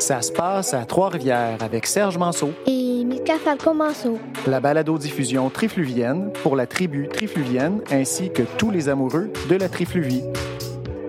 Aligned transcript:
Ça 0.00 0.20
se 0.22 0.32
passe 0.32 0.72
à 0.72 0.86
Trois-Rivières 0.86 1.62
avec 1.62 1.84
Serge 1.86 2.16
Manceau, 2.16 2.52
et 2.66 3.04
Mika 3.04 3.34
Falcon 3.36 3.74
Manceau. 3.74 4.18
la 4.46 4.58
balado-diffusion 4.58 5.50
trifluvienne 5.50 6.30
pour 6.42 6.56
la 6.56 6.66
tribu 6.66 7.06
trifluvienne 7.08 7.82
ainsi 7.92 8.30
que 8.32 8.42
tous 8.56 8.70
les 8.70 8.88
amoureux 8.88 9.30
de 9.50 9.56
la 9.56 9.68
trifluvie. 9.68 10.22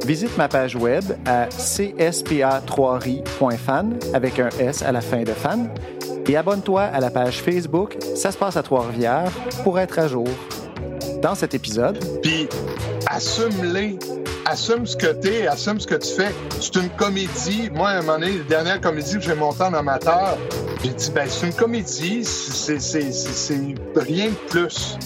Visite 0.06 0.38
ma 0.38 0.50
page 0.50 0.76
web 0.76 1.06
à 1.26 1.46
cspa3ri.fan 1.48 3.98
avec 4.14 4.40
un 4.40 4.50
S 4.60 4.82
à 4.82 4.92
la 4.92 5.00
fin 5.00 5.24
de 5.24 5.32
fan 5.32 5.70
et 6.28 6.36
abonne-toi 6.36 6.82
à 6.82 7.00
la 7.00 7.10
page 7.10 7.42
Facebook 7.42 7.96
Ça 8.16 8.34
se 8.34 8.38
passe 8.38 8.58
à 8.58 8.64
Trois-Rivières 8.64 9.32
pour 9.64 9.80
être 9.80 9.98
à 10.00 10.10
jour. 10.10 10.28
Dans 11.22 11.36
cet 11.36 11.54
épisode, 11.54 11.98
Puis 12.22 12.50
assume-les. 13.08 13.98
Assume 14.52 14.86
ce 14.86 14.98
que 14.98 15.08
t'es, 15.14 15.48
assume 15.48 15.80
ce 15.80 15.88
que 15.88 15.96
tu 15.96 16.14
fais. 16.14 16.34
C'est 16.60 16.76
une 16.76 16.90
comédie. 16.90 17.70
Moi, 17.74 17.88
à 17.88 18.00
un 18.00 18.02
moment 18.02 18.20
donné, 18.20 18.40
la 18.40 18.44
dernière 18.44 18.82
comédie 18.82 19.14
que 19.14 19.22
j'ai 19.22 19.34
montée 19.34 19.64
en 19.64 19.74
amateur, 19.74 20.38
j'ai 20.84 20.90
dit, 20.90 21.12
ben, 21.16 21.26
c'est 21.30 21.48
une 21.48 21.54
comédie, 21.54 22.26
c'est 22.26 22.76
rien 23.96 24.28
de 24.28 24.50
plus. 24.50 24.98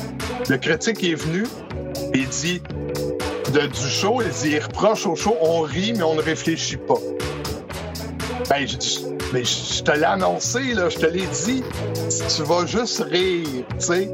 Le 0.49 0.57
critique 0.57 1.03
est 1.03 1.13
venu 1.13 1.43
et 2.15 2.25
dit, 2.25 2.59
de, 3.53 3.67
du 3.67 3.87
show, 3.87 4.19
il 4.23 4.29
dit, 4.29 4.55
il 4.55 4.63
reproche 4.63 5.05
au 5.05 5.15
show, 5.15 5.35
on 5.39 5.61
rit, 5.61 5.93
mais 5.93 6.01
on 6.01 6.15
ne 6.15 6.23
réfléchit 6.23 6.77
pas. 6.77 6.97
Ben, 8.49 8.67
je 8.67 8.77
dis, 8.77 9.05
mais 9.31 9.43
je 9.43 9.83
te 9.83 9.91
l'ai 9.91 10.05
annoncé, 10.05 10.73
là, 10.73 10.89
je 10.89 10.97
te 10.97 11.05
l'ai 11.05 11.27
dit. 11.45 11.63
Tu 12.35 12.41
vas 12.41 12.65
juste 12.65 13.05
rire, 13.11 13.45
tu 13.77 13.85
sais. 13.85 14.09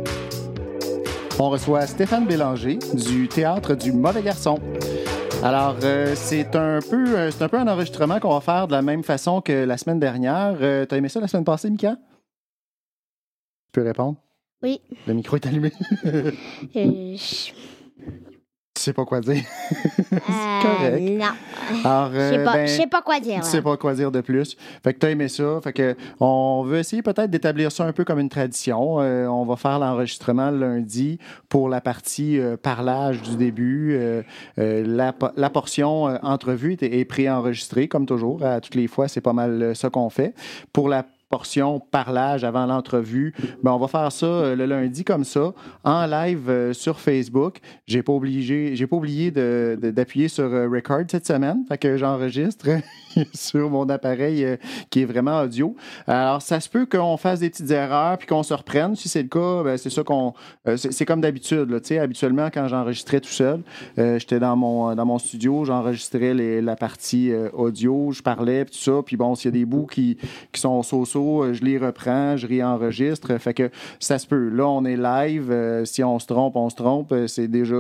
on 1.40 1.50
reçoit 1.50 1.88
Stéphane 1.88 2.26
Bélanger 2.28 2.80
du 2.94 3.30
Théâtre 3.30 3.76
du 3.76 3.94
Mauvais 3.94 4.24
Garçon. 4.24 4.60
Alors, 5.44 5.76
euh, 5.84 6.14
c'est 6.16 6.56
un 6.56 6.80
peu 6.88 7.18
euh, 7.18 7.32
c'est 7.32 7.44
un 7.44 7.50
peu 7.50 7.58
un 7.58 7.68
enregistrement 7.68 8.20
qu'on 8.20 8.34
va 8.34 8.42
faire 8.42 8.68
de 8.68 8.74
la 8.74 8.82
même 8.82 9.04
façon 9.04 9.42
que 9.42 9.52
la 9.66 9.78
semaine 9.78 10.00
dernière. 10.00 10.56
Euh, 10.62 10.86
T'as 10.86 10.98
aimé 10.98 11.10
ça 11.10 11.20
la 11.20 11.28
semaine 11.28 11.44
passée, 11.46 11.70
Mika? 11.70 11.96
Tu 11.96 13.72
peux 13.74 13.84
répondre? 13.84 14.18
Oui. 14.62 14.80
Le 15.08 15.14
micro 15.14 15.38
est 15.38 15.46
allumé. 15.48 15.72
Je- 16.76 17.52
tu 18.82 18.86
sais 18.86 18.94
pas 18.94 19.06
quoi 19.06 19.22
dire. 19.22 19.44
euh, 20.12 20.62
correct. 20.62 21.02
Non. 21.02 21.86
Alors, 21.86 22.12
Je 22.14 22.18
sais 22.18 22.38
euh, 22.40 22.44
pas, 22.44 22.54
ben, 22.54 22.68
sais 22.68 22.88
pas 22.88 23.02
quoi 23.04 23.20
dire. 23.20 23.42
tu 23.42 23.48
sais 23.48 23.62
pas 23.62 23.78
quoi 23.78 23.94
dire 23.94 24.12
de 24.12 24.22
plus. 24.22 24.58
Fait 24.84 24.94
que 24.96 25.00
t'as 25.00 25.12
aimé 25.12 25.28
ça. 25.28 25.60
Fait 25.64 25.72
que 25.72 25.96
on 26.20 26.64
veut 26.66 26.80
essayer 26.80 27.04
peut-être 27.04 27.30
d'établir 27.30 27.72
ça 27.72 27.86
un 27.86 27.94
peu 27.94 28.04
comme 28.04 28.18
une 28.18 28.30
tradition. 28.30 29.00
Euh, 29.00 29.28
on 29.28 29.46
va 29.46 29.56
faire 29.56 29.78
l'enregistrement 29.78 30.50
lundi 30.50 31.20
pour 31.48 31.70
la 31.70 31.80
partie 31.80 32.40
euh, 32.40 32.58
parlage 32.58 33.22
du 33.22 33.36
début. 33.36 34.00
La, 34.58 35.14
la 35.36 35.50
portion 35.52 36.04
entrevue 36.24 36.74
est, 36.82 37.00
est 37.00 37.06
préenregistrée, 37.06 37.88
comme 37.88 38.08
toujours. 38.08 38.44
À 38.44 38.62
toutes 38.62 38.76
les 38.76 38.88
fois, 38.88 39.08
c'est 39.08 39.22
pas 39.22 39.34
mal 39.34 39.76
ça 39.76 39.92
qu'on 39.92 40.10
fait. 40.10 40.34
Pour 40.74 40.90
la 40.90 41.06
portion 41.32 41.80
parlage 41.80 42.44
avant 42.44 42.68
l'entrevue, 42.68 43.34
ben 43.64 43.72
on 43.72 43.78
va 43.80 43.88
faire 43.88 44.12
ça 44.12 44.26
euh, 44.28 44.56
le 44.56 44.66
lundi 44.66 45.04
comme 45.04 45.24
ça, 45.24 45.54
en 45.84 46.06
live 46.06 46.50
euh, 46.50 46.74
sur 46.74 47.00
Facebook. 47.00 47.60
J'ai 47.88 48.04
pas 48.04 48.14
obligé, 48.14 48.76
j'ai 48.76 48.86
pas 48.86 48.98
oublié 48.98 49.32
de- 49.32 49.80
de- 49.82 49.90
d'appuyer 49.92 50.28
sur 50.28 50.44
euh, 50.44 50.68
record 50.70 51.02
cette 51.10 51.26
semaine, 51.26 51.64
fait 51.68 51.78
que 51.80 51.98
j'enregistre 51.98 52.68
sur 53.34 53.70
mon 53.70 53.88
appareil 53.90 54.46
qui 54.90 55.02
est 55.02 55.06
vraiment 55.06 55.42
audio. 55.42 55.76
Alors 56.06 56.42
ça 56.42 56.60
se 56.60 56.70
peut 56.70 56.86
qu'on 56.86 57.18
fasse 57.18 57.40
des 57.40 57.50
petites 57.50 57.72
erreurs 57.72 58.18
puis 58.18 58.28
qu'on 58.28 58.44
se 58.44 58.54
reprenne. 58.54 58.96
Si 58.96 59.10
c'est 59.10 59.24
le 59.24 59.30
cas, 59.30 59.64
ben, 59.64 59.78
c'est 59.78 59.90
ça 59.90 60.04
qu'on, 60.04 60.34
c'est 60.76 61.06
comme 61.06 61.22
d'habitude. 61.22 61.68
habituellement 62.00 62.50
quand 62.54 62.68
j'enregistrais 62.68 63.20
tout 63.22 63.30
seul, 63.30 63.62
j'étais 63.98 64.40
dans 64.40 64.56
mon 64.56 64.94
dans 64.96 65.06
mon 65.06 65.18
studio, 65.20 65.64
j'enregistrais 65.66 66.34
la 66.62 66.76
partie 66.76 67.32
audio, 67.54 68.12
je 68.12 68.22
parlais 68.22 68.66
puis 68.66 68.76
tout 68.76 68.84
ça. 68.92 69.02
Puis 69.06 69.16
bon, 69.18 69.36
s'il 69.36 69.46
y 69.52 69.54
a 69.56 69.58
des 69.60 69.66
bouts 69.66 69.88
qui 69.88 70.18
qui 70.52 70.60
sont 70.62 70.82
so-so, 70.84 71.21
euh, 71.22 71.54
je 71.54 71.64
les 71.64 71.78
reprends, 71.78 72.38
je 72.38 72.48
réenregistre. 72.48 73.38
Fait 73.40 73.54
que 73.54 73.70
ça 74.00 74.18
se 74.18 74.28
peut. 74.28 74.50
Là, 74.50 74.68
on 74.68 74.86
est 74.86 74.98
live. 74.98 75.52
euh, 75.52 75.86
si 75.86 76.04
on 76.04 76.20
se 76.20 76.28
trompe, 76.28 76.56
on 76.56 76.70
se 76.70 76.76
trompe. 76.76 77.12
Euh, 77.12 77.28
C'est 77.28 77.48
déjà 77.48 77.76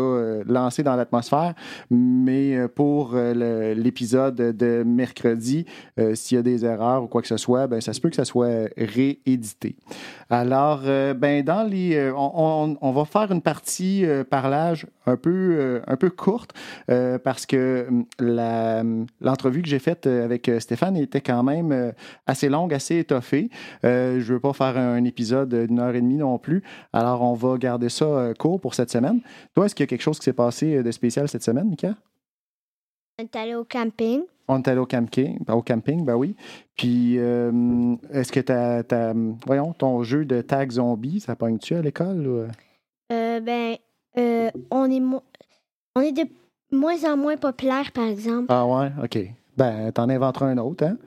lancé 0.46 0.84
dans 0.84 0.96
l'atmosphère. 0.96 1.54
Mais 1.90 2.68
pour 2.76 3.16
l'épisode 3.16 4.36
de 4.36 4.84
mercredi, 4.86 5.66
s'il 6.14 6.36
y 6.38 6.40
a 6.40 6.44
des 6.44 6.66
erreurs 6.66 7.04
ou 7.04 7.08
quoi 7.08 7.22
que 7.22 7.28
ce 7.28 7.38
soit, 7.38 7.68
ben, 7.68 7.82
ça 7.82 7.94
se 7.94 8.00
peut 8.02 8.10
que 8.10 8.16
ça 8.16 8.26
soit 8.26 8.70
réédité. 8.78 9.76
Alors, 10.30 10.82
ben, 11.16 11.44
dans 11.44 11.64
les, 11.68 12.12
on, 12.16 12.92
va 12.92 13.06
faire 13.06 13.32
une 13.32 13.42
partie 13.42 14.06
parlage 14.30 14.88
un 15.06 15.18
peu, 15.18 15.82
un 15.86 15.96
peu 15.98 16.10
courte 16.10 16.54
parce 17.24 17.46
que 17.46 17.86
hum, 17.90 18.06
la- 18.20 18.84
l'entrevue 19.22 19.62
que 19.62 19.68
j'ai 19.68 19.80
faite 19.80 20.08
avec 20.08 20.50
Stéphane 20.60 20.98
était 20.98 21.22
quand 21.22 21.44
même 21.44 21.94
assez 22.28 22.50
longue, 22.50 22.74
assez 22.74 22.98
étoffée. 23.00 23.31
Euh, 23.84 24.20
je 24.20 24.34
veux 24.34 24.40
pas 24.40 24.54
faire 24.54 24.78
un 24.78 25.04
épisode 25.04 25.54
d'une 25.68 25.80
heure 25.80 25.96
et 25.96 26.02
demie 26.02 26.16
non 26.18 26.38
plus. 26.38 26.64
Alors, 26.94 27.22
on 27.22 27.34
va 27.34 27.58
garder 27.58 27.90
ça 27.90 28.06
euh, 28.06 28.34
court 28.34 28.60
pour 28.60 28.74
cette 28.76 28.90
semaine. 28.92 29.22
Toi, 29.56 29.66
est-ce 29.66 29.76
qu'il 29.76 29.84
y 29.84 29.86
a 29.86 29.88
quelque 29.88 30.02
chose 30.02 30.20
qui 30.20 30.26
s'est 30.26 30.34
passé 30.34 30.78
euh, 30.78 30.84
de 30.84 30.92
spécial 30.92 31.28
cette 31.28 31.44
semaine, 31.44 31.70
Mika? 31.70 31.96
On 33.20 33.24
est 33.24 33.36
allé 33.36 33.56
au 33.56 33.64
camping. 33.66 34.22
On 34.48 34.58
est 34.62 34.68
allé 34.68 34.80
au 34.80 34.86
camping, 34.86 35.38
au 35.48 35.62
camping, 35.62 36.04
ben 36.04 36.16
oui. 36.16 36.36
Puis, 36.76 37.18
euh, 37.20 37.96
est-ce 38.12 38.32
que 38.32 38.40
t'as, 38.40 38.84
t'as- 38.84 39.14
voyons, 39.46 39.72
ton 39.74 40.04
jeu 40.04 40.26
de 40.26 40.42
tag 40.42 40.72
zombie, 40.72 41.20
ça 41.22 41.36
pogne-tu 41.36 41.76
à 41.76 41.82
l'école? 41.82 42.28
ou- 42.28 42.48
Euh, 43.14 43.40
ben, 43.40 43.76
euh, 44.18 44.50
on 44.72 44.90
est 44.90 45.00
mo- 45.00 45.24
on 45.96 46.02
est 46.02 46.12
de 46.12 46.24
moins 46.72 47.04
en 47.12 47.16
moins 47.18 47.38
populaire, 47.38 47.92
par 47.94 48.06
exemple. 48.08 48.48
Ah 48.50 48.66
ouais, 48.66 48.92
OK. 49.04 49.20
Ben, 49.58 49.92
t'en 49.92 50.10
inventeras 50.10 50.48
un 50.48 50.58
autre, 50.58 50.86
hein? 50.86 50.98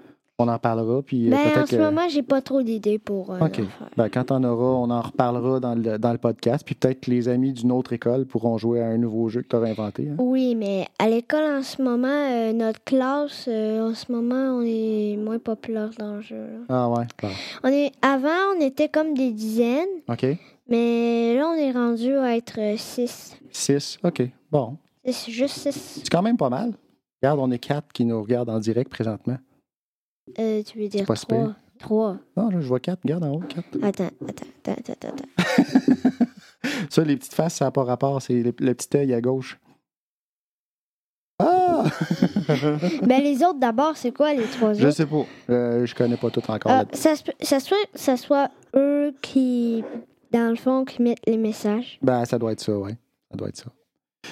On 0.41 0.49
en 0.49 0.59
parlera, 0.59 1.01
puis 1.01 1.29
euh, 1.29 1.31
ben, 1.31 1.63
en 1.63 1.65
ce 1.67 1.77
moment, 1.77 2.09
j'ai 2.09 2.25
pas 2.25 2.43
trop 2.43 2.61
d'idées 2.61 2.99
pour 2.99 3.33
euh, 3.33 3.39
OK. 3.39 3.61
Ben, 3.97 4.09
quand 4.09 4.25
t'en 4.25 4.43
auras, 4.43 4.81
on 4.85 4.91
en 4.91 5.01
reparlera 5.01 5.61
dans 5.61 5.77
le, 5.77 5.97
dans 5.97 6.11
le 6.11 6.19
podcast, 6.19 6.65
puis 6.67 6.75
peut-être 6.75 7.03
que 7.03 7.11
les 7.13 7.29
amis 7.29 7.53
d'une 7.53 7.71
autre 7.71 7.93
école 7.93 8.27
pourront 8.27 8.59
jouer 8.59 8.83
à 8.83 8.87
un 8.89 8.99
nouveau 8.99 9.29
jeu 9.29 9.43
que 9.43 9.47
t'auras 9.47 9.69
inventé. 9.69 10.09
hein? 10.09 10.17
Oui, 10.19 10.57
mais 10.57 10.89
à 10.99 11.09
l'école 11.09 11.45
en 11.45 11.63
ce 11.63 11.81
moment, 11.81 12.09
euh, 12.09 12.53
notre 12.53 12.83
classe, 12.83 13.45
euh, 13.47 13.89
en 13.91 13.95
ce 13.95 14.11
moment, 14.11 14.57
on 14.59 14.63
est 14.67 15.17
moins 15.17 15.39
populaire 15.39 15.91
dans 16.01 16.17
le 16.17 16.21
jeu. 16.23 16.35
là. 16.37 16.59
Ah 16.69 16.89
ouais, 16.91 17.05
bon. 17.23 17.29
On 17.63 17.69
est, 17.69 17.93
avant, 18.03 18.57
on 18.57 18.61
était 18.61 18.89
comme 18.89 19.15
des 19.15 19.31
dizaines, 19.31 19.87
OK. 20.09 20.27
mais 20.69 21.37
là, 21.37 21.47
on 21.49 21.55
est 21.55 21.71
rendu 21.71 22.13
à 22.17 22.37
être 22.37 22.59
six. 22.77 23.37
Six, 23.53 23.99
OK. 24.03 24.23
Bon. 24.51 24.79
C'est 25.07 25.31
juste 25.31 25.59
six. 25.59 26.01
C'est 26.03 26.11
quand 26.11 26.23
même 26.23 26.37
pas 26.37 26.51
mal. 26.51 26.73
Regarde, 27.23 27.39
on 27.39 27.53
est 27.53 27.59
quatre 27.61 27.93
qui 27.93 28.05
nous 28.05 28.21
regardent 28.21 28.51
en 28.51 28.59
direct 28.59 28.91
présentement. 28.91 29.37
Euh, 30.39 30.63
tu 30.63 30.79
veux 30.79 30.89
dire 30.89 31.05
pas 31.07 31.17
si 31.17 31.27
pire. 31.27 31.37
trois. 31.37 31.55
Trois. 31.79 32.19
Non, 32.37 32.51
là, 32.51 32.61
je 32.61 32.67
vois 32.67 32.81
quatre. 32.81 33.01
Regarde 33.03 33.25
en 33.25 33.33
haut, 33.35 33.41
quatre. 33.41 33.67
Attends, 33.83 34.11
attends, 34.29 34.47
attends, 34.65 34.93
attends, 34.93 35.09
attends. 35.09 36.25
Ça, 36.91 37.03
les 37.05 37.17
petites 37.17 37.35
faces, 37.35 37.57
ça 37.57 37.67
n'a 37.67 37.71
pas 37.71 37.85
rapport. 37.85 38.23
C'est 38.23 38.43
le, 38.43 38.55
le 38.59 38.75
petit 38.75 38.97
œil 38.97 39.13
à 39.13 39.21
gauche. 39.21 39.59
Ah! 41.41 41.85
ben, 43.03 43.23
les 43.23 43.43
autres, 43.43 43.59
d'abord, 43.59 43.97
c'est 43.97 44.13
quoi 44.13 44.33
les 44.35 44.45
trois 44.45 44.73
je 44.73 44.87
autres? 44.87 44.97
sais 44.97 45.05
pas. 45.07 45.25
Euh, 45.51 45.85
je 45.85 45.95
connais 45.95 46.17
pas 46.17 46.31
tout 46.31 46.41
encore. 46.49 46.73
Ah, 46.73 46.85
ça, 46.93 47.17
soit, 47.61 47.77
ça 47.95 48.17
soit 48.17 48.51
eux 48.77 49.13
qui, 49.21 49.85
dans 50.33 50.49
le 50.49 50.57
fond, 50.57 50.85
qui 50.85 51.03
mettent 51.03 51.27
les 51.27 51.37
messages. 51.37 51.99
Ben, 52.01 52.25
ça 52.25 52.39
doit 52.39 52.53
être 52.53 52.61
ça, 52.61 52.73
oui. 52.79 52.93
Ça 53.31 53.37
doit 53.37 53.49
être 53.49 53.57
ça. 53.57 53.71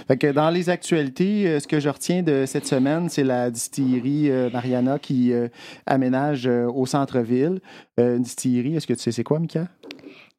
Fait 0.08 0.16
que 0.16 0.26
dans 0.32 0.50
les 0.50 0.68
actualités, 0.70 1.46
euh, 1.46 1.60
ce 1.60 1.66
que 1.66 1.80
je 1.80 1.88
retiens 1.88 2.22
de 2.22 2.44
cette 2.46 2.66
semaine, 2.66 3.08
c'est 3.08 3.24
la 3.24 3.50
distillerie 3.50 4.30
euh, 4.30 4.50
Mariana 4.52 4.98
qui 4.98 5.32
euh, 5.32 5.48
aménage 5.86 6.46
au 6.46 6.86
centre-ville. 6.86 7.60
Une 7.98 8.22
distillerie, 8.22 8.76
est-ce 8.76 8.86
que 8.86 8.94
tu 8.94 9.00
sais 9.00 9.12
c'est 9.12 9.24
quoi, 9.24 9.38
Mika? 9.38 9.68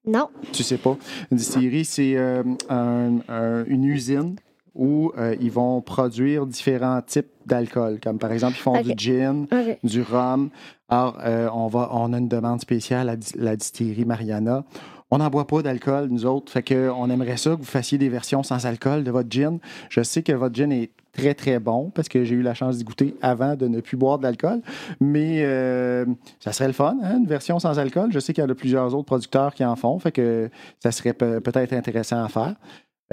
Non. 0.05 0.27
Tu 0.51 0.63
sais 0.63 0.77
pas. 0.77 0.97
Une 1.31 1.37
distillerie, 1.37 1.85
c'est 1.85 2.17
un- 2.17 3.19
un- 3.29 3.63
une 3.67 3.85
usine 3.85 4.35
où 4.75 5.11
ils 5.39 5.51
vont 5.51 5.79
produire 5.81 6.45
différents 6.45 7.01
types 7.01 7.27
d'alcool. 7.45 7.99
Comme 8.03 8.17
par 8.19 8.31
exemple, 8.31 8.55
ils 8.57 8.61
font 8.61 8.81
du 8.81 8.93
gin, 8.97 9.45
du 9.83 10.01
rhum. 10.01 10.49
Alors, 10.89 11.17
on, 11.53 11.67
va, 11.67 11.89
on 11.93 12.11
a 12.11 12.17
une 12.17 12.27
demande 12.27 12.59
spéciale 12.59 13.09
à 13.09 13.15
la 13.37 13.55
distillerie 13.55 14.03
Mariana. 14.05 14.65
On 15.15 15.19
n'en 15.19 15.29
boit 15.29 15.45
pas 15.45 15.61
d'alcool, 15.61 16.07
nous 16.09 16.25
autres. 16.25 16.51
Fait 16.51 16.65
on 16.89 17.07
aimerait 17.11 17.37
ça 17.37 17.51
que 17.51 17.57
vous 17.57 17.65
fassiez 17.65 17.99
des 17.99 18.09
versions 18.09 18.41
sans 18.41 18.65
alcool 18.65 19.03
de 19.03 19.11
votre 19.11 19.29
gin. 19.29 19.59
Je 19.89 20.01
sais 20.01 20.23
que 20.23 20.31
votre 20.31 20.55
gin 20.55 20.71
est 20.71 20.89
très, 21.11 21.35
très 21.35 21.59
bon 21.59 21.91
parce 21.93 22.09
que 22.09 22.23
j'ai 22.23 22.33
eu 22.33 22.41
la 22.41 22.55
chance 22.55 22.79
d'y 22.79 22.83
goûter 22.83 23.13
avant 23.21 23.55
de 23.55 23.67
ne 23.67 23.79
plus 23.79 23.95
boire 23.95 24.17
d'alcool. 24.17 24.63
Mais 24.99 25.43
euh, 25.43 26.03
ça 26.39 26.51
serait 26.51 26.65
le 26.65 26.73
fun, 26.73 26.97
hein, 27.03 27.17
une 27.19 27.27
version 27.27 27.59
sans 27.59 27.77
alcool. 27.77 28.09
Je 28.11 28.17
sais 28.17 28.33
qu'il 28.33 28.43
y 28.43 28.47
en 28.47 28.49
a 28.49 28.55
plusieurs 28.55 28.95
autres 28.95 29.05
producteurs 29.05 29.53
qui 29.53 29.63
en 29.63 29.75
font. 29.75 29.99
Ça 29.99 30.91
serait 30.91 31.13
pe- 31.13 31.41
peut-être 31.41 31.73
intéressant 31.73 32.23
à 32.23 32.27
faire. 32.27 32.55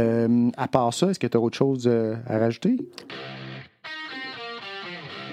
Euh, 0.00 0.48
à 0.56 0.68
part 0.68 0.94
ça, 0.94 1.10
est-ce 1.10 1.18
que 1.18 1.26
tu 1.26 1.36
as 1.36 1.40
autre 1.40 1.58
chose 1.58 1.84
euh, 1.86 2.16
à 2.26 2.38
rajouter? 2.38 2.78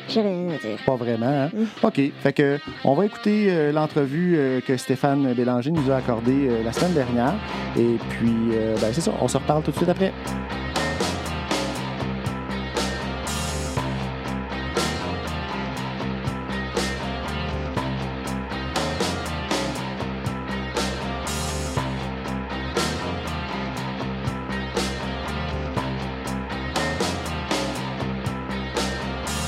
J'ai 0.08 0.22
rien 0.22 0.50
à 0.50 0.58
dire. 0.58 0.78
Pas 0.86 0.96
vraiment, 0.96 1.26
hein? 1.28 1.50
Mm. 1.54 1.86
OK. 1.86 2.02
Fait 2.22 2.34
que 2.34 2.60
on 2.84 2.94
va 2.94 3.06
écouter 3.06 3.48
euh, 3.50 3.72
l'entrevue 3.72 4.36
euh, 4.38 4.62
que 4.62 4.78
Stéphane 4.78 5.34
Bélanger 5.34 5.72
nous 5.72 5.92
a 5.92 5.98
accordée 5.98 6.48
euh, 6.50 6.64
la 6.64 6.72
semaine 6.72 6.94
dernière. 6.94 7.34
Et 7.78 7.98
puis, 8.10 8.34
ben, 8.82 8.92
c'est 8.92 9.02
ça. 9.02 9.12
On 9.22 9.28
se 9.28 9.38
reparle 9.38 9.64
tout 9.64 9.72
de 9.72 9.76
suite 9.76 9.90
après. 9.90 10.12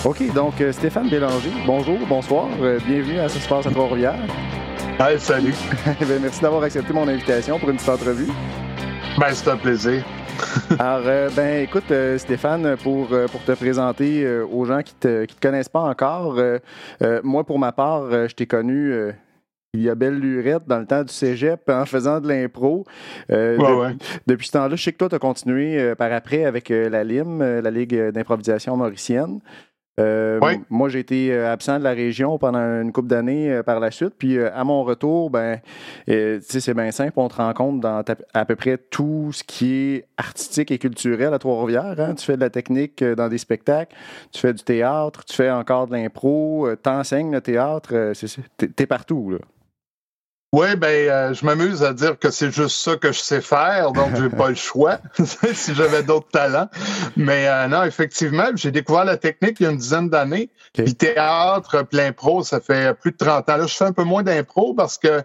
OK, 0.09 0.33
donc 0.33 0.59
euh, 0.59 0.71
Stéphane 0.71 1.07
Bélanger, 1.07 1.51
bonjour, 1.67 1.99
bonsoir, 2.07 2.47
euh, 2.63 2.79
bienvenue 2.83 3.19
à 3.19 3.29
ce 3.29 3.35
qui 3.35 3.41
se 3.41 3.47
passe 3.47 3.67
à 3.67 3.69
Trois-Rivières. 3.69 4.15
Hey, 4.99 5.19
salut. 5.19 5.53
ben, 5.85 6.19
merci 6.19 6.41
d'avoir 6.41 6.63
accepté 6.63 6.91
mon 6.93 7.07
invitation 7.07 7.59
pour 7.59 7.69
une 7.69 7.75
petite 7.75 7.89
entrevue. 7.89 8.25
Ben, 9.19 9.27
c'est 9.31 9.51
un 9.51 9.57
plaisir. 9.57 10.03
Alors, 10.79 11.03
euh, 11.05 11.29
ben, 11.35 11.61
écoute, 11.61 11.91
euh, 11.91 12.17
Stéphane, 12.17 12.75
pour, 12.77 13.13
euh, 13.13 13.27
pour 13.27 13.43
te 13.43 13.51
présenter 13.51 14.27
aux 14.51 14.65
gens 14.65 14.81
qui 14.81 14.95
ne 14.95 14.99
te, 14.99 15.25
qui 15.25 15.35
te 15.35 15.41
connaissent 15.47 15.69
pas 15.69 15.81
encore, 15.81 16.41
moi, 17.21 17.43
pour 17.43 17.59
ma 17.59 17.71
part, 17.71 18.09
je 18.09 18.33
t'ai 18.33 18.47
connu 18.47 19.13
il 19.73 19.81
y 19.81 19.89
a 19.89 19.95
belle 19.95 20.17
lurette 20.17 20.63
dans 20.67 20.79
le 20.79 20.87
temps 20.87 21.03
du 21.03 21.13
cégep 21.13 21.69
en 21.69 21.85
faisant 21.85 22.19
de 22.19 22.27
l'impro. 22.27 22.85
Euh, 23.31 23.57
Ouais, 23.57 23.69
de- 23.69 23.75
ouais. 23.75 23.95
Depuis 24.25 24.47
ce 24.47 24.53
temps-là, 24.53 24.75
je 24.75 24.83
sais 24.83 24.91
que 24.91 24.97
toi, 24.97 25.09
tu 25.09 25.15
as 25.15 25.19
continué 25.19 25.79
euh, 25.79 25.93
par 25.95 26.11
après 26.11 26.45
avec 26.45 26.71
euh, 26.71 26.89
la 26.89 27.03
LIM, 27.03 27.39
la 27.39 27.69
Ligue 27.69 28.09
d'improvisation 28.09 28.75
mauricienne. 28.75 29.39
Euh, 29.99 30.39
Moi, 30.69 30.89
j'ai 30.89 30.99
été 30.99 31.31
euh, 31.33 31.51
absent 31.51 31.79
de 31.79 31.83
la 31.83 31.91
région 31.91 32.37
pendant 32.37 32.59
une 32.59 32.91
couple 32.91 33.07
d'années 33.07 33.51
euh, 33.51 33.63
par 33.63 33.79
la 33.79 33.91
suite. 33.91 34.13
Puis 34.17 34.37
euh, 34.37 34.49
à 34.53 34.63
mon 34.63 34.83
retour, 34.83 35.29
ben, 35.29 35.59
c'est 36.07 36.73
bien 36.73 36.91
simple. 36.91 37.13
On 37.17 37.27
te 37.27 37.35
rencontre 37.35 37.79
dans 37.79 38.03
à 38.33 38.45
peu 38.45 38.55
près 38.55 38.77
tout 38.77 39.31
ce 39.33 39.43
qui 39.43 39.73
est 39.73 40.05
artistique 40.17 40.71
et 40.71 40.77
culturel 40.77 41.33
à 41.33 41.39
Trois-Rivières. 41.39 41.95
hein. 41.99 42.15
Tu 42.15 42.25
fais 42.25 42.35
de 42.35 42.41
la 42.41 42.49
technique 42.49 43.03
dans 43.03 43.27
des 43.27 43.37
spectacles, 43.37 43.95
tu 44.31 44.39
fais 44.39 44.53
du 44.53 44.63
théâtre, 44.63 45.23
tu 45.25 45.35
fais 45.35 45.51
encore 45.51 45.87
de 45.87 45.93
l'impro, 45.93 46.67
t'enseignes 46.81 47.31
le 47.31 47.41
théâtre. 47.41 48.13
t'es 48.57 48.85
partout, 48.85 49.31
là. 49.31 49.37
Oui, 50.51 50.75
ben, 50.75 50.87
euh, 50.87 51.33
je 51.33 51.45
m'amuse 51.45 51.83
à 51.83 51.93
dire 51.93 52.17
que 52.17 52.31
c'est 52.31 52.49
juste 52.49 52.79
ça 52.79 52.95
que 52.95 53.11
je 53.11 53.19
sais 53.19 53.41
faire, 53.41 53.91
donc 53.91 54.15
j'ai 54.15 54.29
pas 54.29 54.49
le 54.49 54.55
choix 54.55 54.97
si 55.53 55.75
j'avais 55.75 56.01
d'autres 56.01 56.29
talents. 56.29 56.69
Mais 57.15 57.47
euh, 57.47 57.67
non, 57.67 57.83
effectivement, 57.83 58.45
j'ai 58.55 58.71
découvert 58.71 59.05
la 59.05 59.17
technique 59.17 59.57
il 59.59 59.63
y 59.63 59.65
a 59.67 59.69
une 59.69 59.77
dizaine 59.77 60.09
d'années. 60.09 60.49
Puis 60.73 60.95
théâtre, 60.95 61.83
puis 61.83 61.97
l'impro, 61.97 62.41
ça 62.43 62.59
fait 62.59 62.95
plus 62.95 63.11
de 63.11 63.17
30 63.17 63.47
ans. 63.47 63.57
Là, 63.57 63.67
je 63.67 63.75
fais 63.75 63.85
un 63.85 63.93
peu 63.93 64.03
moins 64.03 64.23
d'impro 64.23 64.73
parce 64.73 64.97
que 64.97 65.21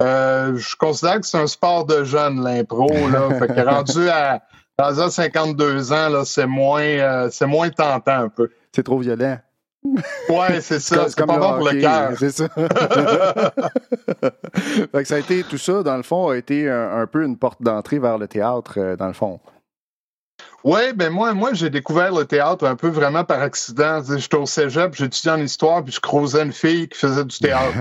euh, 0.00 0.56
je 0.56 0.76
considère 0.76 1.20
que 1.20 1.26
c'est 1.26 1.38
un 1.38 1.48
sport 1.48 1.84
de 1.84 2.04
jeunes, 2.04 2.42
l'impro. 2.44 2.88
Là. 3.08 3.30
fait 3.38 3.48
que 3.48 3.60
rendu 3.60 4.08
à, 4.08 4.42
à 4.78 5.10
52 5.10 5.92
ans, 5.92 6.08
là, 6.08 6.24
c'est 6.24 6.46
moins, 6.46 6.82
euh, 6.82 7.28
c'est 7.32 7.46
moins 7.46 7.68
tentant 7.70 8.20
un 8.22 8.28
peu. 8.28 8.48
C'est 8.72 8.84
trop 8.84 8.98
violent. 8.98 9.38
Ouais, 10.28 10.60
c'est 10.60 10.80
ça. 10.80 11.08
C'est 11.08 11.24
pas 11.24 11.38
bon 11.38 11.56
pour 11.56 11.70
le 11.70 11.80
cœur. 11.80 12.12
C'est 12.18 12.30
ça. 12.30 12.48
fait 14.92 14.92
que 14.92 15.04
ça 15.04 15.16
a 15.16 15.18
été, 15.18 15.42
tout 15.44 15.58
ça, 15.58 15.82
dans 15.82 15.96
le 15.96 16.02
fond, 16.02 16.28
a 16.28 16.36
été 16.36 16.68
un, 16.68 17.00
un 17.00 17.06
peu 17.06 17.24
une 17.24 17.36
porte 17.36 17.62
d'entrée 17.62 17.98
vers 17.98 18.18
le 18.18 18.28
théâtre, 18.28 18.74
euh, 18.78 18.96
dans 18.96 19.06
le 19.06 19.12
fond. 19.12 19.40
Oui, 20.64 20.92
ben 20.94 21.10
moi, 21.10 21.34
moi 21.34 21.54
j'ai 21.54 21.70
découvert 21.70 22.12
le 22.12 22.24
théâtre 22.24 22.66
un 22.66 22.74
peu 22.74 22.88
vraiment 22.88 23.24
par 23.24 23.40
accident. 23.40 24.02
J'étais 24.02 24.36
au 24.36 24.44
cégep, 24.44 24.94
j'étudiais 24.94 25.30
en 25.30 25.40
histoire, 25.40 25.84
puis 25.84 25.92
je 25.92 26.00
croisais 26.00 26.42
une 26.42 26.52
fille 26.52 26.88
qui 26.88 26.98
faisait 26.98 27.24
du 27.24 27.38
théâtre. 27.38 27.76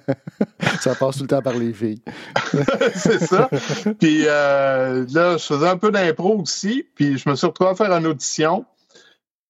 ça 0.80 0.94
passe 0.94 1.16
tout 1.16 1.22
le 1.22 1.28
temps 1.28 1.40
par 1.40 1.54
les 1.54 1.72
filles. 1.72 2.02
c'est 2.94 3.18
ça. 3.18 3.48
Puis 3.98 4.24
euh, 4.26 5.06
là, 5.10 5.38
je 5.38 5.44
faisais 5.44 5.68
un 5.68 5.78
peu 5.78 5.90
d'impro 5.90 6.38
aussi, 6.38 6.86
puis 6.94 7.16
je 7.16 7.28
me 7.30 7.34
suis 7.34 7.46
retrouvé 7.46 7.70
à 7.70 7.74
faire 7.74 7.92
une 7.92 8.06
audition. 8.06 8.66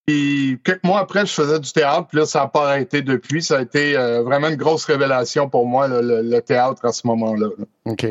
Puis 0.05 0.59
quelques 0.65 0.83
mois 0.83 0.99
après, 0.99 1.25
je 1.27 1.33
faisais 1.33 1.61
du 1.61 1.73
théâtre, 1.73 2.09
puis 2.09 2.19
là, 2.19 2.27
ça 2.27 2.41
n'a 2.41 2.49
pas 2.49 2.71
arrêté 2.71 3.03
depuis. 3.03 3.41
Ça 3.41 3.59
a 3.59 3.63
été 3.63 3.97
euh, 3.97 4.23
vraiment 4.23 4.49
une 4.49 4.57
grosse 4.57 4.85
révélation 4.85 5.49
pour 5.49 5.65
moi, 5.67 5.87
le, 5.87 6.23
le 6.23 6.41
théâtre 6.41 6.85
à 6.85 6.91
ce 6.93 7.07
moment-là. 7.07 7.49
là. 7.57 7.65
OK. 7.93 8.07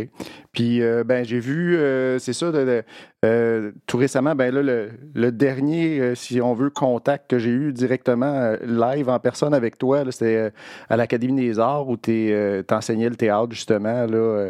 Puis, 0.53 0.81
euh, 0.81 1.03
ben, 1.03 1.25
j'ai 1.25 1.39
vu, 1.39 1.75
euh, 1.77 2.17
c'est 2.17 2.31
ça, 2.31 2.49
de- 2.51 2.83
de- 3.23 3.73
tout 3.87 3.97
récemment, 3.97 4.35
ben 4.35 4.53
là, 4.53 4.61
le, 4.63 4.91
le 5.13 5.31
dernier, 5.33 6.15
si 6.15 6.39
on 6.39 6.53
veut, 6.53 6.69
contact 6.69 7.29
que 7.29 7.37
j'ai 7.39 7.49
eu 7.49 7.73
directement 7.73 8.53
live 8.65 9.09
en 9.09 9.19
personne 9.19 9.53
avec 9.53 9.77
toi, 9.77 10.03
c'était 10.11 10.51
à 10.89 10.95
l'Académie 10.95 11.41
des 11.41 11.59
Arts 11.59 11.89
où 11.89 11.97
tu 11.97 12.33
enseignais 12.71 13.09
le 13.09 13.15
théâtre, 13.17 13.51
justement, 13.51 14.05
là, 14.05 14.49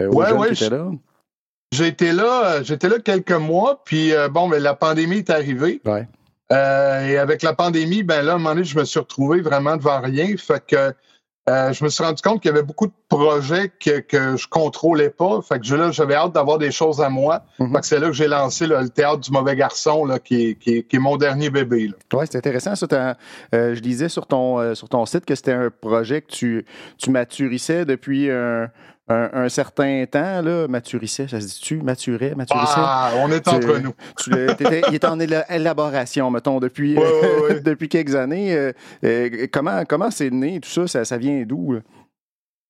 aux 0.00 0.16
Ouais, 0.16 0.26
jeunes 0.28 0.38
ouais, 0.38 0.52
qui 0.52 0.64
étaient 0.64 0.76
là. 0.76 0.90
Été 1.82 2.12
là, 2.12 2.62
j'étais 2.62 2.88
là 2.90 2.98
quelques 2.98 3.32
mois, 3.32 3.82
puis 3.84 4.12
bon, 4.30 4.50
la 4.50 4.74
pandémie 4.74 5.16
est 5.18 5.30
arrivée. 5.30 5.80
Ouais. 5.86 6.06
Euh, 6.52 7.06
et 7.08 7.16
avec 7.18 7.42
la 7.42 7.54
pandémie, 7.54 8.02
ben 8.02 8.22
là, 8.22 8.32
à 8.32 8.34
un 8.34 8.38
moment 8.38 8.50
donné, 8.54 8.64
je 8.64 8.78
me 8.78 8.84
suis 8.84 9.00
retrouvé 9.00 9.40
vraiment 9.40 9.76
devant 9.76 10.00
rien. 10.00 10.26
Fait 10.36 10.62
que 10.66 10.92
euh, 11.50 11.72
je 11.74 11.84
me 11.84 11.90
suis 11.90 12.02
rendu 12.02 12.22
compte 12.22 12.40
qu'il 12.40 12.50
y 12.50 12.54
avait 12.54 12.62
beaucoup 12.62 12.86
de 12.86 12.92
projets 13.08 13.70
que, 13.78 14.00
que 14.00 14.36
je 14.36 14.48
contrôlais 14.48 15.10
pas. 15.10 15.40
Fait 15.42 15.58
que 15.58 15.66
je- 15.66 15.76
là, 15.76 15.90
j'avais 15.90 16.14
hâte 16.14 16.32
d'avoir 16.32 16.56
des 16.56 16.70
choses 16.70 17.02
à 17.02 17.10
moi. 17.10 17.42
Mhm. 17.58 17.72
Fait 17.74 17.80
que 17.80 17.86
c'est 17.86 17.98
là 17.98 18.06
que 18.06 18.12
j'ai 18.14 18.28
lancé 18.28 18.66
là, 18.66 18.80
le 18.82 18.88
théâtre 18.88 19.18
du 19.20 19.30
mauvais 19.30 19.54
garçon, 19.56 20.06
là, 20.06 20.18
qui, 20.18 20.50
est, 20.50 20.54
qui 20.54 20.76
est- 20.78 20.82
qui 20.84 20.96
est 20.96 21.00
mon 21.00 21.16
dernier 21.18 21.50
bébé. 21.50 21.90
Oui, 22.14 22.24
c'est 22.30 22.38
intéressant. 22.38 22.74
Ça, 22.76 23.16
euh, 23.54 23.74
je 23.74 23.80
lisais 23.82 24.08
sur 24.08 24.26
ton, 24.26 24.58
euh, 24.58 24.74
sur 24.74 24.88
ton 24.88 25.04
site 25.04 25.26
que 25.26 25.34
c'était 25.34 25.52
un 25.52 25.68
projet 25.70 26.22
que 26.22 26.30
tu, 26.32 26.64
tu 26.98 27.10
maturissais 27.10 27.84
depuis 27.84 28.30
un, 28.30 28.70
un- 29.08 29.30
un 29.34 29.48
certain 29.48 30.04
temps. 30.10 30.40
Là. 30.42 30.66
Maturissais, 30.68 31.28
ça 31.28 31.40
se 31.40 31.46
dit-tu? 31.46 31.76
Maturais, 31.82 32.34
maturissais? 32.34 32.72
Ah, 32.76 33.12
on 33.18 33.30
est 33.30 33.46
entre 33.48 33.78
nous. 33.78 33.94
Tu 34.18 34.30
il 34.30 34.94
est 34.94 35.04
en 35.04 35.18
éla- 35.18 35.44
élaboration, 35.50 36.30
mettons, 36.30 36.60
depuis, 36.60 36.96
Ouais, 36.96 37.04
ouais, 37.04 37.40
ouais. 37.54 37.60
depuis 37.64 37.88
quelques 37.88 38.14
années. 38.14 38.54
Euh, 38.54 38.72
euh, 39.04 39.46
comment 39.52 39.84
comment 39.84 40.10
c'est 40.10 40.30
né, 40.30 40.60
tout 40.60 40.70
ça? 40.70 40.86
Ça, 40.86 41.04
ça 41.04 41.16
vient 41.18 41.42
d'où? 41.46 41.78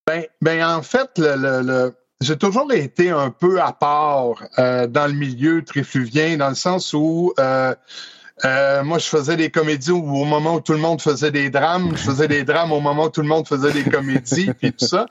Ben, 0.07 0.25
ben 0.43 0.65
en 0.65 0.83
fait, 0.83 1.11
le, 1.19 1.37
le- 1.37 1.63
le- 1.67 1.95
j'ai 2.21 2.37
toujours 2.37 2.73
été 2.73 3.11
un 3.11 3.31
peu 3.31 3.61
à 3.61 3.73
part 3.73 4.43
euh, 4.59 4.87
dans 4.87 5.07
le 5.07 5.13
milieu 5.15 5.63
trifluvien, 5.63 6.37
dans 6.37 6.49
le 6.49 6.55
sens 6.55 6.93
où 6.93 7.33
euh, 7.39 7.75
euh, 8.45 8.83
moi, 8.83 8.99
je 8.99 9.07
faisais 9.07 9.37
des 9.37 9.51
comédies 9.51 9.91
au, 9.93 9.99
au 10.03 10.25
moment 10.25 10.57
où 10.57 10.61
tout 10.61 10.73
le 10.73 10.79
monde 10.79 11.01
faisait 11.01 11.31
des 11.31 11.51
drames. 11.51 11.93
Je 11.97 12.03
faisais 12.03 12.29
des 12.29 12.43
drames 12.45 12.73
au 12.73 12.81
moment 12.81 13.05
où 13.05 13.09
tout 13.11 13.23
le 13.23 13.29
monde 13.29 13.47
faisait 13.47 13.73
des 13.73 13.85
comédies, 13.89 14.51
puis 14.59 14.73
tout 14.73 14.87
ça. 14.87 15.07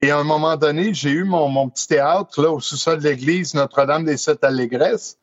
Et 0.00 0.10
à 0.10 0.18
un 0.18 0.24
moment 0.24 0.56
donné, 0.56 0.94
j'ai 0.94 1.10
eu 1.10 1.24
mon, 1.24 1.48
mon 1.48 1.68
petit 1.68 1.88
théâtre 1.88 2.40
là 2.40 2.50
au 2.50 2.60
sous-sol 2.60 2.98
de 2.98 3.08
l'église 3.08 3.54
Notre-Dame 3.54 4.04
des 4.04 4.16
Sept 4.16 4.44
Allégresses. 4.44 5.18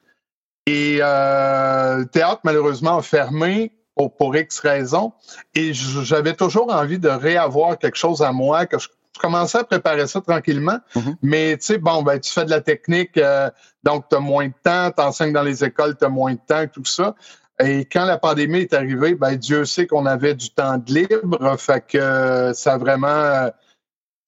Et 0.65 0.99
euh, 1.01 1.97
le 1.99 2.05
théâtre, 2.05 2.41
malheureusement, 2.43 2.97
a 2.97 3.01
fermé 3.01 3.71
pour, 3.95 4.15
pour 4.15 4.35
X 4.35 4.59
raisons. 4.59 5.13
Et 5.53 5.73
j'avais 5.73 6.33
toujours 6.33 6.73
envie 6.73 6.99
de 6.99 7.09
réavoir 7.09 7.77
quelque 7.77 7.97
chose 7.97 8.21
à 8.21 8.31
moi, 8.31 8.65
que 8.65 8.79
je, 8.79 8.89
je 9.15 9.19
commençais 9.19 9.59
à 9.59 9.63
préparer 9.63 10.07
ça 10.07 10.21
tranquillement. 10.21 10.79
Mhm. 10.95 11.15
Mais 11.21 11.57
tu 11.57 11.65
sais, 11.65 11.77
bon, 11.77 12.03
ben, 12.03 12.19
tu 12.19 12.31
fais 12.31 12.45
de 12.45 12.49
la 12.49 12.61
technique, 12.61 13.17
euh, 13.17 13.49
donc 13.83 14.09
tu 14.09 14.15
as 14.15 14.19
moins 14.19 14.47
de 14.47 14.53
temps, 14.63 14.91
tu 14.91 15.01
enseignes 15.01 15.33
dans 15.33 15.43
les 15.43 15.63
écoles, 15.63 15.95
tu 15.97 16.05
as 16.05 16.09
moins 16.09 16.33
de 16.33 16.39
temps, 16.45 16.65
tout 16.67 16.85
ça. 16.85 17.15
Et 17.59 17.85
quand 17.85 18.03
la 18.03 18.17
pandémie 18.17 18.59
est 18.59 18.73
arrivée, 18.73 19.15
ben, 19.15 19.35
Dieu 19.35 19.63
sait 19.63 19.87
qu'on 19.87 20.05
avait 20.05 20.35
du 20.35 20.49
temps 20.49 20.77
de 20.77 20.93
libre. 20.93 21.55
Fait 21.57 21.85
que 21.85 21.97
euh, 21.97 22.53
ça 22.53 22.73
a 22.73 22.77
vraiment, 22.77 23.07
euh, 23.07 23.49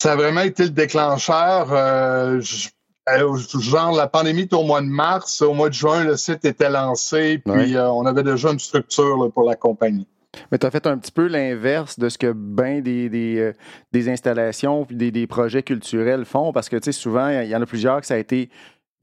ça 0.02 0.14
a 0.14 0.16
vraiment 0.16 0.42
été 0.42 0.64
le 0.64 0.70
déclencheur. 0.70 1.68
Euh, 1.72 2.40
je- 2.42 2.70
euh, 3.10 3.38
genre, 3.60 3.94
la 3.96 4.08
pandémie 4.08 4.42
était 4.42 4.56
au 4.56 4.64
mois 4.64 4.82
de 4.82 4.88
mars. 4.88 5.42
Au 5.42 5.54
mois 5.54 5.70
de 5.70 5.74
juin, 5.74 6.04
le 6.04 6.18
site 6.18 6.44
était 6.46 6.70
lancé. 6.70 7.38
Puis 7.44 7.54
Ouais. 7.54 7.76
euh, 7.76 7.90
on 7.90 8.06
avait 8.06 8.24
déjà 8.24 8.52
une 8.52 8.60
structure 8.60 9.18
là, 9.24 9.30
pour 9.30 9.44
la 9.44 9.56
compagnie. 9.56 10.08
Mais 10.52 10.58
tu 10.60 10.68
as 10.68 10.72
fait 10.72 10.86
un 10.86 10.98
petit 10.98 11.12
peu 11.12 11.26
l'inverse 11.28 11.98
de 11.98 12.10
ce 12.10 12.18
que 12.18 12.32
bien 12.34 12.82
des, 12.82 13.10
des, 13.10 13.54
des 13.94 14.10
installations 14.10 14.86
des, 14.92 15.10
des 15.10 15.26
projets 15.26 15.64
culturels 15.64 16.26
font, 16.26 16.52
parce 16.52 16.70
que 16.70 16.76
tu 16.76 16.84
sais, 16.84 16.92
souvent, 16.92 17.30
il 17.30 17.48
y 17.48 17.56
en 17.56 17.62
a 17.62 17.66
plusieurs 17.66 18.02
que 18.02 18.06
ça 18.08 18.16
a 18.16 18.18
été. 18.18 18.50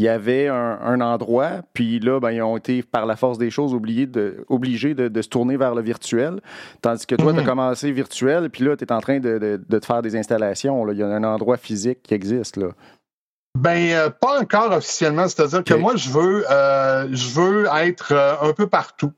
Il 0.01 0.07
y 0.07 0.09
avait 0.09 0.49
un, 0.49 0.79
un 0.83 1.01
endroit, 1.01 1.63
puis 1.73 2.01
là, 2.01 2.19
ben, 2.19 2.33
ils 2.33 2.43
ont 2.43 2.57
été, 2.57 2.83
par 2.83 3.07
la 3.07 3.15
force 3.15 3.39
des 3.39 3.51
choses, 3.51 3.73
obligés 3.75 4.07
de, 4.07 4.45
obligés 4.49 4.93
de, 4.95 5.07
de 5.07 5.23
se 5.23 5.29
tourner 5.29 5.57
vers 5.57 5.75
le 5.75 5.83
virtuel. 5.83 6.41
Tandis 6.83 7.07
que 7.07 7.15
toi, 7.15 7.33
tu 7.33 7.39
as 7.39 7.43
Mhm. 7.43 7.47
commencé 7.49 7.93
virtuel, 7.93 8.51
puis 8.51 8.65
là, 8.65 8.77
tu 8.77 8.85
es 8.85 8.93
en 8.93 9.01
train 9.01 9.21
de, 9.21 9.39
de- 9.39 9.61
de 9.69 9.79
te 9.79 9.87
faire 9.87 10.03
des 10.03 10.17
installations. 10.17 10.85
là. 10.85 10.93
Il 10.95 10.99
y 10.99 11.03
a 11.05 11.07
un 11.07 11.23
endroit 11.23 11.57
physique 11.57 12.03
qui 12.03 12.13
existe. 12.15 12.57
Là. 12.57 12.69
Ben, 13.57 13.93
euh, 13.93 14.11
pas 14.11 14.41
encore 14.41 14.73
officiellement. 14.73 15.29
C'est-à-dire 15.29 15.63
que 15.63 15.75
moi, 15.75 15.95
je 15.95 16.11
veux, 16.11 16.45
euh, 16.51 17.07
je 17.13 17.29
veux 17.41 17.67
être 17.85 18.11
euh, 18.11 18.35
un 18.49 18.53
peu 18.53 18.67
partout. 18.67 19.13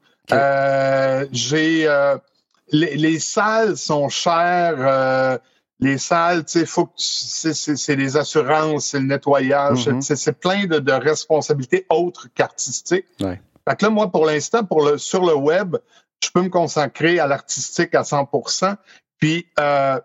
J'ai 1.32 1.88
les, 2.72 2.96
les 2.96 3.18
salles 3.18 3.76
sont 3.76 4.08
chères. 4.08 5.38
Les 5.80 5.98
salles, 5.98 6.44
tu 6.44 6.60
sais, 6.60 6.66
faut 6.66 6.86
que 6.86 6.96
tu- 6.96 7.54
c'est, 7.76 7.96
les 7.96 8.16
assurances, 8.16 8.86
c'est 8.86 8.98
le 9.00 9.06
nettoyage, 9.06 9.88
Mhm. 9.88 10.00
c'est, 10.02 10.16
c'est 10.16 10.32
plein 10.32 10.64
de, 10.66 10.78
de 10.78 10.92
responsabilités 10.92 11.86
autres 11.90 12.28
qu'artistiques. 12.34 13.06
Ouais. 13.20 13.40
Fait 13.68 13.76
que 13.76 13.84
là, 13.84 13.90
moi, 13.90 14.10
pour 14.10 14.24
l'instant, 14.26 14.64
pour 14.64 14.82
le 14.88 14.96
sur 14.96 15.24
le 15.26 15.34
web, 15.34 15.76
je 16.22 16.30
peux 16.32 16.40
me 16.42 16.48
consacrer 16.48 17.18
à 17.20 17.26
l'artistique 17.26 17.94
à 17.94 18.02
100%. 18.04 18.76
Puis 19.18 19.46
euh, 19.60 20.00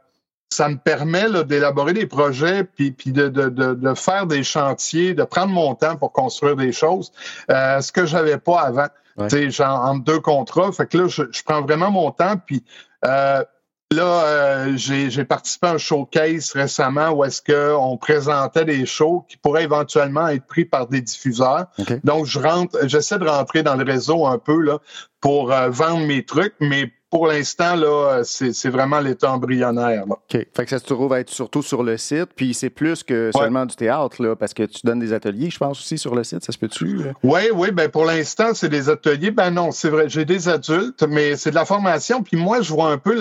ça 0.50 0.68
me 0.68 0.76
permet 0.78 1.30
d'élaborer 1.46 1.94
des 1.94 2.08
projets, 2.08 2.66
puis, 2.66 2.92
puis 2.92 3.12
de, 3.14 3.30
de, 3.30 3.48
de, 3.48 3.74
de 3.74 3.94
faire 3.94 4.26
des 4.28 4.44
chantiers, 4.44 5.14
de 5.14 5.24
prendre 5.24 5.54
mon 5.54 5.76
temps 5.76 5.96
pour 5.96 6.12
construire 6.12 6.58
des 6.58 6.74
choses, 6.74 7.14
euh, 7.50 7.80
ce 7.80 7.92
que 7.94 8.06
j'avais 8.06 8.38
pas 8.38 8.60
avant. 8.62 8.88
Ouais. 9.18 9.28
Tu 9.28 9.38
sais, 9.38 9.50
genre 9.52 9.80
entre 9.86 10.04
deux 10.04 10.20
contrats. 10.20 10.72
Fait 10.74 10.88
que 10.88 10.98
là, 10.98 11.08
je, 11.08 11.24
je 11.32 11.44
prends 11.44 11.62
vraiment 11.62 11.92
mon 11.92 12.12
temps, 12.12 12.36
puis 12.46 12.64
euh, 13.06 13.44
Là, 13.92 14.24
euh, 14.24 14.78
j'ai 14.78 15.26
participé 15.26 15.68
à 15.68 15.72
un 15.72 15.78
showcase 15.78 16.54
récemment 16.54 17.10
où 17.10 17.26
est-ce 17.26 17.42
qu'on 17.42 17.98
présentait 17.98 18.64
des 18.64 18.86
shows 18.86 19.26
qui 19.28 19.36
pourraient 19.36 19.66
éventuellement 19.66 20.30
être 20.30 20.46
pris 20.46 20.64
par 20.64 20.88
des 20.88 21.02
diffuseurs. 21.02 21.66
OK. 21.78 22.00
Donc, 22.06 22.26
je 22.26 22.40
rentre, 22.40 22.78
j'essaie 22.88 23.20
de 23.20 23.28
rentrer 23.28 23.64
dans 23.64 23.76
le 23.76 23.84
réseau 23.84 24.26
un 24.26 24.38
peu 24.38 24.62
là 24.62 24.80
pour 25.20 25.52
euh, 25.52 25.70
vendre 25.70 26.08
mes 26.08 26.24
trucs, 26.24 26.54
mais 26.62 26.90
pour 27.12 27.28
l'instant, 27.28 27.76
là, 27.76 28.22
c'est 28.24 28.70
vraiment 28.70 29.02
l'état 29.02 29.34
embryonnaire. 29.34 30.06
OK. 30.08 30.18
Fait 30.30 30.64
que 30.64 30.70
ça 30.70 30.80
se 30.80 30.86
trouve 30.86 31.14
être 31.14 31.30
surtout 31.30 31.62
sur 31.62 31.84
le 31.84 31.98
site, 31.98 32.30
puis 32.38 32.54
c'est 32.54 32.70
plus 32.70 33.04
que 33.04 33.32
seulement 33.36 33.66
du 33.66 33.76
théâtre, 33.76 34.24
là, 34.24 34.38
parce 34.38 34.54
que 34.54 34.64
tu 34.64 34.80
donnes 34.86 35.00
des 35.00 35.12
ateliers, 35.12 35.50
je 35.50 35.58
pense, 35.58 35.78
aussi 35.82 35.98
sur 35.98 36.16
le 36.16 36.24
site, 36.24 36.46
ça 36.46 36.54
se 36.54 36.58
peut-tu? 36.58 37.02
Oui, 37.24 37.42
oui, 37.54 37.72
ben 37.72 37.90
pour 37.90 38.06
l'instant, 38.06 38.54
c'est 38.54 38.70
des 38.70 38.88
ateliers. 38.90 39.32
Ben 39.32 39.52
non, 39.52 39.72
c'est 39.72 39.90
vrai, 39.90 40.08
j'ai 40.08 40.24
des 40.24 40.48
adultes, 40.48 41.04
mais 41.04 41.36
c'est 41.36 41.50
de 41.50 41.56
la 41.56 41.66
formation, 41.66 42.24
puis 42.24 42.38
moi, 42.38 42.62
je 42.62 42.72
vois 42.72 42.90
un 42.90 42.98
peu 42.98 43.14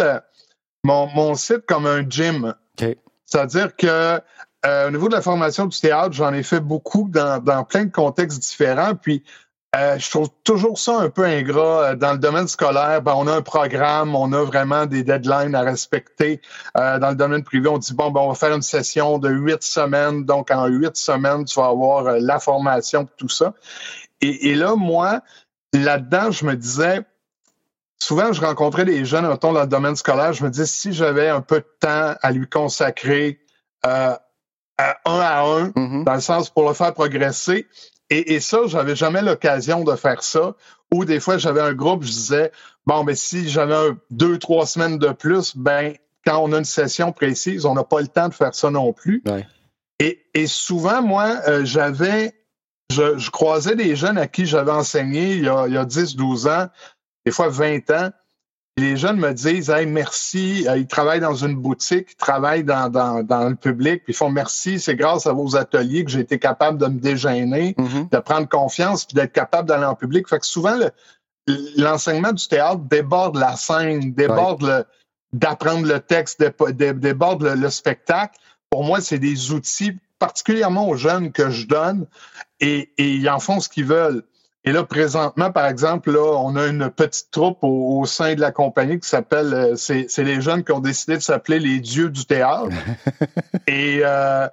mon, 0.85 1.07
mon 1.09 1.35
site 1.35 1.67
comme 1.67 1.87
un 1.87 2.09
gym. 2.09 2.55
C'est-à-dire 3.27 3.77
que 3.77 4.21
euh, 4.67 4.89
au 4.89 4.91
niveau 4.91 5.09
de 5.09 5.15
la 5.15 5.23
formation 5.23 5.67
du 5.67 5.79
théâtre, 5.79 6.13
j'en 6.13 6.33
ai 6.33 6.43
fait 6.43 6.61
beaucoup 6.61 7.09
dans, 7.11 7.43
dans 7.43 7.65
plein 7.65 7.85
de 7.85 7.93
contextes 7.93 8.41
différents. 8.41 8.95
Puis 8.95 9.23
euh, 9.77 9.99
je 9.99 10.11
trouve 10.11 10.29
toujours 10.43 10.79
ça 10.79 10.99
un 10.99 11.11
peu 11.11 11.25
ingrat. 11.25 11.91
Euh, 11.91 11.95
dans 11.95 12.13
le 12.13 12.19
domaine 12.19 12.49
scolaire, 12.49 13.03
ben, 13.03 13.15
on 13.17 13.29
a 13.29 13.37
un 13.37 13.43
programme, 13.43 14.17
on 14.17 14.33
a 14.33 14.43
vraiment 14.43 14.87
des 14.87 15.05
deadlines 15.05 15.55
à 15.55 15.63
respecter. 15.63 16.41
Euh, 16.77 16.99
dans 16.99 17.11
le 17.11 17.15
domaine 17.15 17.45
privé, 17.45 17.69
on 17.69 17.79
dit, 17.79 17.95
bon, 17.95 18.11
ben, 18.11 18.21
on 18.21 18.29
va 18.29 18.35
faire 18.35 18.55
une 18.55 18.63
session 18.63 19.19
de 19.19 19.31
huit 19.31 19.63
semaines. 19.63 20.25
Donc, 20.25 20.51
en 20.51 20.67
huit 20.67 20.97
semaines, 20.97 21.45
tu 21.45 21.61
vas 21.61 21.69
avoir 21.69 22.19
la 22.19 22.41
formation, 22.41 23.09
tout 23.17 23.29
ça. 23.29 23.55
Et, 24.21 24.51
et 24.51 24.55
là, 24.57 24.75
moi, 24.75 25.21
là-dedans, 25.73 26.33
je 26.33 26.45
me 26.45 26.57
disais, 26.57 27.03
souvent, 28.03 28.33
je 28.33 28.41
rencontrais 28.41 28.85
des 28.85 29.05
jeunes, 29.05 29.29
mettons, 29.29 29.53
dans 29.53 29.63
le 29.63 29.67
domaine 29.67 29.97
scolaire, 29.97 30.33
je 30.33 30.45
me 30.45 30.51
disais, 30.51 30.67
si 30.67 30.93
j'avais 30.93 31.29
un 31.29 31.41
peu 31.41 31.61
de 31.61 31.67
temps 31.81 32.15
à 32.21 32.33
lui 32.33 32.49
consacrer 32.49 33.41
euh, 33.87 34.15
un 34.79 34.97
à 35.05 35.43
un, 35.43 35.69
mm-hmm. 35.69 36.05
dans 36.05 36.15
le 36.15 36.21
sens 36.21 36.51
pour 36.51 36.69
le 36.69 36.75
faire 36.75 36.95
progresser, 36.95 37.67
et, 38.11 38.35
et 38.35 38.41
ça, 38.41 38.61
j'avais 38.67 38.97
jamais 38.97 39.23
l'occasion 39.23 39.85
de 39.85 39.95
faire 39.95 40.23
ça. 40.23 40.55
Ou 40.93 41.05
des 41.05 41.21
fois, 41.21 41.39
j'avais 41.39 41.61
un 41.61 41.73
groupe, 41.73 42.03
je 42.03 42.11
disais, 42.11 42.53
bon, 42.85 43.05
mais 43.05 43.15
si 43.15 43.49
j'avais 43.49 43.93
deux, 44.11 44.39
trois 44.39 44.67
semaines 44.67 44.99
de 44.99 45.11
plus, 45.11 45.57
ben, 45.57 45.95
quand 46.27 46.39
on 46.39 46.53
a 46.53 46.59
une 46.59 46.65
session 46.65 47.13
précise, 47.13 47.65
on 47.65 47.75
n'a 47.75 47.85
pas 47.85 48.01
le 48.01 48.09
temps 48.09 48.29
de 48.29 48.35
faire 48.35 48.55
ça 48.55 48.71
non 48.71 48.93
plus. 48.93 49.23
Et, 50.01 50.27
et, 50.35 50.47
souvent, 50.47 51.03
moi, 51.03 51.37
euh, 51.47 51.65
j'avais, 51.65 52.35
je, 52.91 53.19
je, 53.19 53.31
croisais 53.31 53.77
des 53.77 53.95
jeunes 53.95 54.19
à 54.19 54.27
qui 54.27 54.47
j'avais 54.47 54.73
enseigné 54.73 55.35
il 55.35 55.45
y 55.45 55.49
a, 55.49 55.67
il 55.69 55.75
y 55.75 55.77
a 55.77 55.85
10, 55.85 56.17
12 56.17 56.49
ans, 56.49 56.69
des 57.25 57.33
fois 57.33 57.49
20 57.49 57.91
ans, 57.91 58.11
les 58.77 58.97
jeunes 58.97 59.19
me 59.19 59.33
disent 59.33 59.71
Hey, 59.71 59.87
merci, 59.87 60.67
euh, 60.69 60.77
ils 60.77 60.87
travaillent 60.87 61.21
dans 61.21 61.35
une 61.35 61.57
boutique, 61.57 62.13
ils 62.13 62.17
travaillent 62.17 62.65
dans, 62.65 62.89
dans, 62.89 63.49
le 63.49 63.55
public, 63.55 64.05
puis 64.05 64.13
ils 64.13 64.17
font 64.17 64.31
merci, 64.31 64.81
c'est 64.81 64.97
grâce 64.97 65.27
à 65.27 65.33
vos 65.33 65.57
ateliers 65.57 66.05
que 66.05 66.11
j'ai 66.11 66.21
été 66.21 66.39
capable 66.39 66.79
de 66.79 66.87
me 66.87 66.99
dégêner, 66.99 67.75
mm-hmm. 67.79 68.11
de 68.11 68.19
prendre 68.19 68.49
confiance, 68.49 69.05
puis 69.05 69.15
d'être 69.15 69.33
capable 69.33 69.69
d'aller 69.69 69.85
en 69.85 69.95
public. 69.95 70.29
Fait 70.29 70.39
que 70.39 70.47
souvent, 70.47 70.79
l'enseignement 71.77 72.33
du 72.33 72.47
théâtre 72.47 72.83
déborde 72.83 73.37
la 73.37 73.57
scène, 73.57 74.13
déborde 74.13 74.87
d'apprendre 75.33 75.87
le 75.87 76.01
texte, 76.01 76.43
déborde 76.73 77.43
le, 77.43 77.71
spectacle. 77.71 78.39
Pour 78.71 78.85
moi, 78.85 79.01
c'est 79.01 79.19
des 79.19 79.53
outils 79.53 79.93
particulièrement 80.19 80.89
aux 80.89 80.97
jeunes 80.97 81.33
que 81.33 81.51
je 81.51 81.67
donne 81.67 82.07
et, 82.61 82.91
et 82.99 83.15
ils 83.15 83.29
en 83.29 83.39
font 83.39 83.61
ce 83.61 83.69
qu'ils 83.69 83.87
veulent. 83.87 84.23
Et 84.65 84.73
là, 84.73 84.85
présentement, 84.85 85.51
par 85.51 85.67
exemple, 85.67 86.11
là, 86.11 86.37
on 86.39 86.55
a 86.55 86.67
une 86.67 86.91
petite 86.91 87.31
troupe 87.31 87.59
au, 87.63 88.05
sein 88.05 88.35
de 88.35 88.41
la 88.41 88.53
compagnie 88.53 89.01
qui 89.01 89.09
s'appelle, 89.09 89.55
euh, 89.55 89.77
c'est, 89.77 90.07
les 90.19 90.43
jeunes 90.43 90.65
qui 90.65 90.73
ont 90.73 90.81
décidé 90.81 91.17
de 91.17 91.23
s'appeler 91.23 91.59
les 91.59 91.81
dieux 91.81 92.11
du 92.11 92.27
théâtre. 92.27 92.69
Et 93.67 94.01
euh, 94.05 94.47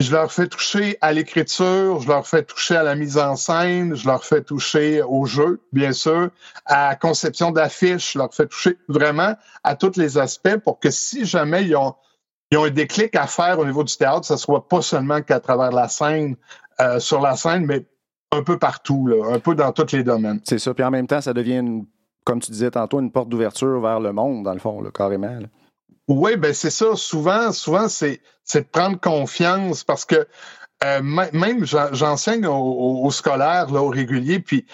je 0.00 0.12
leur 0.12 0.32
fais 0.32 0.48
toucher 0.48 0.96
à 1.02 1.12
l'écriture, 1.12 2.00
je 2.00 2.08
leur 2.08 2.26
fais 2.26 2.42
toucher 2.42 2.76
à 2.76 2.82
la 2.82 2.94
mise 2.94 3.18
en 3.18 3.36
scène, 3.36 3.94
je 3.94 4.06
leur 4.06 4.24
fais 4.24 4.42
toucher 4.42 5.02
au 5.02 5.26
jeu, 5.26 5.60
bien 5.72 5.92
sûr, 5.92 6.30
à 6.64 6.88
la 6.88 6.96
conception 6.96 7.50
d'affiches, 7.50 8.14
je 8.14 8.18
leur 8.18 8.34
fais 8.34 8.46
toucher 8.46 8.78
vraiment 8.88 9.34
à 9.62 9.76
tous 9.76 9.96
les 9.96 10.16
aspects 10.16 10.56
pour 10.56 10.80
que 10.80 10.90
si 10.90 11.26
jamais 11.26 11.64
ils 11.64 11.76
ont, 11.76 11.94
ils 12.50 12.56
ont 12.56 12.64
un 12.64 12.70
déclic 12.70 13.14
à 13.14 13.26
faire 13.26 13.58
au 13.58 13.66
niveau 13.66 13.84
du 13.84 13.94
théâtre, 13.94 14.24
ça 14.24 14.38
soit 14.38 14.68
pas 14.68 14.80
seulement 14.80 15.20
qu'à 15.20 15.38
travers 15.38 15.70
la 15.70 15.88
scène, 15.88 16.36
euh, 16.80 16.98
sur 16.98 17.20
la 17.20 17.36
scène, 17.36 17.66
mais 17.66 17.86
un 18.34 18.42
peu 18.42 18.58
partout, 18.58 19.10
un 19.30 19.38
peu 19.38 19.54
dans 19.54 19.72
tous 19.72 19.92
les 19.92 20.02
domaines. 20.02 20.40
C'est 20.44 20.58
ça. 20.58 20.74
Puis 20.74 20.84
en 20.84 20.90
même 20.90 21.06
temps, 21.06 21.20
ça 21.20 21.32
devient, 21.32 21.62
comme 22.24 22.40
tu 22.40 22.50
disais 22.50 22.70
tantôt, 22.70 23.00
une 23.00 23.10
porte 23.10 23.28
d'ouverture 23.28 23.80
vers 23.80 24.00
le 24.00 24.12
monde, 24.12 24.44
dans 24.44 24.52
le 24.52 24.58
fond, 24.58 24.82
carrément. 24.92 25.38
Oui, 26.08 26.36
ben 26.36 26.52
c'est 26.52 26.70
ça. 26.70 26.96
Souvent, 26.96 27.52
souvent, 27.52 27.88
c'est 27.88 28.20
de 28.54 28.60
prendre 28.60 29.00
confiance 29.00 29.84
parce 29.84 30.04
que 30.04 30.26
euh, 30.84 31.00
même 31.02 31.64
j'enseigne 31.64 32.46
aux, 32.46 33.10
scolaires, 33.10 33.70
là, 33.70 33.82
aux 33.82 33.88
réguliers, 33.88 34.40
puis 34.40 34.66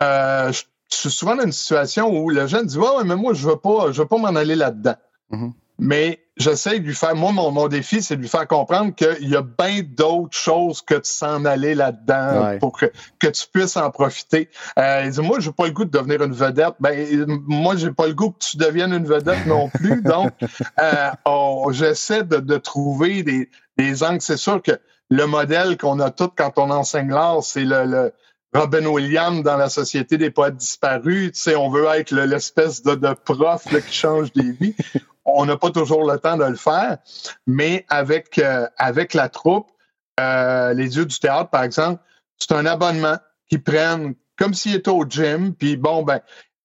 euh, 0.00 0.52
je 0.52 0.62
suis 0.96 1.10
souvent 1.10 1.36
dans 1.36 1.44
une 1.44 1.52
situation 1.52 2.08
où 2.10 2.30
le 2.30 2.46
jeune 2.46 2.66
dit 2.66 2.78
Ouais, 2.78 3.04
mais 3.04 3.16
moi, 3.16 3.34
je 3.34 3.46
veux 3.46 3.56
pas, 3.56 3.92
je 3.92 4.00
veux 4.00 4.08
pas 4.08 4.16
m'en 4.16 4.28
aller 4.28 4.56
là-dedans. 4.56 4.96
Mm-hmm. 5.32 5.52
Mais 5.78 6.20
j'essaie 6.40 6.80
de 6.80 6.86
lui 6.86 6.94
faire, 6.94 7.14
moi, 7.14 7.32
mon, 7.32 7.68
défi, 7.68 8.02
c'est 8.02 8.16
de 8.16 8.22
lui 8.22 8.28
faire 8.28 8.48
comprendre 8.48 8.94
qu'il 8.94 9.28
y 9.28 9.36
a 9.36 9.42
bien 9.42 9.82
d'autres 9.84 10.36
choses 10.36 10.82
que 10.82 10.94
de 10.94 11.04
s'en 11.04 11.44
aller 11.44 11.74
là-dedans 11.74 12.58
pour 12.58 12.78
que, 12.78 12.86
tu 13.28 13.46
puisses 13.52 13.76
en 13.76 13.90
profiter. 13.90 14.48
Euh, 14.78 15.02
il 15.04 15.10
dit, 15.10 15.20
moi, 15.20 15.38
j'ai 15.38 15.52
pas 15.52 15.66
le 15.66 15.72
goût 15.72 15.84
de 15.84 15.90
devenir 15.90 16.22
une 16.22 16.32
vedette. 16.32 16.74
Ben, 16.80 17.26
moi, 17.46 17.76
j'ai 17.76 17.92
pas 17.92 18.06
le 18.06 18.14
goût 18.14 18.30
que 18.30 18.38
tu 18.38 18.56
deviennes 18.56 18.92
une 18.92 19.06
vedette 19.06 19.46
non 19.46 19.68
plus. 19.68 20.02
Donc, 20.02 20.32
euh, 20.80 21.72
j'essaie 21.72 22.24
de, 22.24 22.56
trouver 22.56 23.22
des, 23.22 23.48
des 23.76 24.02
angles. 24.02 24.20
C'est 24.20 24.36
sûr 24.36 24.62
que 24.62 24.72
le 25.10 25.26
modèle 25.26 25.76
qu'on 25.76 26.00
a 26.00 26.10
tous 26.10 26.30
quand 26.36 26.52
on 26.56 26.70
enseigne 26.70 27.10
l'art, 27.10 27.42
c'est 27.42 27.64
le, 27.64 28.12
Robin 28.52 28.86
Williams 28.86 29.44
dans 29.44 29.56
la 29.56 29.68
Société 29.68 30.18
des 30.18 30.30
poètes 30.30 30.56
disparus. 30.56 31.32
Tu 31.32 31.40
sais, 31.40 31.54
on 31.54 31.70
veut 31.70 31.86
être 31.94 32.12
l'espèce 32.12 32.82
de, 32.82 32.96
de, 32.96 33.12
prof 33.12 33.64
qui 33.86 33.94
change 33.94 34.32
des 34.32 34.50
vies 34.52 34.74
on 35.36 35.46
n'a 35.46 35.56
pas 35.56 35.70
toujours 35.70 36.10
le 36.10 36.18
temps 36.18 36.36
de 36.36 36.44
le 36.44 36.56
faire, 36.56 36.98
mais 37.46 37.86
avec, 37.88 38.38
euh, 38.38 38.66
avec 38.76 39.14
la 39.14 39.28
troupe, 39.28 39.70
euh, 40.18 40.74
les 40.74 40.96
yeux 40.96 41.06
du 41.06 41.18
théâtre, 41.18 41.50
par 41.50 41.64
exemple, 41.64 42.02
c'est 42.38 42.52
un 42.52 42.66
abonnement 42.66 43.16
qu'ils 43.48 43.62
prennent 43.62 44.14
comme 44.38 44.54
s'ils 44.54 44.74
étaient 44.74 44.90
au 44.90 45.04
gym, 45.04 45.54
puis 45.54 45.76
bon, 45.76 46.02
ben, 46.02 46.20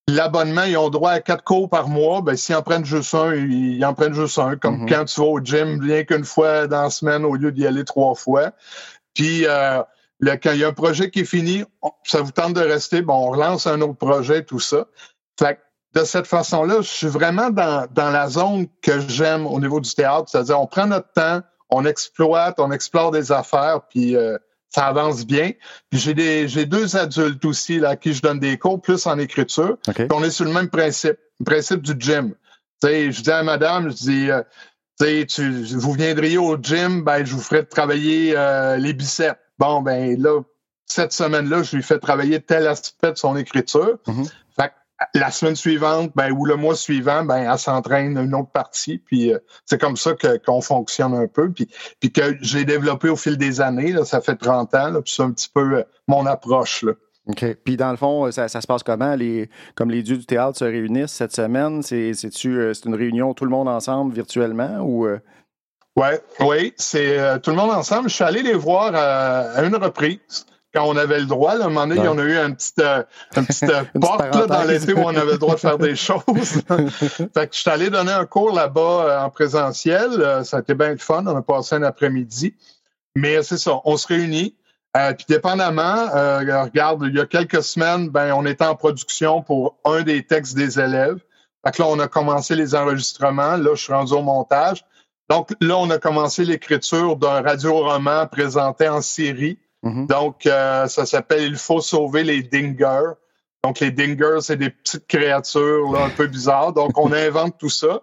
l'abonnement, 0.08 0.64
ils 0.64 0.78
ont 0.78 0.90
droit 0.90 1.12
à 1.12 1.20
quatre 1.20 1.44
cours 1.44 1.70
par 1.70 1.90
mois. 1.90 2.22
Ben, 2.22 2.38
s'ils 2.38 2.56
en 2.56 2.62
prennent 2.62 2.86
juste 2.86 3.14
un, 3.14 3.34
ils 3.36 3.84
en 3.84 3.94
prennent 3.94 4.14
juste 4.14 4.40
un. 4.40 4.56
Comme 4.56 4.86
mm-hmm. 4.86 4.90
quand 4.90 5.06
tu 5.06 5.20
vas 5.20 5.28
au 5.28 5.40
gym, 5.40 5.82
rien 5.82 6.04
qu'une 6.04 6.26
fois 6.26 6.68
dans 6.68 6.84
la 6.84 6.90
semaine 6.90 7.26
au 7.26 7.36
lieu 7.36 7.52
d'y 7.52 7.68
aller 7.68 7.84
trois 7.84 8.16
fois. 8.16 8.52
Puis, 9.14 9.46
euh, 9.46 9.82
quand 10.22 10.52
il 10.52 10.60
y 10.60 10.64
a 10.64 10.68
un 10.68 10.74
projet 10.74 11.10
qui 11.10 11.22
est 11.22 11.26
fini, 11.26 11.64
ça 12.04 12.22
vous 12.22 12.32
tente 12.32 12.54
de 12.54 12.62
rester, 12.62 13.02
bon, 13.02 13.14
on 13.14 13.32
relance 13.32 13.68
un 13.68 13.82
autre 13.82 13.98
projet, 13.98 14.44
tout 14.44 14.60
ça. 14.60 14.86
Fait 15.38 15.60
de 15.96 16.04
cette 16.04 16.28
façon-là, 16.28 16.82
je 16.82 16.90
suis 16.90 17.08
vraiment 17.08 17.50
dans, 17.50 17.88
dans 17.92 18.12
la 18.12 18.28
zone 18.28 18.68
que 18.82 19.00
j'aime 19.08 19.48
au 19.48 19.60
niveau 19.60 19.80
du 19.80 19.94
théâtre, 19.94 20.30
c'est-à-dire 20.30 20.60
on 20.60 20.68
prend 20.68 20.88
notre 20.88 21.12
temps, 21.14 21.42
on 21.70 21.86
exploite, 21.86 22.60
on 22.60 22.72
explore 22.72 23.12
des 23.12 23.32
affaires, 23.32 23.82
puis 23.90 24.16
euh, 24.16 24.38
ça 24.70 24.88
avance 24.88 25.26
bien. 25.26 25.52
Puis 25.90 26.00
j'ai 26.00 26.14
des 26.14 26.48
j'ai 26.50 26.66
deux 26.66 26.98
adultes 26.98 27.46
aussi 27.46 27.80
là, 27.80 27.92
à 27.92 27.96
qui 27.96 28.14
je 28.14 28.22
donne 28.22 28.40
des 28.40 28.58
cours 28.58 28.82
plus 28.82 29.08
en 29.08 29.18
écriture. 29.18 29.78
Puis 29.94 30.08
on 30.12 30.22
est 30.24 30.32
sur 30.32 30.44
le 30.44 30.52
même 30.52 30.70
principe, 30.70 31.18
le 31.40 31.46
principe 31.46 31.82
du 31.82 31.96
gym. 31.98 32.36
je 32.84 33.22
dis 33.22 33.32
à 33.32 33.42
madame, 33.44 33.90
je 33.90 33.96
dis 33.96 34.30
euh, 34.30 34.44
tu, 35.26 35.64
vous 35.76 35.94
viendriez 35.94 36.38
au 36.38 36.58
gym, 36.58 37.04
ben 37.04 37.26
je 37.26 37.34
vous 37.34 37.42
ferai 37.42 37.66
travailler 37.66 38.34
euh, 38.36 38.76
les 38.76 38.92
biceps. 38.92 39.40
Bon 39.60 39.82
ben 39.82 40.22
là 40.22 40.42
cette 40.88 41.14
semaine-là, 41.14 41.64
je 41.64 41.78
lui 41.78 41.84
fais 41.84 41.98
travailler 41.98 42.40
tel 42.42 42.68
aspect 42.68 43.12
de 43.12 43.18
son 43.18 43.36
écriture. 43.36 43.98
Mm-hmm 44.06 44.30
la 45.14 45.32
semaine 45.32 45.56
suivante, 45.56 46.12
ben, 46.16 46.32
ou 46.32 46.46
le 46.46 46.56
mois 46.56 46.76
suivant, 46.76 47.24
ben, 47.24 47.52
elle 47.52 47.60
s'entraîne 47.60 48.18
une 48.18 48.34
autre 48.34 48.52
partie. 48.52 48.98
Puis 48.98 49.34
euh, 49.34 49.40
c'est 49.66 49.80
comme 49.80 49.98
ça 49.98 50.14
que, 50.14 50.38
qu'on 50.38 50.62
fonctionne 50.62 51.14
un 51.14 51.28
peu. 51.28 51.52
Puis, 51.52 51.68
puis 52.00 52.12
que 52.12 52.38
j'ai 52.42 52.66
développé 52.66 53.10
au 53.10 53.16
fil 53.16 53.38
des 53.38 53.62
années, 53.62 53.92
là, 53.92 54.06
ça 54.06 54.22
fait 54.22 54.36
30 54.36 54.74
ans, 54.76 54.90
là, 54.92 55.02
puis 55.02 55.14
c'est 55.16 55.24
un 55.24 55.32
petit 55.32 55.50
peu 55.54 55.78
euh, 55.78 55.84
mon 56.08 56.26
approche. 56.26 56.84
Là. 56.84 56.94
OK. 57.28 57.46
Puis 57.64 57.76
dans 57.76 57.92
le 57.92 57.98
fond, 57.98 58.32
ça, 58.32 58.48
ça, 58.48 58.62
se 58.62 58.68
passe 58.68 58.84
comment? 58.84 59.16
Les, 59.16 59.50
comme 59.76 59.92
les 59.92 60.02
dieux 60.02 60.18
du 60.18 60.26
théâtre 60.26 60.58
se 60.58 60.66
réunissent 60.66 61.14
cette 61.14 61.36
semaine, 61.36 61.82
c'est, 61.82 62.14
c'est-tu, 62.14 62.58
euh, 62.58 62.74
c'est 62.74 62.86
une 62.86 62.96
réunion 62.96 63.34
tout 63.34 63.46
le 63.46 63.52
monde 63.52 63.68
ensemble 63.68 64.14
virtuellement 64.14 64.80
ou. 64.82 65.08
Ouais, 65.98 66.22
oui, 66.42 66.74
c'est 66.76 67.40
tout 67.42 67.52
le 67.52 67.56
monde 67.56 67.72
ensemble. 67.72 68.10
Je 68.10 68.16
suis 68.16 68.24
allé 68.26 68.44
les 68.44 68.54
voir 68.54 68.92
à 68.94 69.64
une 69.64 69.78
reprise 69.78 70.46
quand 70.76 70.86
on 70.88 70.98
avait 70.98 71.20
le 71.20 71.26
droit. 71.26 71.56
Là, 71.56 71.64
à 71.64 71.68
un 71.68 71.70
moment 71.70 71.88
donné, 71.88 72.02
il 72.02 72.06
y 72.06 72.08
en 72.08 72.18
a 72.18 72.24
eu 72.24 72.38
un 72.38 72.52
petit, 72.52 72.74
euh, 72.80 73.02
une 73.38 73.46
petite 73.46 73.64
euh, 73.64 73.84
porte 74.00 74.36
là, 74.36 74.46
dans 74.46 74.64
l'été 74.64 74.94
où 74.94 75.00
on 75.00 75.16
avait 75.16 75.34
le 75.34 75.38
droit 75.38 75.56
de 75.56 75.60
faire 75.60 75.78
des 75.78 75.96
choses. 75.96 76.22
fait 76.28 77.48
que 77.48 77.56
je 77.56 77.60
suis 77.60 77.70
allé 77.70 77.90
donner 77.90 78.12
un 78.12 78.26
cours 78.26 78.52
là-bas 78.52 78.82
euh, 78.82 79.22
en 79.22 79.30
présentiel. 79.30 80.44
ça 80.44 80.58
a 80.58 80.60
été 80.60 80.74
bien 80.74 80.98
fun. 80.98 81.24
On 81.26 81.36
a 81.36 81.42
passé 81.42 81.76
un 81.76 81.84
après-midi. 81.84 82.56
Mais 83.16 83.42
c'est 83.44 83.58
ça, 83.58 83.80
on 83.86 83.96
se 83.96 84.08
réunit. 84.08 84.56
puis 84.94 85.26
dépendamment, 85.30 86.10
regarde, 86.40 87.06
il 87.08 87.16
y 87.16 87.22
a 87.22 87.26
quelques 87.26 87.64
semaines, 87.64 88.10
ben, 88.10 88.34
on 88.34 88.46
était 88.46 88.66
en 88.66 88.76
production 88.76 89.42
pour 89.42 89.78
un 89.86 90.02
des 90.02 90.24
textes 90.24 90.56
des 90.56 90.82
élèves. 90.82 91.20
Fait 91.66 91.72
que 91.72 91.82
là, 91.82 91.88
on 91.88 92.00
a 92.00 92.10
commencé 92.10 92.56
les 92.56 92.76
enregistrements. 92.76 93.56
Là, 93.56 93.74
je 93.74 93.84
suis 93.84 93.94
rendu 93.94 94.12
au 94.14 94.22
montage. 94.22 94.84
Donc 95.30 95.52
là, 95.62 95.78
on 95.78 95.90
a 95.90 95.98
commencé 95.98 96.44
l'écriture 96.44 97.16
d'un 97.16 97.42
radio-roman 97.42 98.28
présenté 98.28 98.90
en 98.90 99.02
série 99.02 99.58
Mm-hmm. 99.86 100.08
Donc, 100.08 100.46
euh, 100.46 100.88
ça 100.88 101.06
s'appelle 101.06 101.44
Il 101.44 101.58
faut 101.58 101.82
sauver 101.82 102.24
les 102.24 102.44
dingers. 102.44 103.14
Donc, 103.64 103.80
les 103.80 103.92
dingers, 103.92 104.40
c'est 104.42 104.58
des 104.58 104.70
petites 104.70 105.08
créatures 105.08 105.92
là, 105.92 106.06
un 106.06 106.10
peu 106.10 106.28
bizarres. 106.28 106.74
Donc, 106.74 106.98
on 106.98 107.12
invente 107.14 107.58
tout 107.58 107.70
ça. 107.70 108.02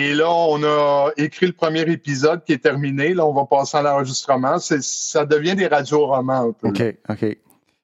Et 0.00 0.14
là, 0.14 0.30
on 0.30 0.62
a 0.62 1.10
écrit 1.16 1.46
le 1.46 1.52
premier 1.52 1.80
épisode 1.80 2.44
qui 2.44 2.52
est 2.52 2.62
terminé. 2.62 3.14
Là, 3.14 3.26
on 3.26 3.34
va 3.34 3.46
passer 3.46 3.78
à 3.78 3.82
l'enregistrement. 3.82 4.58
Ça 4.58 5.26
devient 5.26 5.56
des 5.56 5.66
radios-romans 5.66 6.48
un 6.48 6.52
peu. 6.52 6.68
OK, 6.68 6.82
OK. 7.08 7.36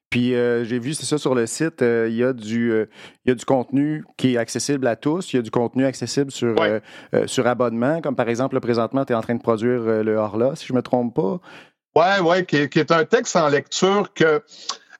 Puis 0.09 0.33
euh, 0.33 0.63
j'ai 0.63 0.79
vu, 0.79 0.93
c'est 0.93 1.05
ça, 1.05 1.17
sur 1.17 1.35
le 1.35 1.45
site, 1.45 1.81
euh, 1.81 2.07
il, 2.09 2.15
y 2.15 2.23
a 2.23 2.31
du, 2.31 2.71
euh, 2.71 2.85
il 3.25 3.29
y 3.29 3.31
a 3.33 3.35
du 3.35 3.43
contenu 3.43 4.05
qui 4.15 4.35
est 4.35 4.37
accessible 4.37 4.87
à 4.87 4.95
tous. 4.95 5.33
Il 5.33 5.35
y 5.35 5.39
a 5.39 5.41
du 5.41 5.51
contenu 5.51 5.83
accessible 5.83 6.31
sur, 6.31 6.55
sur 7.25 7.47
abonnement, 7.47 7.99
comme 7.99 8.15
par 8.15 8.29
exemple, 8.29 8.57
présentement, 8.61 9.03
tu 9.03 9.11
es 9.11 9.15
en 9.17 9.21
train 9.21 9.35
de 9.35 9.41
produire 9.41 9.81
le 9.81 10.15
Horla, 10.15 10.55
si 10.55 10.65
je 10.67 10.71
ne 10.71 10.77
me 10.77 10.81
trompe 10.81 11.13
pas. 11.13 11.41
Oui, 11.95 12.03
oui, 12.23 12.45
qui, 12.45 12.57
est 12.57 12.91
un 12.91 13.05
texte 13.05 13.35
en 13.35 13.47
lecture 13.47 14.13
que 14.13 14.43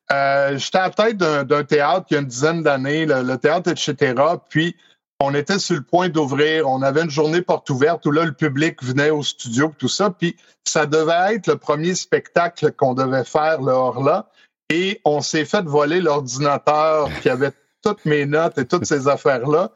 j'étais 0.09 0.77
à 0.77 0.87
la 0.87 0.89
tête 0.91 1.17
d'un 1.17 1.63
théâtre 1.63 2.07
il 2.09 2.13
y 2.13 2.17
a 2.17 2.21
une 2.21 2.27
dizaine 2.27 2.63
d'années, 2.63 3.05
le, 3.05 3.35
théâtre, 3.35 3.69
etc. 3.69 4.13
Puis 4.49 4.75
on 5.19 5.33
était 5.33 5.59
sur 5.59 5.75
le 5.75 5.81
point 5.81 6.09
d'ouvrir. 6.09 6.69
On 6.69 6.81
avait 6.81 7.01
une 7.01 7.09
journée 7.09 7.41
porte 7.41 7.69
ouverte 7.69 8.05
où 8.05 8.11
là, 8.11 8.23
le 8.23 8.33
public 8.33 8.83
venait 8.83 9.09
au 9.09 9.23
studio, 9.23 9.73
tout 9.77 9.87
ça. 9.87 10.09
Puis 10.09 10.37
ça 10.63 10.85
devait 10.85 11.35
être 11.35 11.47
le 11.47 11.57
premier 11.57 11.95
spectacle 11.95 12.71
qu'on 12.71 12.93
devait 12.93 13.25
faire, 13.25 13.61
le 13.61 13.71
Horla. 13.71 14.29
Et 14.69 15.01
on 15.05 15.21
s'est 15.21 15.45
fait 15.45 15.63
voler 15.63 16.01
l'ordinateur 16.01 17.09
qui 17.21 17.29
avait 17.29 17.51
toutes 17.83 18.05
mes 18.05 18.25
notes 18.25 18.57
et 18.57 18.65
toutes 18.65 18.85
ces 18.85 19.07
affaires-là. 19.07 19.71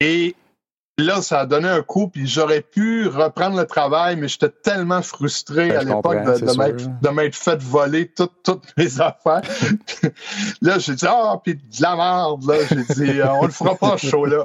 Et 0.00 0.34
là, 0.98 1.22
ça 1.22 1.40
a 1.40 1.46
donné 1.46 1.68
un 1.68 1.82
coup, 1.82 2.08
puis 2.08 2.26
j'aurais 2.26 2.60
pu 2.60 3.06
reprendre 3.08 3.56
le 3.56 3.66
travail, 3.66 4.16
mais 4.16 4.28
j'étais 4.28 4.50
tellement 4.50 5.02
frustré 5.02 5.68
ben, 5.68 5.78
à 5.78 5.82
l'époque 5.84 6.24
de, 6.24 7.08
m'être 7.10 7.34
fait 7.34 7.60
voler 7.62 8.08
toutes, 8.08 8.66
mes 8.76 9.00
affaires. 9.00 9.42
là, 10.62 10.78
j'ai 10.78 10.94
dit, 10.94 11.06
ah, 11.08 11.40
puis 11.42 11.54
de 11.54 11.82
la 11.82 11.96
merde, 11.96 12.44
là. 12.44 12.54
J'ai 12.68 12.94
dit, 12.94 13.20
euh, 13.20 13.32
on 13.40 13.46
le 13.46 13.52
fera 13.52 13.74
pas, 13.74 13.96
chaud, 13.96 14.26
là. 14.26 14.44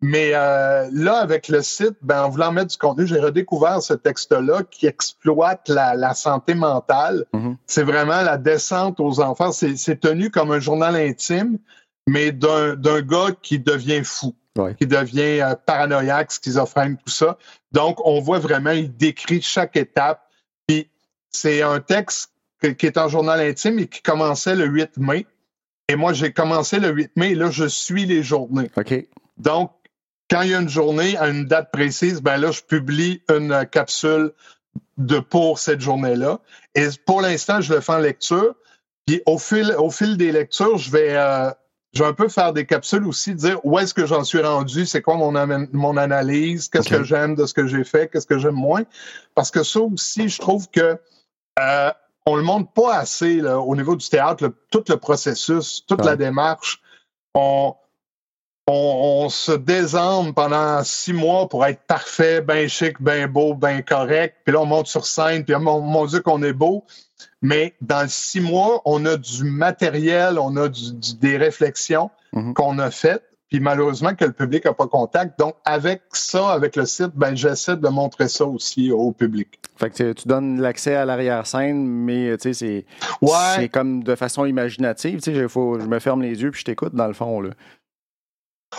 Mais 0.00 0.30
euh, 0.32 0.88
là, 0.92 1.18
avec 1.18 1.48
le 1.48 1.60
site, 1.60 1.96
ben, 2.02 2.22
en 2.22 2.28
voulant 2.28 2.52
mettre 2.52 2.70
du 2.70 2.76
contenu, 2.76 3.06
j'ai 3.06 3.18
redécouvert 3.18 3.82
ce 3.82 3.94
texte-là 3.94 4.62
qui 4.70 4.86
exploite 4.86 5.68
la, 5.68 6.14
santé 6.14 6.54
mentale. 6.54 7.24
Mm-hmm. 7.34 7.56
C'est 7.66 7.82
vraiment 7.82 8.22
la 8.22 8.38
descente 8.38 9.00
aux 9.00 9.20
enfants. 9.20 9.50
C'est 9.50 10.00
tenu 10.00 10.30
comme 10.30 10.52
un 10.52 10.60
journal 10.60 10.94
intime, 10.94 11.58
mais 12.06 12.30
d'un 12.30 12.76
gars 13.02 13.30
qui 13.42 13.58
devient 13.58 14.02
fou, 14.04 14.34
qui 14.78 14.86
devient 14.86 15.40
euh, 15.40 15.54
paranoïaque, 15.54 16.32
schizophrène, 16.32 16.96
tout 16.96 17.12
ça. 17.12 17.38
Donc, 17.72 18.04
on 18.06 18.20
voit 18.20 18.38
vraiment, 18.38 18.70
il 18.70 18.94
décrit 18.96 19.42
chaque 19.42 19.76
étape. 19.76 20.22
Puis, 20.66 20.88
c'est 21.30 21.62
un 21.62 21.80
texte 21.80 22.32
qui 22.60 22.86
est 22.86 22.98
en 22.98 23.08
journal 23.08 23.40
intime 23.40 23.78
et 23.78 23.86
qui 23.86 24.02
commençait 24.02 24.56
le 24.56 24.66
8 24.66 24.96
mai. 24.96 25.26
Et 25.88 25.96
moi, 25.96 26.12
j'ai 26.12 26.32
commencé 26.32 26.80
le 26.80 26.90
8 26.90 27.12
mai 27.16 27.30
et 27.30 27.34
là, 27.34 27.50
je 27.50 27.66
suis 27.66 28.04
les 28.04 28.22
journées. 28.22 28.70
OK. 28.76 29.06
Donc, 29.36 29.72
quand 30.30 30.42
il 30.42 30.50
y 30.50 30.54
a 30.54 30.60
une 30.60 30.68
journée 30.68 31.16
à 31.16 31.28
une 31.28 31.46
date 31.46 31.70
précise, 31.72 32.20
ben 32.20 32.36
là, 32.36 32.50
je 32.50 32.60
publie 32.60 33.22
une 33.30 33.66
capsule 33.70 34.32
de 34.98 35.20
pour 35.20 35.58
cette 35.58 35.80
journée-là. 35.80 36.40
Et 36.74 36.88
pour 37.06 37.22
l'instant, 37.22 37.60
je 37.60 37.72
le 37.72 37.80
fais 37.80 37.92
en 37.92 37.98
lecture. 37.98 38.54
Puis 39.06 39.22
au 39.24 39.38
fil, 39.38 39.74
au 39.78 39.90
fil 39.90 40.16
des 40.16 40.32
lectures, 40.32 40.76
je 40.76 40.90
vais, 40.90 41.16
euh, 41.16 41.50
je 41.94 42.02
vais 42.02 42.08
un 42.08 42.14
peu 42.14 42.28
faire 42.28 42.52
des 42.52 42.66
capsules 42.66 43.06
aussi, 43.06 43.34
dire 43.34 43.60
où 43.64 43.78
est-ce 43.78 43.94
que 43.94 44.06
j'en 44.06 44.24
suis 44.24 44.42
rendu, 44.42 44.86
c'est 44.86 45.02
quoi 45.02 45.16
mon, 45.16 45.32
mon 45.72 45.96
analyse, 45.96 46.68
qu'est-ce 46.68 46.88
que 46.88 47.02
j'aime 47.02 47.34
de 47.34 47.46
ce 47.46 47.54
que 47.54 47.66
j'ai 47.66 47.84
fait, 47.84 48.08
qu'est-ce 48.08 48.26
que 48.26 48.38
j'aime 48.38 48.54
moins. 48.54 48.82
Parce 49.34 49.50
que 49.50 49.62
ça 49.62 49.80
aussi, 49.80 50.28
je 50.28 50.38
trouve 50.38 50.68
que 50.70 50.98
euh, 51.58 51.90
on 52.26 52.36
le 52.36 52.42
montre 52.42 52.70
pas 52.72 52.96
assez 52.96 53.40
là, 53.40 53.58
au 53.58 53.74
niveau 53.74 53.96
du 53.96 54.06
théâtre, 54.08 54.52
tout 54.70 54.84
le 54.88 54.96
processus, 54.96 55.84
toute 55.86 56.04
la 56.04 56.16
démarche. 56.16 56.82
On, 57.34 57.74
on, 58.68 59.28
se 59.28 59.52
désarme 59.52 60.34
pendant 60.34 60.82
six 60.84 61.12
mois 61.12 61.48
pour 61.48 61.64
être 61.64 61.80
parfait, 61.86 62.40
bien 62.40 62.68
chic, 62.68 63.00
bien 63.00 63.26
beau, 63.28 63.54
bien 63.54 63.82
correct. 63.82 64.36
Puis 64.44 64.52
là, 64.52 64.60
on 64.60 64.66
monte 64.66 64.86
sur 64.86 65.06
scène, 65.06 65.44
puis 65.44 65.54
mon, 65.56 65.80
mon 65.80 66.06
Dieu 66.06 66.20
qu'on 66.20 66.42
est 66.42 66.52
beau. 66.52 66.84
Mais 67.42 67.74
dans 67.80 68.08
six 68.08 68.40
mois, 68.40 68.82
on 68.84 69.04
a 69.06 69.16
du 69.16 69.44
matériel, 69.44 70.38
on 70.38 70.56
a 70.56 70.68
des 71.20 71.36
réflexions 71.36 72.10
mhm. 72.32 72.54
qu'on 72.54 72.78
a 72.78 72.90
faites, 72.90 73.22
puis 73.48 73.60
malheureusement 73.60 74.14
que 74.14 74.24
le 74.24 74.32
public 74.32 74.64
n'a 74.64 74.72
pas 74.72 74.86
contact. 74.86 75.38
Donc, 75.38 75.54
avec 75.64 76.02
ça, 76.12 76.50
avec 76.50 76.76
le 76.76 76.84
site, 76.84 77.12
ben, 77.14 77.36
j'essaie 77.36 77.76
de 77.76 77.88
montrer 77.88 78.28
ça 78.28 78.44
aussi 78.44 78.90
au 78.92 79.12
public. 79.12 79.58
Fait 79.76 79.90
que 79.90 80.12
tu 80.12 80.28
donnes 80.28 80.60
l'accès 80.60 80.96
à 80.96 81.04
l'arrière-scène, 81.04 81.86
mais 81.86 82.36
tu 82.36 82.52
sais, 82.52 82.84
c'est 83.22 83.68
comme 83.68 84.02
de 84.02 84.14
façon 84.16 84.44
imaginative. 84.44 85.20
Tu 85.20 85.32
sais, 85.32 85.34
je 85.34 85.86
me 85.86 85.98
ferme 86.00 86.22
les 86.22 86.42
yeux 86.42 86.50
puis 86.50 86.60
je 86.60 86.64
t'écoute 86.64 86.94
dans 86.94 87.06
le 87.06 87.12
fond. 87.14 87.40
Là. 87.40 87.50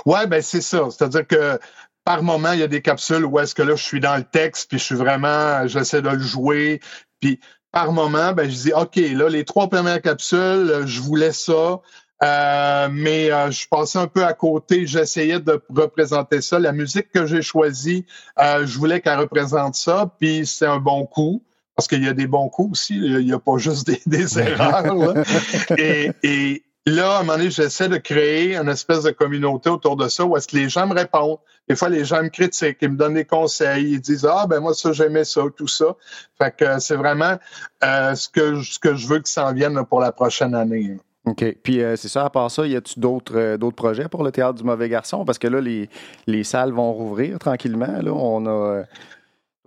Ouais, 0.05 0.27
ben 0.27 0.41
c'est 0.41 0.61
ça. 0.61 0.87
C'est-à-dire 0.89 1.27
que 1.27 1.59
par 2.05 2.23
moment, 2.23 2.53
il 2.53 2.59
y 2.59 2.63
a 2.63 2.67
des 2.67 2.81
capsules 2.81 3.25
où 3.25 3.39
est-ce 3.39 3.53
que 3.53 3.61
là, 3.61 3.75
je 3.75 3.83
suis 3.83 3.99
dans 3.99 4.17
le 4.17 4.23
texte, 4.23 4.69
puis 4.69 4.79
je 4.79 4.83
suis 4.83 4.95
vraiment, 4.95 5.67
j'essaie 5.67 6.01
de 6.01 6.09
le 6.09 6.19
jouer. 6.19 6.79
Puis 7.19 7.39
par 7.71 7.91
moment, 7.91 8.33
ben, 8.33 8.49
je 8.49 8.55
dis, 8.55 8.73
OK, 8.73 8.95
là, 8.95 9.29
les 9.29 9.45
trois 9.45 9.69
premières 9.69 10.01
capsules, 10.01 10.83
je 10.85 11.01
voulais 11.01 11.33
ça. 11.33 11.81
Euh, 12.21 12.89
mais 12.91 13.31
euh, 13.31 13.49
je 13.49 13.65
passais 13.69 13.97
un 13.97 14.07
peu 14.07 14.25
à 14.25 14.33
côté, 14.33 14.85
j'essayais 14.85 15.39
de 15.39 15.61
représenter 15.69 16.41
ça. 16.41 16.59
La 16.59 16.73
musique 16.73 17.11
que 17.11 17.25
j'ai 17.25 17.41
choisie, 17.41 18.05
euh, 18.39 18.65
je 18.65 18.77
voulais 18.77 18.99
qu'elle 18.99 19.19
représente 19.19 19.75
ça, 19.75 20.13
puis 20.19 20.45
c'est 20.45 20.65
un 20.65 20.79
bon 20.79 21.05
coup, 21.05 21.43
parce 21.77 21.87
qu'il 21.87 22.03
y 22.03 22.09
a 22.09 22.13
des 22.13 22.27
bons 22.27 22.49
coups 22.49 22.71
aussi, 22.71 22.95
il 22.97 23.25
n'y 23.25 23.31
a 23.31 23.39
pas 23.39 23.57
juste 23.57 23.87
des, 23.87 24.01
des 24.05 24.37
erreurs. 24.37 25.13
Et, 25.77 26.11
et, 26.23 26.63
là, 26.85 27.17
à 27.17 27.19
un 27.19 27.23
moment 27.23 27.37
donné, 27.37 27.51
j'essaie 27.51 27.89
de 27.89 27.97
créer 27.97 28.55
une 28.55 28.69
espèce 28.69 29.03
de 29.03 29.11
communauté 29.11 29.69
autour 29.69 29.95
de 29.95 30.07
ça 30.07 30.25
où 30.25 30.35
est-ce 30.37 30.47
que 30.47 30.55
les 30.55 30.69
gens 30.69 30.87
me 30.87 30.93
répondent. 30.93 31.37
Des 31.67 31.75
fois, 31.75 31.89
les 31.89 32.05
gens 32.05 32.23
me 32.23 32.29
critiquent, 32.29 32.77
ils 32.81 32.89
me 32.89 32.97
donnent 32.97 33.13
des 33.13 33.25
conseils, 33.25 33.91
ils 33.93 34.01
disent 34.01 34.25
Ah, 34.25 34.47
ben 34.47 34.59
moi, 34.59 34.73
ça, 34.73 34.91
j'aimais 34.91 35.23
ça, 35.23 35.41
tout 35.55 35.67
ça. 35.67 35.95
Fait 36.37 36.55
que 36.55 36.79
c'est 36.79 36.95
vraiment 36.95 37.37
euh, 37.83 38.15
ce, 38.15 38.29
que, 38.29 38.61
ce 38.61 38.79
que 38.79 38.95
je 38.95 39.07
veux 39.07 39.19
que 39.19 39.29
ça 39.29 39.47
en 39.47 39.53
vienne 39.53 39.79
pour 39.85 39.99
la 39.99 40.11
prochaine 40.11 40.55
année. 40.55 40.97
OK. 41.25 41.45
Puis 41.61 41.83
euh, 41.83 41.95
c'est 41.95 42.07
ça, 42.07 42.25
à 42.25 42.29
part 42.29 42.49
ça, 42.49 42.65
y 42.65 42.75
a-tu 42.75 42.99
d'autres 42.99 43.37
euh, 43.37 43.57
d'autres 43.57 43.75
projets 43.75 44.07
pour 44.07 44.23
le 44.23 44.31
théâtre 44.31 44.55
du 44.55 44.63
mauvais 44.63 44.89
garçon? 44.89 45.25
Parce 45.25 45.37
que 45.37 45.47
là, 45.47 45.61
les, 45.61 45.89
les 46.25 46.43
salles 46.43 46.71
vont 46.71 46.91
rouvrir 46.91 47.37
tranquillement. 47.37 48.01
Là, 48.01 48.11
on 48.11 48.45
a 48.47 48.83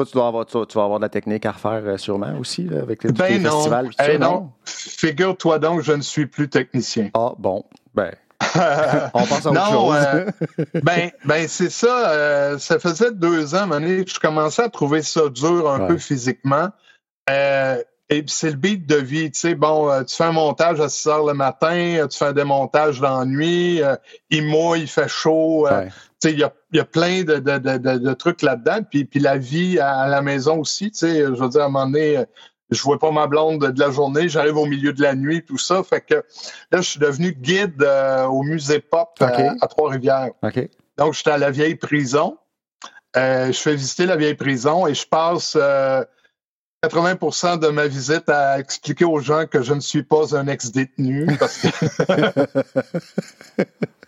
tu, 0.05 0.13
dois 0.13 0.27
avoir, 0.27 0.47
tu, 0.47 0.57
vas 0.57 0.85
avoir 0.85 0.99
de 0.99 1.05
la 1.05 1.09
technique 1.09 1.47
à 1.47 1.53
refaire 1.53 1.83
euh, 1.85 1.97
sûrement 1.97 2.39
aussi 2.39 2.69
avec 2.71 3.05
les, 3.05 3.13
ben 3.13 3.43
festivals. 3.43 3.91
non. 4.19 4.51
Figure-toi 4.65 5.59
donc, 5.59 5.83
je 5.83 5.93
ne 5.93 6.03
suis 6.03 6.27
plus 6.27 6.49
technicien. 6.49 7.11
Ah, 7.15 7.33
bon. 7.39 7.65
Ben, 7.95 8.13
on 9.15 9.25
pense 9.25 9.47
à 9.47 9.51
autre 9.51 9.71
chose. 9.71 9.97
Euh, 9.97 10.65
ben, 10.83 11.11
ben 11.25 11.49
c'est 11.49 11.71
ça. 11.71 12.11
Euh, 12.11 12.59
ça 12.59 12.79
faisait 12.79 13.13
deux 13.13 13.55
ans, 13.55 13.69
que 13.69 14.05
je 14.07 14.21
commençais 14.21 14.63
à 14.63 14.69
trouver 14.69 15.03
ça 15.03 15.29
dur 15.29 15.71
un 15.71 15.87
peu 15.87 15.99
physiquement. 15.99 16.71
et 17.29 17.85
puis 18.09 18.25
c'est 18.29 18.51
le 18.51 18.57
beat 18.57 18.87
de 18.87 18.97
vie. 18.97 19.31
Tu 19.31 19.39
sais, 19.39 19.55
bon, 19.55 20.05
tu 20.05 20.15
fais 20.15 20.25
un 20.25 20.33
montage 20.33 20.81
à 20.81 20.89
6 20.89 21.09
heures 21.09 21.27
le 21.27 21.35
matin, 21.35 22.07
tu 22.11 22.19
fais 22.19 22.27
un 22.27 22.33
démontage 22.33 23.01
dans 23.01 23.21
la 23.21 23.25
nuit, 23.27 23.81
il 24.31 24.45
mouille, 24.45 24.83
il 24.83 24.89
fait 24.89 25.09
chaud 25.09 25.67
il 26.25 26.39
y 26.39 26.43
a, 26.43 26.53
y 26.73 26.79
a, 26.79 26.85
plein 26.85 27.25
de, 27.25 27.37
de, 27.37 27.59
de, 27.59 27.99
de 27.99 28.15
trucs 28.15 28.43
là-dedans. 28.43 28.83
Puis, 28.89 29.05
puis 29.05 29.21
la 29.21 29.39
vie 29.39 29.79
à, 29.79 30.07
la 30.09 30.23
maison 30.23 30.59
aussi, 30.61 30.91
tu 30.91 30.99
sais, 30.99 31.21
je 31.21 31.31
veux 31.31 31.49
dire, 31.49 31.63
à 31.63 31.65
un 31.67 31.69
moment 31.69 31.87
donné, 31.87 32.25
je 32.73 32.83
vois 32.83 32.99
pas 32.99 33.11
ma 33.11 33.27
blonde 33.27 33.71
de 33.71 33.81
la 33.81 33.91
journée, 33.91 34.29
j'arrive 34.29 34.57
au 34.57 34.67
milieu 34.67 34.93
de 34.93 35.03
la 35.03 35.15
nuit, 35.15 35.45
tout 35.45 35.59
ça. 35.59 35.83
Fait 35.83 36.01
que 36.01 36.15
là, 36.15 36.81
je 36.81 36.83
suis 36.83 37.01
devenu 37.01 37.33
guide 37.33 37.83
euh, 37.83 38.25
au 38.25 38.43
musée 38.43 38.81
Pop 38.81 39.11
euh, 39.21 39.51
à, 39.61 39.69
Trois-Rivières. 39.69 40.31
Donc, 40.99 41.15
j'étais 41.15 41.31
à 41.31 41.39
la 41.39 41.51
vieille 41.51 41.77
prison. 41.77 42.39
Euh, 43.17 43.49
je 43.49 43.59
fais 43.59 43.75
visiter 43.75 44.07
la 44.07 44.17
vieille 44.17 44.35
prison 44.35 44.87
et 44.87 44.95
je 44.95 45.07
passe 45.07 45.57
80% 46.85 47.59
de 47.59 47.69
ma 47.69 47.87
visite 47.87 48.29
à 48.29 48.59
expliquer 48.59 49.05
aux 49.05 49.21
gens 49.21 49.47
que 49.47 49.63
je 49.63 49.75
ne 49.75 49.81
suis 49.81 50.03
pas 50.03 50.35
un 50.35 50.47
ex-détenu. 50.47 51.27
Parce 51.39 51.59
que 51.59 51.69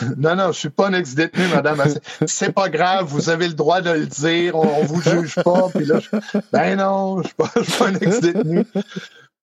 non, 0.16 0.36
non, 0.36 0.52
je 0.52 0.58
suis 0.58 0.70
pas 0.70 0.88
un 0.88 0.92
ex-détenu, 0.94 1.46
madame. 1.48 1.82
C'est 2.26 2.52
pas 2.52 2.68
grave, 2.68 3.06
vous 3.06 3.30
avez 3.30 3.48
le 3.48 3.54
droit 3.54 3.80
de 3.80 3.90
le 3.90 4.06
dire, 4.06 4.56
on, 4.56 4.84
vous 4.84 5.02
juge 5.02 5.36
pas. 5.36 5.68
Puis 5.74 5.84
là, 5.84 5.98
ben 6.52 6.76
non, 6.76 7.22
je 7.22 7.28
suis 7.28 7.34
pas, 7.34 7.50
suis 7.62 7.78
pas 7.78 7.88
un 7.88 7.94
ex-détenu. 7.94 8.64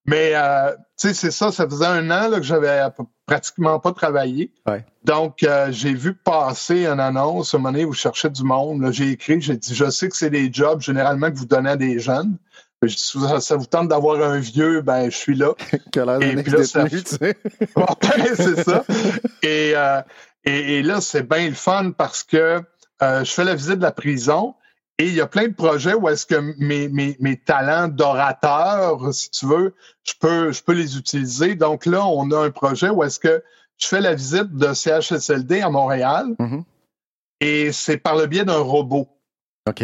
Mais 0.06 0.32
euh, 0.36 0.72
tu 1.00 1.08
sais, 1.08 1.14
c'est 1.14 1.32
ça, 1.32 1.52
ça 1.52 1.68
faisait 1.68 1.86
un 1.86 2.12
an 2.12 2.28
là, 2.28 2.38
que 2.38 2.44
j'avais 2.44 2.82
pratiquement 3.26 3.80
pas 3.80 3.94
travaillé. 3.94 4.52
Donc, 5.06 5.44
euh, 5.44 5.68
j'ai 5.72 5.94
vu 5.94 6.14
passer 6.14 6.86
une 6.86 7.00
annonce 7.00 7.54
à 7.54 7.58
un 7.58 7.60
moment 7.62 7.72
donné 7.72 7.86
où 7.86 7.94
je 7.94 8.00
cherchais 8.00 8.30
du 8.30 8.44
monde. 8.44 8.92
J'ai 8.92 9.12
écrit, 9.12 9.40
j'ai 9.42 9.56
dit, 9.56 9.74
je 9.74 9.90
sais 9.90 10.10
que 10.10 10.18
c'est 10.18 10.30
des 10.30 10.52
jobs 10.52 10.82
généralement 10.82 11.32
que 11.32 11.38
vous 11.38 11.46
donnez 11.46 11.72
à 11.72 11.78
des 11.78 12.00
jeunes. 12.00 12.38
Je 12.82 12.96
dis, 12.96 13.42
ça 13.42 13.56
vous 13.56 13.66
tente 13.66 13.88
d'avoir 13.88 14.22
un 14.22 14.40
vieux, 14.40 14.82
ben 14.82 15.10
je 15.10 15.16
suis 15.16 15.36
là. 15.36 15.54
et 16.22 16.36
puis 16.36 16.52
là, 16.52 16.64
ça... 16.66 16.90
tu 16.90 17.00
sais. 17.06 17.38
c'est 18.36 18.64
ça. 18.64 18.84
Euh, 19.46 20.02
et, 20.46 20.78
et, 20.80 20.84
là, 20.84 21.02
c'est 21.02 21.28
bien 21.28 21.48
le 21.50 21.56
fun 21.56 21.92
parce 21.92 22.24
que 22.24 22.62
euh, 23.02 23.24
je 23.24 23.32
fais 23.32 23.44
la 23.44 23.56
visite 23.56 23.78
de 23.78 23.82
la 23.84 23.92
prison 23.92 24.56
Et 25.00 25.08
il 25.08 25.14
y 25.16 25.22
a 25.22 25.28
plein 25.28 25.48
de 25.48 25.54
projets 25.54 25.94
où 25.96 26.08
est-ce 26.08 26.26
que 26.26 26.54
mes, 26.60 26.88
mes, 26.90 27.18
mes 27.20 27.38
talents 27.38 27.88
d'orateur, 27.88 29.14
si 29.14 29.30
tu 29.32 29.48
veux, 29.48 29.74
je 30.04 30.14
peux, 30.20 30.52
je 30.52 30.62
peux 30.64 30.74
les 30.74 30.98
utiliser. 30.98 31.56
Donc 31.56 31.86
là, 31.86 32.06
on 32.06 32.30
a 32.32 32.38
un 32.40 32.52
projet 32.52 32.90
où 32.90 33.04
est-ce 33.04 33.20
que 33.20 33.44
je 33.80 33.88
fais 33.88 34.02
la 34.02 34.14
visite 34.14 34.52
de 34.56 34.74
CHSLD 34.74 35.62
à 35.62 35.70
Montréal 35.70 36.28
Mhm. 36.40 36.64
et 37.42 37.72
c'est 37.72 37.98
par 37.98 38.16
le 38.16 38.28
biais 38.28 38.46
d'un 38.46 38.60
robot. 38.60 39.08
OK. 39.68 39.84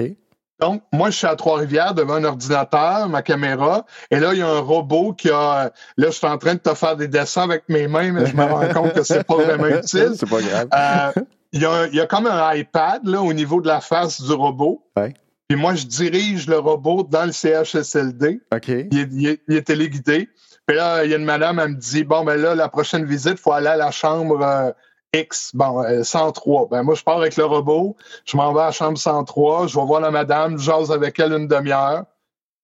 Donc, 0.59 0.81
moi, 0.91 1.09
je 1.09 1.17
suis 1.17 1.27
à 1.27 1.35
Trois-Rivières 1.35 1.93
devant 1.93 2.15
un 2.15 2.23
ordinateur, 2.25 3.07
ma 3.09 3.21
caméra, 3.21 3.85
et 4.11 4.19
là, 4.19 4.33
il 4.33 4.39
y 4.39 4.41
a 4.41 4.47
un 4.47 4.59
robot 4.59 5.13
qui 5.13 5.29
a. 5.29 5.71
Là, 5.97 6.07
je 6.07 6.11
suis 6.11 6.27
en 6.27 6.37
train 6.37 6.53
de 6.55 6.59
te 6.59 6.73
faire 6.73 6.95
des 6.97 7.07
dessins 7.07 7.43
avec 7.43 7.63
mes 7.69 7.87
mains, 7.87 8.11
mais 8.11 8.25
je 8.25 8.35
me 8.35 8.43
rends 8.43 8.67
compte 8.73 8.93
que 8.93 9.03
c'est 9.03 9.23
pas 9.23 9.35
vraiment 9.35 9.67
utile. 9.77 10.13
C'est 10.17 10.29
pas 10.29 10.41
grave. 10.41 10.67
Euh, 10.73 11.21
il, 11.53 11.61
y 11.61 11.65
a, 11.65 11.87
il 11.87 11.95
y 11.95 12.01
a 12.01 12.05
comme 12.07 12.27
un 12.27 12.53
iPad 12.53 13.05
là, 13.05 13.21
au 13.21 13.33
niveau 13.33 13.61
de 13.61 13.67
la 13.67 13.79
face 13.81 14.21
du 14.21 14.33
robot. 14.33 14.83
Ouais. 14.97 15.13
Puis 15.47 15.57
moi, 15.57 15.73
je 15.75 15.85
dirige 15.85 16.47
le 16.47 16.59
robot 16.59 17.03
dans 17.09 17.25
le 17.25 17.31
CHSLD. 17.31 18.41
OK. 18.53 18.67
Il 18.67 18.99
est, 18.99 19.07
il 19.11 19.27
est- 19.27 19.41
il 19.47 19.55
est 19.55 19.63
téléguidé. 19.63 20.29
Puis 20.67 20.77
là, 20.77 21.03
il 21.03 21.09
y 21.09 21.13
a 21.15 21.17
une 21.17 21.25
madame, 21.25 21.59
elle 21.59 21.69
me 21.69 21.75
dit 21.75 22.03
Bon, 22.03 22.23
ben 22.23 22.39
là, 22.39 22.53
la 22.53 22.69
prochaine 22.69 23.03
visite, 23.05 23.31
il 23.37 23.37
faut 23.41 23.53
aller 23.53 23.67
à 23.69 23.75
la 23.77 23.89
chambre 23.89 24.39
euh, 24.43 24.69
X, 25.15 25.51
bon, 25.55 25.83
euh, 25.83 26.03
103. 26.03 26.67
Ben 26.69 26.83
moi, 26.83 26.95
je 26.95 27.03
pars 27.03 27.17
avec 27.17 27.35
le 27.35 27.45
robot, 27.45 27.95
je 28.25 28.37
m'en 28.37 28.53
vais 28.53 28.61
à 28.61 28.65
la 28.67 28.71
chambre 28.71 28.97
103, 28.97 29.67
je 29.67 29.79
vais 29.79 29.85
voir 29.85 30.01
la 30.01 30.11
madame, 30.11 30.57
je 30.57 30.63
jase 30.63 30.91
avec 30.91 31.17
elle 31.19 31.33
une 31.33 31.47
demi-heure. 31.47 32.03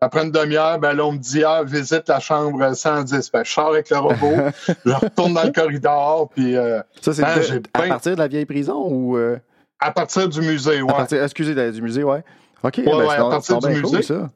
Après 0.01 0.23
une 0.23 0.31
demi-heure, 0.31 0.77
ben 0.77 0.93
là, 0.93 1.05
on 1.05 1.13
me 1.13 1.17
dit 1.17 1.43
Ah, 1.43 1.63
visite 1.63 2.07
la 2.07 2.19
chambre 2.19 2.73
110. 2.75 3.31
Ben, 3.31 3.43
je 3.43 3.51
sors 3.51 3.69
avec 3.69 3.89
le 3.89 3.97
robot, 3.97 4.35
je 4.85 4.91
retourne 4.91 5.33
dans 5.33 5.43
le 5.43 5.51
corridor, 5.51 6.29
puis 6.29 6.55
euh, 6.55 6.81
Ça, 7.01 7.13
c'est 7.13 7.21
Ben, 7.23 7.63
à 7.73 7.87
partir 7.87 8.11
de 8.13 8.19
la 8.19 8.27
vieille 8.27 8.45
prison 8.45 8.87
ou. 8.87 9.17
euh, 9.17 9.39
à 9.79 9.91
partir 9.91 10.29
du 10.29 10.41
musée, 10.41 10.81
ouais. 10.81 10.91
à 10.91 10.93
partir, 10.93 11.23
excusez, 11.23 11.71
du 11.71 11.81
musée, 11.81 12.03
ouais. 12.03 12.23
OK. 12.63 12.81
ben, 12.83 12.95
ouais, 12.95 13.05
c'est 13.09 13.15
à 13.15 13.29
partir 13.29 13.59
du 13.59 13.67
cool, 13.67 13.91
musée. 13.91 14.01
ça. 14.03 14.29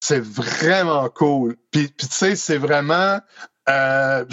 C'est 0.00 0.20
vraiment 0.20 1.08
cool. 1.08 1.56
Puis, 1.70 1.88
puis 1.88 2.06
tu 2.06 2.14
sais, 2.14 2.36
c'est 2.36 2.58
vraiment. 2.58 3.18
Euh, 3.68 4.24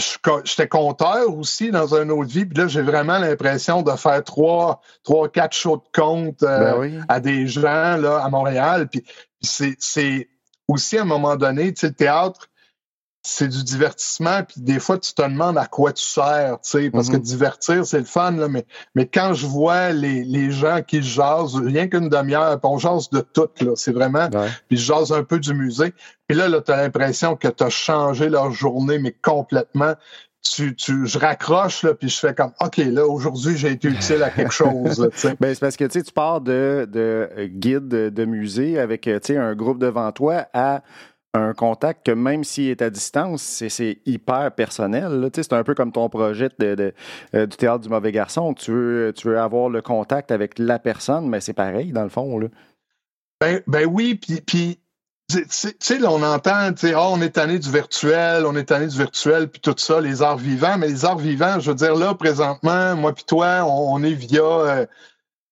J'étais 0.46 0.68
compteur 0.68 1.36
aussi 1.38 1.70
dans 1.72 1.94
une 1.96 2.12
autre 2.12 2.30
vie, 2.30 2.46
puis 2.46 2.58
là, 2.58 2.68
j'ai 2.68 2.82
vraiment 2.82 3.18
l'impression 3.18 3.82
de 3.82 3.92
faire 3.92 4.24
trois, 4.24 4.82
trois, 5.04 5.30
quatre 5.30 5.54
shows 5.56 5.78
de 5.78 6.00
compte 6.02 6.42
euh, 6.44 6.72
Ben 6.74 6.80
oui. 6.80 7.00
à 7.10 7.20
des 7.20 7.48
gens 7.48 7.98
là, 7.98 8.22
à 8.24 8.30
Montréal. 8.30 8.88
Puis, 8.88 9.04
c'est- 9.42 10.30
aussi 10.68 10.98
à 10.98 11.02
un 11.04 11.06
moment 11.06 11.36
donné, 11.36 11.74
tu 11.74 11.82
sais, 11.82 11.88
le 11.88 11.94
théâtre, 11.94 12.48
c'est 13.28 13.48
du 13.48 13.64
divertissement, 13.64 14.44
puis 14.44 14.62
des 14.62 14.80
fois, 14.80 15.00
tu 15.00 15.12
te 15.14 15.22
demandes 15.24 15.58
à 15.58 15.66
quoi 15.66 15.92
tu 15.94 16.04
sers, 16.04 16.60
tu 16.62 16.70
sais, 16.70 16.90
parce 16.92 17.08
Mhm. 17.10 17.14
que 17.16 17.18
divertir, 17.22 17.86
c'est 17.86 17.98
le 18.00 18.06
fun, 18.06 18.32
là, 18.32 18.48
mais, 18.48 18.66
mais 18.94 19.08
quand 19.08 19.34
je 19.34 19.48
vois 19.48 19.90
les, 19.90 20.24
les 20.24 20.52
gens 20.52 20.82
qui 20.84 21.02
jasent, 21.02 21.56
rien 21.56 21.88
qu'une 21.88 22.08
demi-heure, 22.10 22.60
on 22.62 22.78
jase 22.78 23.10
de 23.10 23.22
tout, 23.22 23.50
là, 23.62 23.72
c'est 23.76 23.94
vraiment 23.94 24.30
Ouais. 24.32 24.50
puis 24.68 24.78
je 24.78 24.86
jase 24.86 25.12
un 25.12 25.24
peu 25.24 25.40
du 25.40 25.54
musée. 25.56 25.94
Puis 26.28 26.38
là, 26.38 26.48
là 26.50 26.62
tu 26.62 26.72
as 26.72 26.78
l'impression 26.78 27.36
que 27.36 27.48
tu 27.48 27.64
as 27.64 27.70
changé 27.70 28.30
leur 28.30 28.52
journée, 28.52 29.00
mais 29.00 29.16
complètement. 29.22 29.94
Tu, 30.48 30.76
tu, 30.76 31.08
je 31.08 31.18
raccroche, 31.18 31.82
là, 31.82 31.96
puis 31.96 32.08
je 32.08 32.20
fais 32.20 32.36
comme, 32.36 32.52
OK, 32.62 32.78
là, 32.78 33.08
aujourd'hui, 33.08 33.58
j'ai 33.58 33.72
été 33.72 33.88
utile 33.88 34.22
à 34.22 34.30
quelque 34.30 34.54
chose. 34.54 35.00
là. 35.00 35.34
Ben, 35.40 35.54
c'est 35.56 35.60
parce 35.60 35.76
que 35.76 35.86
tu 35.86 36.00
sais, 36.00 36.04
tu 36.04 36.12
pars 36.14 36.40
de, 36.40 36.88
de 36.92 37.28
euh, 37.36 37.48
guide 37.48 37.88
de, 37.88 38.26
musée 38.26 38.78
avec 38.78 39.08
euh, 39.08 39.20
tu 39.20 39.34
sais, 39.34 39.38
un 39.38 39.56
groupe 39.56 39.80
devant 39.80 40.12
toi 40.12 40.46
à 40.54 40.84
un 41.34 41.54
contact 41.54 42.06
que 42.06 42.12
même 42.12 42.44
s'il 42.44 42.70
est 42.70 42.84
à 42.84 42.92
distance, 42.92 43.42
c'est, 43.42 43.70
c'est 43.70 43.98
hyper 44.06 44.52
personnel. 44.54 45.20
là. 45.20 45.30
Tu 45.32 45.38
sais, 45.42 45.48
C'est 45.50 45.56
un 45.56 45.64
peu 45.64 45.74
comme 45.74 45.92
ton 45.92 46.10
projet 46.10 46.50
de, 46.60 46.76
de- 46.76 46.94
euh, 47.34 47.48
du 47.48 47.58
théâtre 47.58 47.80
du 47.80 47.90
mauvais 47.90 48.12
garçon. 48.12 48.54
Tu 48.54 48.72
veux, 48.72 49.14
tu 49.16 49.28
veux 49.28 49.40
avoir 49.40 49.70
le 49.70 49.82
contact 49.82 50.30
avec 50.32 50.60
la 50.60 50.78
personne, 50.78 51.28
mais 51.28 51.42
c'est 51.42 51.54
pareil 51.54 51.92
dans 51.92 52.04
le 52.04 52.10
fond. 52.10 52.38
Là. 52.38 52.48
Ben, 53.42 53.62
ben 53.66 53.86
oui, 53.86 54.14
puis 54.16 54.80
tu 55.30 55.44
sais- 55.50 56.00
là, 56.00 56.12
on 56.12 56.22
entend, 56.22 56.72
tu 56.74 56.88
sais, 56.88 56.94
Ah, 56.94 57.10
on 57.10 57.22
est 57.22 57.32
tanné 57.32 57.60
du 57.60 57.72
virtuel, 57.72 58.46
on 58.46 58.56
est 58.56 58.66
tanné 58.66 58.88
du 58.88 58.98
virtuel, 58.98 59.50
puis 59.50 59.60
tout 59.62 59.76
ça, 59.78 60.00
les 60.02 60.22
arts 60.22 60.38
vivants. 60.38 60.78
Mais 60.78 60.88
les 60.88 61.06
arts 61.06 61.18
vivants, 61.18 61.60
je 61.60 61.72
veux 61.72 61.76
dire, 61.76 61.96
là, 61.96 62.14
présentement, 62.14 62.96
moi 62.96 63.14
puis 63.14 63.24
toi, 63.26 63.64
on, 63.66 63.96
on 63.96 64.04
est 64.04 64.14
via, 64.14 64.44
euh, 64.44 64.86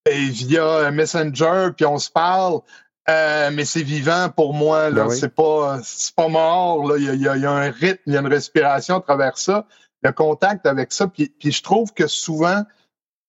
via 0.07 0.91
Messenger, 0.91 1.69
puis 1.75 1.86
on 1.86 1.97
se 1.97 2.09
parle. 2.09 2.62
Euh, 3.09 3.51
mais 3.51 3.65
c'est 3.65 3.83
vivant 3.83 4.29
pour 4.29 4.53
moi, 4.53 4.89
là. 4.89 5.03
Ben 5.03 5.09
oui. 5.09 5.17
C'est 5.17 5.33
pas, 5.36 6.27
mort, 6.29 6.88
là. 6.88 6.97
Il 6.97 7.21
y 7.21 7.27
a, 7.27 7.36
y 7.36 7.45
a 7.45 7.51
un 7.51 7.69
rythme, 7.69 8.01
il 8.05 8.13
y 8.13 8.17
a 8.17 8.21
une 8.21 8.27
respiration 8.27 8.97
à 8.97 9.01
travers 9.01 9.38
ça, 9.38 9.67
le 10.03 10.12
contact 10.13 10.65
avec 10.65 10.93
ça. 10.93 11.07
Puis, 11.07 11.27
puis 11.27 11.51
je 11.51 11.63
trouve 11.63 11.93
que 11.93 12.07
souvent, 12.07 12.63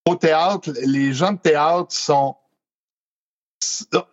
au 0.07 0.15
théâtre, 0.15 0.71
les 0.85 1.11
gens 1.11 1.33
de 1.33 1.39
théâtre 1.39 1.91
sont 1.91 2.37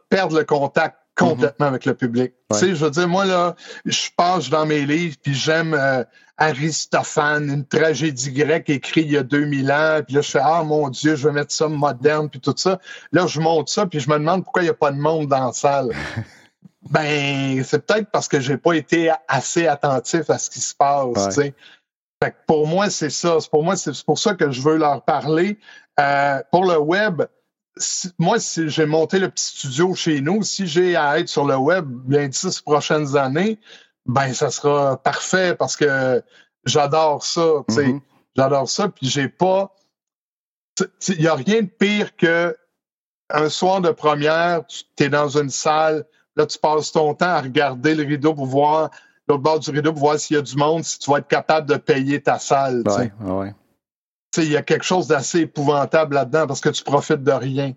perdent 0.09 0.33
le 0.33 0.45
contact 0.45 0.99
complètement 1.17 1.67
avec 1.67 1.85
le 1.85 1.95
public. 1.95 2.33
Ouais. 2.51 2.59
Tu 2.59 2.67
sais, 2.67 2.75
je 2.75 2.85
veux 2.85 2.91
dire, 2.91 3.09
moi, 3.09 3.25
là, 3.25 3.55
je 3.85 4.09
passe 4.17 4.49
dans 4.51 4.67
mes 4.67 4.87
livres, 4.87 5.17
puis 5.23 5.35
j'aime 5.35 5.75
euh, 5.75 6.05
Aristophane, 6.39 7.51
une 7.51 7.67
tragédie 7.67 8.33
grecque 8.33 8.71
écrite 8.71 9.07
il 9.07 9.13
y 9.13 9.17
a 9.17 9.23
2000 9.23 9.71
ans, 9.73 10.01
puis 10.07 10.17
là, 10.17 10.21
je 10.23 10.31
fais, 10.31 10.41
ah, 10.43 10.63
mon 10.65 10.89
Dieu, 10.89 11.15
je 11.17 11.29
vais 11.29 11.35
mettre 11.35 11.53
ça 11.53 11.69
moderne, 11.69 12.29
puis 12.31 12.41
tout 12.41 12.55
ça. 12.57 12.81
Là, 13.13 13.27
je 13.27 13.41
monte 13.41 13.69
ça, 13.69 13.87
puis 13.87 14.01
je 14.01 14.09
me 14.09 14.15
demande 14.15 14.45
pourquoi 14.45 14.63
il 14.63 14.67
n'y 14.67 14.71
a 14.71 14.75
pas 14.75 14.91
de 14.91 14.99
monde 14.99 15.29
dans 15.29 15.47
la 15.47 15.53
salle. 15.53 15.91
ben, 16.91 17.63
c'est 17.65 17.87
peut-être 17.87 18.11
parce 18.11 18.29
que 18.29 18.41
j'ai 18.41 18.57
pas 18.57 18.73
été 18.75 19.11
assez 19.29 19.67
attentif 19.67 20.31
à 20.31 20.39
ce 20.39 20.51
qui 20.51 20.61
se 20.61 20.75
passe, 20.75 21.07
Ouais. 21.07 21.29
tu 21.29 21.33
sais. 21.33 21.55
Fait 22.23 22.31
que 22.31 22.37
pour 22.47 22.69
moi, 22.69 22.89
c'est 22.89 23.11
ça. 23.11 23.39
C'est 23.41 23.51
pour 23.51 23.65
moi, 23.65 23.75
c'est 23.75 24.05
pour 24.05 24.19
ça 24.19 24.35
que 24.35 24.51
je 24.53 24.63
veux 24.63 24.77
leur 24.77 25.03
parler. 25.03 25.59
Euh, 25.99 26.41
pour 26.53 26.65
le 26.65 26.79
web, 26.79 27.23
moi, 28.19 28.39
si 28.39 28.69
j'ai 28.69 28.87
monté 28.87 29.19
le 29.19 29.29
petit 29.29 29.45
studio 29.45 29.95
chez 29.95 30.21
nous, 30.21 30.43
si 30.43 30.67
j'ai 30.67 30.97
à 30.97 31.19
être 31.19 31.29
sur 31.29 31.45
le 31.45 31.57
web 31.57 31.89
les 32.11 32.29
dix 32.29 32.61
prochaines 32.61 33.17
années, 33.17 33.59
ben 34.07 34.35
ça 34.35 34.51
sera 34.51 35.03
parfait 35.03 35.55
parce 35.55 35.77
que 35.77 36.23
j'adore 36.65 37.25
ça. 37.25 37.63
Mhm. 37.69 38.01
J'adore 38.37 38.69
ça. 38.69 38.89
Puis 38.89 39.09
j'ai 39.09 39.29
pas. 39.29 39.75
Il 41.09 41.19
n'y 41.19 41.27
a 41.27 41.35
rien 41.35 41.63
de 41.63 41.69
pire 41.69 42.17
que 42.17 42.57
un 43.31 43.49
soir 43.49 43.81
de 43.81 43.91
première, 43.91 44.67
tu 44.67 45.05
es 45.05 45.09
dans 45.09 45.39
une 45.39 45.51
salle, 45.51 46.05
là, 46.37 46.47
tu 46.47 46.59
passes 46.59 46.93
ton 46.93 47.15
temps 47.15 47.27
à 47.27 47.41
regarder 47.41 47.95
le 47.95 48.05
rideau 48.05 48.35
pour 48.35 48.47
voir 48.47 48.91
l'autre 49.29 49.43
bord 49.43 49.61
du 49.61 49.71
rideau 49.71 49.93
pour 49.93 50.03
voir 50.03 50.19
s'il 50.19 50.37
y 50.37 50.39
a 50.39 50.43
du 50.43 50.57
monde, 50.57 50.85
si 50.85 50.99
tu 50.99 51.11
vas 51.11 51.19
être 51.19 51.29
capable 51.29 51.69
de 51.69 51.77
payer 51.77 52.21
ta 52.21 52.39
salle. 52.39 52.83
Ouais, 52.87 53.13
ouais. 53.21 53.55
Il 54.37 54.51
y 54.51 54.57
a 54.57 54.63
quelque 54.63 54.85
chose 54.85 55.09
d'assez 55.09 55.41
épouvantable 55.41 56.15
là-dedans 56.15 56.47
parce 56.47 56.61
que 56.61 56.71
tu 56.71 56.83
profites 56.83 57.23
de 57.23 57.33
rien. 57.33 57.73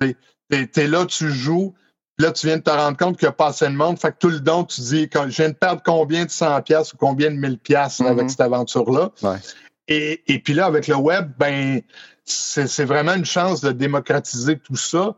Tu 0.00 0.16
es, 0.50 0.86
là, 0.86 1.06
tu 1.06 1.30
joues, 1.30 1.74
là, 2.18 2.32
tu 2.32 2.46
viens 2.48 2.56
de 2.56 2.62
te 2.62 2.70
rendre 2.70 2.96
compte 2.96 3.16
qu'il 3.16 3.26
n'y 3.26 3.30
a 3.30 3.32
pas 3.32 3.48
assez 3.48 3.66
de 3.66 3.72
monde. 3.74 3.98
Fait 3.98 4.10
que 4.10 4.16
tout 4.18 4.28
le 4.30 4.40
don, 4.40 4.64
tu 4.64 4.80
dis, 4.80 5.08
quand- 5.08 5.28
je 5.28 5.36
viens 5.36 5.50
de 5.50 5.54
perdre 5.54 5.82
combien 5.84 6.24
de 6.24 6.30
100 6.30 6.60
pièces 6.62 6.92
ou 6.92 6.96
combien 6.96 7.30
de 7.30 7.36
1000 7.36 7.58
pièces 7.58 8.00
Mhm. 8.00 8.06
avec 8.06 8.30
cette 8.30 8.40
aventure-là? 8.40 9.10
Ouais. 9.22 9.36
Et, 9.88 10.22
et 10.32 10.38
puis 10.40 10.54
là, 10.54 10.66
avec 10.66 10.88
le 10.88 10.96
web, 10.96 11.30
ben, 11.38 11.80
c'est 12.24 12.84
vraiment 12.84 13.14
une 13.14 13.24
chance 13.24 13.60
de 13.60 13.70
démocratiser 13.72 14.58
tout 14.58 14.76
ça 14.76 15.16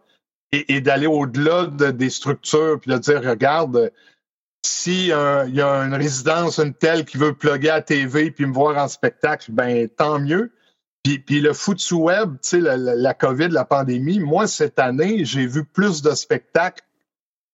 et, 0.53 0.75
et 0.77 0.81
d'aller 0.81 1.07
au-delà 1.07 1.67
de- 1.67 1.91
des 1.91 2.11
structures, 2.11 2.79
puis 2.81 2.91
de 2.91 2.99
dire, 2.99 3.23
regarde, 3.23 3.91
si 4.65 5.11
euh, 5.13 5.45
il 5.49 5.55
y 5.55 5.61
a 5.63 5.69
une 5.85 5.95
résidence, 5.95 6.59
une 6.59 6.75
telle 6.75 7.05
qui 7.05 7.17
veut 7.17 7.35
plugger 7.35 7.71
à 7.71 7.81
TV 7.83 8.31
puis 8.31 8.47
me 8.47 8.53
voir 8.53 8.77
en 8.83 8.89
spectacle, 8.89 9.51
ben 9.53 9.89
tant 9.89 10.19
mieux. 10.21 10.53
Puis, 11.03 11.19
puis 11.19 11.41
le 11.41 11.53
foutu 11.53 11.95
web, 11.95 12.35
tu 12.35 12.39
sais, 12.49 12.61
la, 12.61 12.77
la- 12.77 12.95
la 12.95 13.15
COVID, 13.15 13.49
la 13.49 13.65
pandémie, 13.65 14.21
moi, 14.21 14.47
cette 14.47 14.79
année, 14.79 15.25
j'ai 15.25 15.47
vu 15.47 15.65
plus 15.65 16.01
de 16.03 16.11
spectacles 16.13 16.83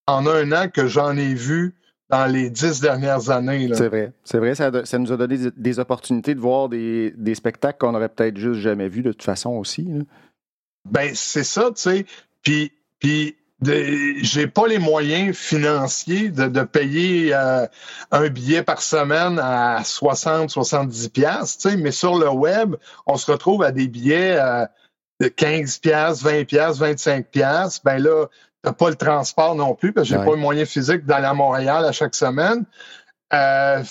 en 0.06 0.26
un 0.26 0.52
an 0.52 0.68
que 0.68 0.86
j'en 0.86 1.16
ai 1.16 1.32
vu 1.34 1.74
dans 2.10 2.26
les 2.26 2.50
dix 2.50 2.80
dernières 2.80 3.30
années. 3.30 3.70
C'est 3.74 3.88
vrai. 3.88 4.12
C'est 4.24 4.38
vrai, 4.38 4.54
ça, 4.54 4.70
ça 4.84 4.98
nous 4.98 5.12
a 5.12 5.16
donné 5.16 5.36
des, 5.38 5.50
des 5.56 5.78
opportunités 5.78 6.34
de 6.34 6.40
voir 6.40 6.68
des, 6.68 7.12
des 7.16 7.34
spectacles 7.34 7.78
qu'on 7.78 7.94
aurait 7.94 8.08
peut-être 8.08 8.36
juste 8.38 8.60
jamais 8.60 8.88
vus 8.88 9.02
de 9.02 9.12
toute 9.12 9.22
façon 9.22 9.50
aussi. 9.50 9.82
là. 9.82 10.02
Ben, 10.90 11.10
c'est 11.14 11.44
ça, 11.44 11.70
tu 11.74 11.82
sais. 11.82 12.06
Puis, 12.42 13.36
j'ai 13.64 14.46
pas 14.46 14.66
les 14.68 14.78
moyens 14.78 15.36
financiers 15.36 16.28
de, 16.30 16.46
de 16.46 16.62
payer 16.62 17.34
euh, 17.34 17.66
un 18.12 18.28
billet 18.28 18.62
par 18.62 18.80
semaine 18.80 19.40
à 19.42 19.82
60, 19.84 20.50
70 20.50 21.08
pièces, 21.08 21.66
mais 21.78 21.90
sur 21.90 22.16
le 22.16 22.28
web, 22.30 22.76
on 23.06 23.16
se 23.16 23.30
retrouve 23.30 23.64
à 23.64 23.72
des 23.72 23.88
billets 23.88 24.36
euh, 24.38 24.64
de 25.20 25.26
15 25.28 25.78
pièces, 25.78 26.22
20 26.22 26.44
pièces, 26.44 26.78
25 26.78 27.26
pièces. 27.26 27.80
Ben 27.84 27.98
là, 28.00 28.26
t'as 28.62 28.72
pas 28.72 28.90
le 28.90 28.94
transport 28.96 29.56
non 29.56 29.74
plus 29.74 29.92
parce 29.92 30.06
que 30.08 30.14
j'ai 30.14 30.18
Ouais. 30.20 30.24
pas 30.24 30.32
le 30.32 30.36
moyen 30.40 30.64
physique 30.64 31.04
d'aller 31.04 31.26
à 31.26 31.34
Montréal 31.34 31.84
à 31.84 31.90
chaque 31.92 32.14
semaine. 32.14 32.64
Euh, 33.32 33.82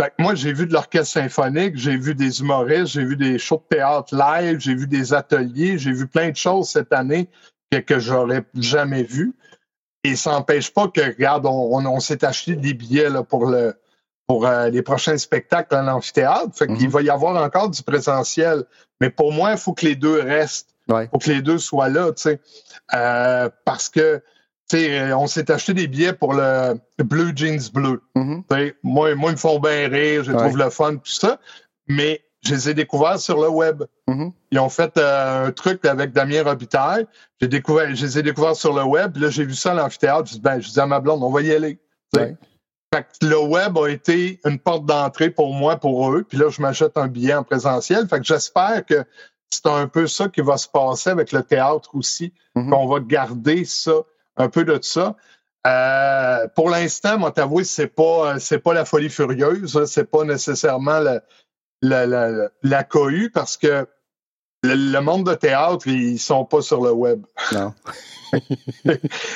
fait 0.00 0.08
que 0.08 0.22
moi, 0.22 0.34
j'ai 0.34 0.52
vu 0.52 0.66
de 0.66 0.72
l'orchestre 0.72 1.12
symphonique, 1.20 1.76
j'ai 1.76 1.96
vu 1.96 2.16
des 2.16 2.40
humoristes, 2.40 2.86
j'ai 2.94 3.04
vu 3.04 3.16
des 3.16 3.38
shows 3.38 3.62
de 3.70 3.76
théâtre 3.76 4.16
live, 4.16 4.58
j'ai 4.58 4.74
vu 4.74 4.88
des 4.88 5.14
ateliers, 5.14 5.78
j'ai 5.78 5.92
vu 5.92 6.08
plein 6.08 6.30
de 6.30 6.36
choses 6.36 6.70
cette 6.70 6.92
année 6.92 7.28
que, 7.72 7.94
que 7.94 7.98
j'aurais 7.98 8.44
jamais 8.54 9.02
vues. 9.02 9.34
Et 10.04 10.16
ça 10.16 10.32
n'empêche 10.32 10.72
pas 10.72 10.88
que, 10.88 11.00
regarde, 11.00 11.46
on, 11.46 11.76
on, 11.76 11.86
on 11.86 12.00
s'est 12.00 12.24
acheté 12.24 12.54
des 12.56 12.74
billets 12.74 13.08
là, 13.10 13.22
pour 13.22 13.46
le 13.46 13.74
pour 14.28 14.46
euh, 14.46 14.70
les 14.70 14.82
prochains 14.82 15.18
spectacles 15.18 15.68
dans 15.74 15.82
l'amphithéâtre. 15.82 16.56
Fait 16.56 16.66
qu'il 16.66 16.86
Mhm. 16.86 16.90
va 16.90 17.02
y 17.02 17.10
avoir 17.10 17.42
encore 17.42 17.68
du 17.70 17.82
présentiel. 17.82 18.64
Mais 19.00 19.10
pour 19.10 19.32
moi, 19.32 19.50
il 19.52 19.58
faut 19.58 19.72
que 19.74 19.84
les 19.84 19.96
deux 19.96 20.20
restent. 20.20 20.70
Ouais. 20.88 21.04
Il 21.04 21.08
faut 21.10 21.18
que 21.18 21.30
les 21.30 21.42
deux 21.42 21.58
soient 21.58 21.88
là, 21.88 22.12
tu 22.12 22.22
sais. 22.22 22.40
Euh, 22.94 23.48
parce 23.64 23.88
que 23.88 24.22
on 24.74 25.26
s'est 25.26 25.50
acheté 25.50 25.74
des 25.74 25.86
billets 25.86 26.14
pour 26.14 26.32
le 26.32 26.78
Blue 26.98 27.32
Jeans 27.36 27.60
Bleu. 27.74 28.00
Mm-hmm. 28.16 28.74
Moi, 28.82 29.14
moi, 29.14 29.30
ils 29.30 29.32
me 29.32 29.36
font 29.36 29.58
bien 29.58 29.88
rire, 29.88 30.24
je 30.24 30.32
trouve 30.32 30.56
le 30.56 30.70
fun, 30.70 30.96
tout 30.96 31.12
ça. 31.12 31.38
Mais 31.88 32.22
je 32.42 32.54
les 32.54 32.70
ai 32.70 32.74
découverts 32.74 33.20
sur 33.20 33.40
le 33.40 33.48
web. 33.48 33.84
Mm-hmm. 34.08 34.32
Ils 34.50 34.58
ont 34.58 34.68
fait 34.68 34.96
euh, 34.98 35.46
un 35.46 35.52
truc 35.52 35.84
avec 35.84 36.12
Damien 36.12 36.42
Robitaille. 36.42 37.06
J'ai 37.40 37.48
découvert, 37.48 37.94
je 37.94 38.04
les 38.04 38.18
ai 38.18 38.22
découverts 38.22 38.56
sur 38.56 38.74
le 38.74 38.82
web. 38.82 39.16
Là, 39.16 39.30
j'ai 39.30 39.44
vu 39.44 39.54
ça 39.54 39.72
à 39.72 39.74
l'amphithéâtre. 39.74 40.26
Je 40.26 40.34
dis, 40.34 40.40
ben, 40.40 40.60
je 40.60 40.68
dis 40.68 40.80
à 40.80 40.86
ma 40.86 41.00
blonde, 41.00 41.22
on 41.22 41.30
va 41.30 41.42
y 41.42 41.52
aller. 41.52 41.78
Fait 42.14 43.04
que 43.04 43.26
le 43.26 43.38
web 43.38 43.78
a 43.78 43.88
été 43.88 44.38
une 44.44 44.58
porte 44.58 44.84
d'entrée 44.84 45.30
pour 45.30 45.54
moi, 45.54 45.76
pour 45.76 46.12
eux. 46.12 46.24
Puis 46.28 46.36
là, 46.36 46.50
je 46.50 46.60
m'achète 46.60 46.98
un 46.98 47.08
billet 47.08 47.34
en 47.34 47.42
présentiel. 47.44 48.06
Fait 48.06 48.18
que 48.18 48.24
j'espère 48.24 48.84
que 48.84 49.04
c'est 49.48 49.66
un 49.66 49.86
peu 49.86 50.06
ça 50.06 50.28
qui 50.28 50.40
va 50.40 50.56
se 50.58 50.68
passer 50.68 51.10
avec 51.10 51.32
le 51.32 51.42
théâtre 51.42 51.94
aussi, 51.94 52.32
Mm-hmm. 52.54 52.68
qu'on 52.68 52.86
va 52.86 53.00
garder 53.00 53.64
ça, 53.64 53.92
un 54.36 54.50
peu 54.50 54.64
de 54.64 54.78
ça. 54.82 55.16
Euh, 55.66 56.46
pour 56.54 56.68
l'instant, 56.68 57.18
moi, 57.18 57.30
t'avouer, 57.30 57.64
c'est 57.64 57.86
pas, 57.86 58.38
c'est 58.38 58.58
pas 58.58 58.74
la 58.74 58.84
folie 58.84 59.08
furieuse, 59.08 59.82
c'est 59.86 60.10
pas 60.10 60.24
nécessairement 60.24 60.98
la, 60.98 61.22
la, 61.82 62.06
la, 62.06 62.48
la 62.62 62.84
cohue 62.84 63.30
parce 63.30 63.56
que 63.56 63.86
le, 64.62 64.74
le, 64.74 65.00
monde 65.00 65.28
de 65.28 65.34
théâtre, 65.34 65.86
ils 65.88 66.18
sont 66.18 66.44
pas 66.44 66.62
sur 66.62 66.82
le 66.82 66.92
web. 66.92 67.26
Non. 67.52 67.74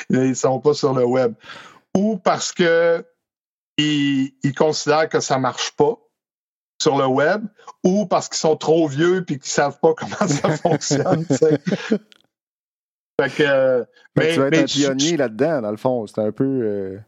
ils 0.09 0.35
sont 0.35 0.59
pas 0.59 0.73
sur 0.73 0.93
le 0.93 1.05
web. 1.05 1.33
Ou 1.95 2.17
parce 2.17 2.53
que 2.53 3.05
ils, 3.77 4.33
ils 4.43 4.55
considèrent 4.55 5.09
que 5.09 5.19
ça 5.19 5.37
marche 5.37 5.71
pas 5.75 5.97
sur 6.81 6.97
le 6.97 7.07
web, 7.07 7.43
ou 7.83 8.05
parce 8.05 8.29
qu'ils 8.29 8.37
sont 8.37 8.55
trop 8.55 8.87
vieux 8.87 9.23
puis 9.25 9.39
qu'ils 9.39 9.51
savent 9.51 9.79
pas 9.79 9.93
comment 9.93 10.27
ça 10.27 10.57
fonctionne. 10.57 11.25
fait 11.25 11.59
que, 13.35 13.85
mais, 14.15 14.33
tu 14.33 14.39
vas 14.39 14.47
être 14.47 14.59
un 14.59 14.65
pionnier 14.65 15.17
là-dedans, 15.17 15.61
dans 15.61 15.71
le 15.71 15.77
fond. 15.77 16.05
C'est 16.07 16.21
un 16.21 16.31
peu. 16.31 16.45
Euh... 16.45 16.99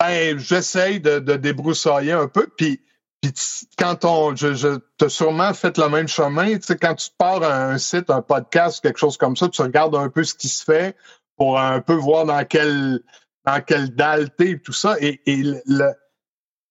Ben, 0.00 0.38
j'essaye 0.38 1.00
de, 1.00 1.20
de, 1.20 1.36
débroussailler 1.36 2.12
un 2.12 2.26
peu, 2.26 2.48
puis 2.56 2.80
puis 3.22 3.32
quand 3.78 4.04
on, 4.04 4.34
je, 4.34 4.52
je 4.52 4.80
t'as 4.98 5.08
sûrement 5.08 5.54
fait 5.54 5.78
le 5.78 5.88
même 5.88 6.08
chemin, 6.08 6.56
tu 6.56 6.62
sais, 6.62 6.76
quand 6.76 6.96
tu 6.96 7.08
pars 7.16 7.42
à 7.42 7.66
un 7.66 7.78
site, 7.78 8.10
un 8.10 8.20
podcast, 8.20 8.80
quelque 8.82 8.98
chose 8.98 9.16
comme 9.16 9.36
ça, 9.36 9.48
tu 9.48 9.62
regardes 9.62 9.94
un 9.94 10.08
peu 10.08 10.24
ce 10.24 10.34
qui 10.34 10.48
se 10.48 10.64
fait 10.64 10.96
pour 11.36 11.58
un 11.58 11.80
peu 11.80 11.94
voir 11.94 12.26
dans 12.26 12.44
quelle 12.44 13.00
dans 13.46 13.60
quelle 13.60 13.94
dalle 13.94 14.34
t'es 14.34 14.58
tout 14.58 14.72
ça. 14.72 14.96
Et, 15.00 15.20
et 15.26 15.42
le, 15.66 15.92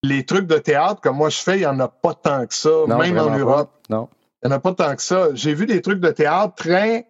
les 0.04 0.26
trucs 0.26 0.48
de 0.48 0.58
théâtre 0.58 1.00
que 1.00 1.10
moi 1.10 1.30
je 1.30 1.38
fais, 1.38 1.56
il 1.56 1.62
n'y 1.62 1.66
en 1.66 1.80
a 1.80 1.88
pas 1.88 2.16
tant 2.16 2.46
que 2.46 2.54
ça, 2.54 2.70
non, 2.86 2.98
même 2.98 3.18
en 3.18 3.38
Europe. 3.38 3.72
Pas. 3.88 3.96
Non. 3.96 4.10
Il 4.44 4.48
n'y 4.48 4.54
en 4.54 4.58
a 4.58 4.60
pas 4.60 4.74
tant 4.74 4.96
que 4.96 5.02
ça. 5.02 5.30
J'ai 5.34 5.54
vu 5.54 5.66
des 5.68 5.82
trucs 5.82 6.02
de 6.02 6.10
théâtre 6.10 6.56
très 6.56 7.08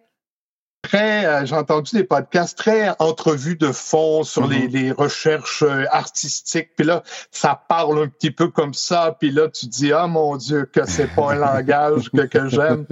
très, 0.82 1.24
euh, 1.24 1.46
j'ai 1.46 1.54
entendu 1.54 1.96
des 1.96 2.04
podcasts 2.04 2.58
très 2.58 2.94
entrevues 2.98 3.56
de 3.56 3.72
fond 3.72 4.24
sur 4.24 4.46
mm 4.46 4.52
-hmm. 4.52 4.70
les, 4.72 4.82
les, 4.82 4.92
recherches 4.92 5.62
euh, 5.62 5.84
artistiques. 5.90 6.70
Puis 6.76 6.86
là, 6.86 7.02
ça 7.30 7.54
parle 7.68 8.02
un 8.02 8.08
petit 8.08 8.30
peu 8.30 8.48
comme 8.48 8.74
ça. 8.74 9.16
Puis 9.18 9.30
là, 9.30 9.48
tu 9.48 9.66
dis, 9.66 9.92
ah 9.92 10.06
mon 10.06 10.36
Dieu, 10.36 10.66
que 10.66 10.84
c'est 10.86 11.08
pas 11.14 11.32
un 11.32 11.36
langage 11.36 12.10
que, 12.10 12.26
que 12.26 12.48
j'aime. 12.48 12.86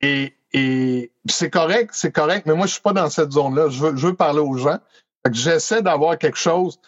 Et, 0.00 0.34
et 0.52 1.12
c'est 1.28 1.50
correct, 1.50 1.90
c'est 1.92 2.12
correct, 2.12 2.46
mais 2.46 2.54
moi, 2.54 2.66
je 2.66 2.72
suis 2.72 2.82
pas 2.82 2.92
dans 2.92 3.08
cette 3.08 3.32
zone-là. 3.32 3.68
Je 3.68 3.78
veux, 3.82 3.96
je 3.96 4.06
veux 4.08 4.16
parler 4.16 4.40
aux 4.40 4.56
gens. 4.56 4.80
J'essaie 5.30 5.82
d'avoir 5.82 6.18
quelque 6.18 6.38
chose 6.38 6.80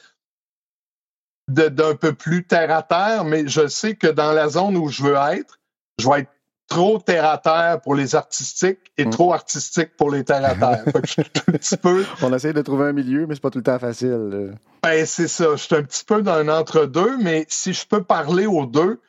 d'un 1.48 1.94
peu 1.94 2.14
plus 2.14 2.44
terre 2.46 2.74
à 2.74 2.82
terre, 2.82 3.24
mais 3.24 3.46
je 3.46 3.66
sais 3.66 3.94
que 3.94 4.06
dans 4.06 4.32
la 4.32 4.48
zone 4.48 4.76
où 4.76 4.88
je 4.88 5.02
veux 5.02 5.14
être, 5.14 5.60
je 6.00 6.08
vais 6.08 6.20
être 6.20 6.30
trop 6.68 6.98
terre 6.98 7.26
à 7.26 7.38
terre 7.38 7.80
pour 7.80 7.94
les 7.94 8.14
artistiques 8.14 8.78
et 8.96 9.04
mmh. 9.04 9.10
trop 9.10 9.32
artistique 9.32 9.96
pour 9.96 10.10
les 10.10 10.24
terre 10.24 10.44
à 10.44 10.54
terre. 10.54 10.84
un 10.86 11.52
petit 11.52 11.76
peu... 11.76 12.04
On 12.22 12.32
essaie 12.32 12.52
de 12.52 12.62
trouver 12.62 12.86
un 12.86 12.92
milieu, 12.92 13.26
mais 13.26 13.34
c'est 13.34 13.40
pas 13.40 13.50
tout 13.50 13.58
le 13.58 13.64
temps 13.64 13.78
facile. 13.78 14.54
Ben, 14.82 15.06
c'est 15.06 15.28
ça. 15.28 15.56
Je 15.56 15.62
suis 15.62 15.74
un 15.74 15.82
petit 15.82 16.04
peu 16.04 16.22
dans 16.22 16.34
un 16.34 16.48
entre-deux, 16.48 17.16
mais 17.18 17.46
si 17.48 17.72
je 17.72 17.86
peux 17.86 18.02
parler 18.02 18.46
aux 18.46 18.66
deux, 18.66 19.00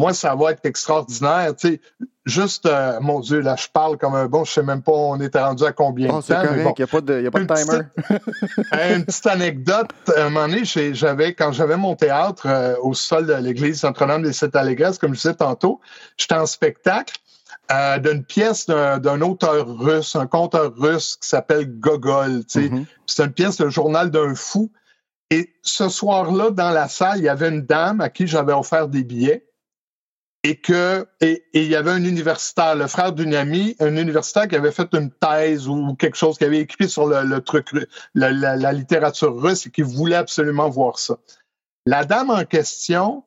moi, 0.00 0.14
ça 0.14 0.34
va 0.34 0.52
être 0.52 0.64
extraordinaire. 0.64 1.54
Tu 1.54 1.68
sais, 1.68 1.80
juste, 2.24 2.64
euh, 2.64 2.98
mon 3.00 3.20
Dieu, 3.20 3.40
là, 3.40 3.54
je 3.56 3.68
parle 3.70 3.98
comme 3.98 4.14
un 4.14 4.26
bon, 4.26 4.44
je 4.44 4.52
sais 4.52 4.62
même 4.62 4.82
pas 4.82 4.92
on 4.92 5.20
était 5.20 5.40
rendu 5.40 5.62
à 5.64 5.72
combien 5.72 6.08
oh, 6.10 6.20
de 6.20 6.26
temps. 6.26 6.42
Il 6.54 6.62
n'y 6.62 6.82
a 6.82 6.86
pas 6.86 7.00
de, 7.02 7.20
y 7.20 7.26
a 7.26 7.30
pas 7.30 7.40
de 7.40 7.54
timer. 7.54 7.82
Petite, 7.96 8.72
une 8.96 9.04
petite 9.04 9.26
anecdote. 9.26 9.90
À 10.16 10.22
un 10.22 10.30
moment 10.30 10.48
donné, 10.48 10.64
j'avais, 10.64 11.34
quand 11.34 11.52
j'avais 11.52 11.76
mon 11.76 11.96
théâtre 11.96 12.46
euh, 12.46 12.74
au 12.82 12.94
sol 12.94 13.26
de 13.26 13.34
l'église 13.34 13.82
Notre-Dame 13.82 14.22
des 14.22 14.32
Sept 14.32 14.52
comme 14.98 15.14
je 15.14 15.20
disais 15.20 15.34
tantôt, 15.34 15.80
j'étais 16.16 16.34
en 16.34 16.46
spectacle 16.46 17.18
euh, 17.70 17.98
d'une 17.98 18.24
pièce 18.24 18.66
d'un 18.66 19.20
auteur 19.20 19.68
russe, 19.68 20.16
un 20.16 20.26
conteur 20.26 20.72
russe 20.78 21.18
qui 21.20 21.28
s'appelle 21.28 21.78
Gogol. 21.78 22.44
Tu 22.46 22.62
sais. 22.62 22.68
Mm-hmm. 22.68 22.84
C'est 23.06 23.24
une 23.24 23.32
pièce, 23.32 23.60
le 23.60 23.68
journal 23.68 24.10
d'un 24.10 24.34
fou. 24.34 24.72
Et 25.30 25.52
ce 25.62 25.90
soir-là, 25.90 26.50
dans 26.50 26.70
la 26.70 26.88
salle, 26.88 27.18
il 27.18 27.24
y 27.24 27.28
avait 27.28 27.50
une 27.50 27.66
dame 27.66 28.00
à 28.00 28.08
qui 28.08 28.26
j'avais 28.26 28.54
offert 28.54 28.88
des 28.88 29.04
billets 29.04 29.46
et 30.42 30.56
que 30.56 31.06
et, 31.20 31.44
et, 31.52 31.62
il 31.62 31.68
y 31.68 31.76
avait 31.76 31.90
un 31.90 32.04
universitaire, 32.04 32.74
le 32.74 32.86
frère 32.86 33.12
d'une 33.12 33.34
amie, 33.34 33.76
un 33.78 33.96
universitaire 33.96 34.48
qui 34.48 34.56
avait 34.56 34.72
fait 34.72 34.88
une 34.94 35.10
thèse 35.10 35.68
ou 35.68 35.94
quelque 35.94 36.16
chose, 36.16 36.38
qui 36.38 36.44
avait 36.44 36.60
écrit 36.60 36.88
sur 36.88 37.06
le, 37.06 37.24
le 37.24 37.40
truc, 37.42 37.68
la, 38.14 38.30
la, 38.30 38.56
la, 38.56 38.72
littérature 38.72 39.36
russe 39.36 39.66
et 39.66 39.70
qui 39.70 39.82
voulait 39.82 40.16
absolument 40.16 40.68
voir 40.68 40.98
ça. 40.98 41.18
La 41.84 42.04
dame 42.04 42.30
en 42.30 42.44
question, 42.44 43.24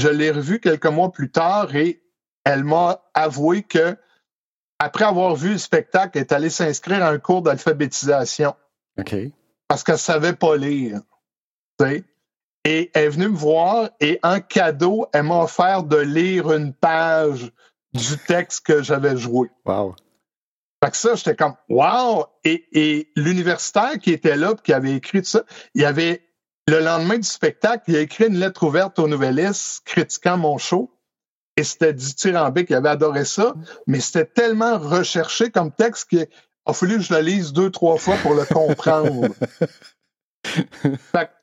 je 0.00 0.08
l'ai 0.08 0.30
revue 0.30 0.60
quelques 0.60 0.86
mois 0.86 1.10
plus 1.10 1.30
tard 1.30 1.74
et 1.74 2.02
elle 2.44 2.64
m'a 2.64 3.02
avoué 3.14 3.62
que 3.62 3.96
après 4.78 5.04
avoir 5.04 5.36
vu 5.36 5.52
le 5.52 5.58
spectacle, 5.58 6.16
elle 6.16 6.22
est 6.22 6.32
allée 6.32 6.50
s'inscrire 6.50 7.04
à 7.04 7.10
un 7.10 7.18
cours 7.18 7.42
d'alphabétisation. 7.42 8.54
OK. 8.98 9.14
Parce 9.68 9.84
qu'elle 9.84 9.98
savait 9.98 10.32
pas 10.32 10.56
lire. 10.56 11.00
Tu 11.78 11.84
sais? 11.84 12.04
Et 12.64 12.90
elle 12.92 13.04
est 13.04 13.08
venue 13.08 13.28
me 13.28 13.36
voir 13.36 13.90
et 14.00 14.18
en 14.22 14.40
cadeau, 14.40 15.06
elle 15.12 15.24
m'a 15.24 15.42
offert 15.42 15.82
de 15.82 15.96
lire 15.96 16.52
une 16.52 16.74
page 16.74 17.50
du 17.94 18.18
texte 18.26 18.66
que 18.66 18.82
j'avais 18.82 19.16
joué. 19.16 19.48
Wow. 19.64 19.96
Fait 20.82 20.90
que 20.90 20.96
ça, 20.96 21.14
j'étais 21.14 21.36
comme 21.36 21.54
Wow! 21.68 22.26
Et, 22.44 22.66
et 22.72 23.12
l'universitaire 23.16 23.98
qui 23.98 24.12
était 24.12 24.36
là, 24.36 24.54
qui 24.62 24.72
avait 24.72 24.94
écrit 24.94 25.22
tout 25.22 25.28
ça, 25.28 25.44
il 25.74 25.84
avait 25.84 26.22
le 26.68 26.80
lendemain 26.80 27.18
du 27.18 27.26
spectacle, 27.26 27.84
il 27.88 27.96
a 27.96 28.00
écrit 28.00 28.26
une 28.26 28.38
lettre 28.38 28.62
ouverte 28.62 28.98
aux 28.98 29.08
nouvellistes 29.08 29.82
critiquant 29.84 30.36
mon 30.36 30.58
show. 30.58 30.90
Et 31.56 31.64
c'était 31.64 31.92
dithyrambique, 31.92 32.70
il 32.70 32.76
avait 32.76 32.90
adoré 32.90 33.24
ça, 33.24 33.54
mais 33.86 34.00
c'était 34.00 34.24
tellement 34.24 34.78
recherché 34.78 35.50
comme 35.50 35.72
texte 35.72 36.08
qu'il 36.08 36.26
a 36.64 36.72
fallu 36.72 36.96
que 36.96 37.02
je 37.02 37.12
le 37.12 37.20
lise 37.20 37.52
deux, 37.52 37.70
trois 37.70 37.98
fois 37.98 38.16
pour 38.22 38.34
le 38.34 38.44
comprendre. 38.44 39.34
fait 40.44 41.26
que 41.26 41.39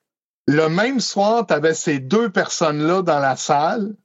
le 0.47 0.69
même 0.69 0.99
soir, 0.99 1.45
tu 1.45 1.53
avais 1.53 1.73
ces 1.73 1.99
deux 1.99 2.29
personnes-là 2.29 3.01
dans 3.01 3.19
la 3.19 3.35
salle 3.35 3.95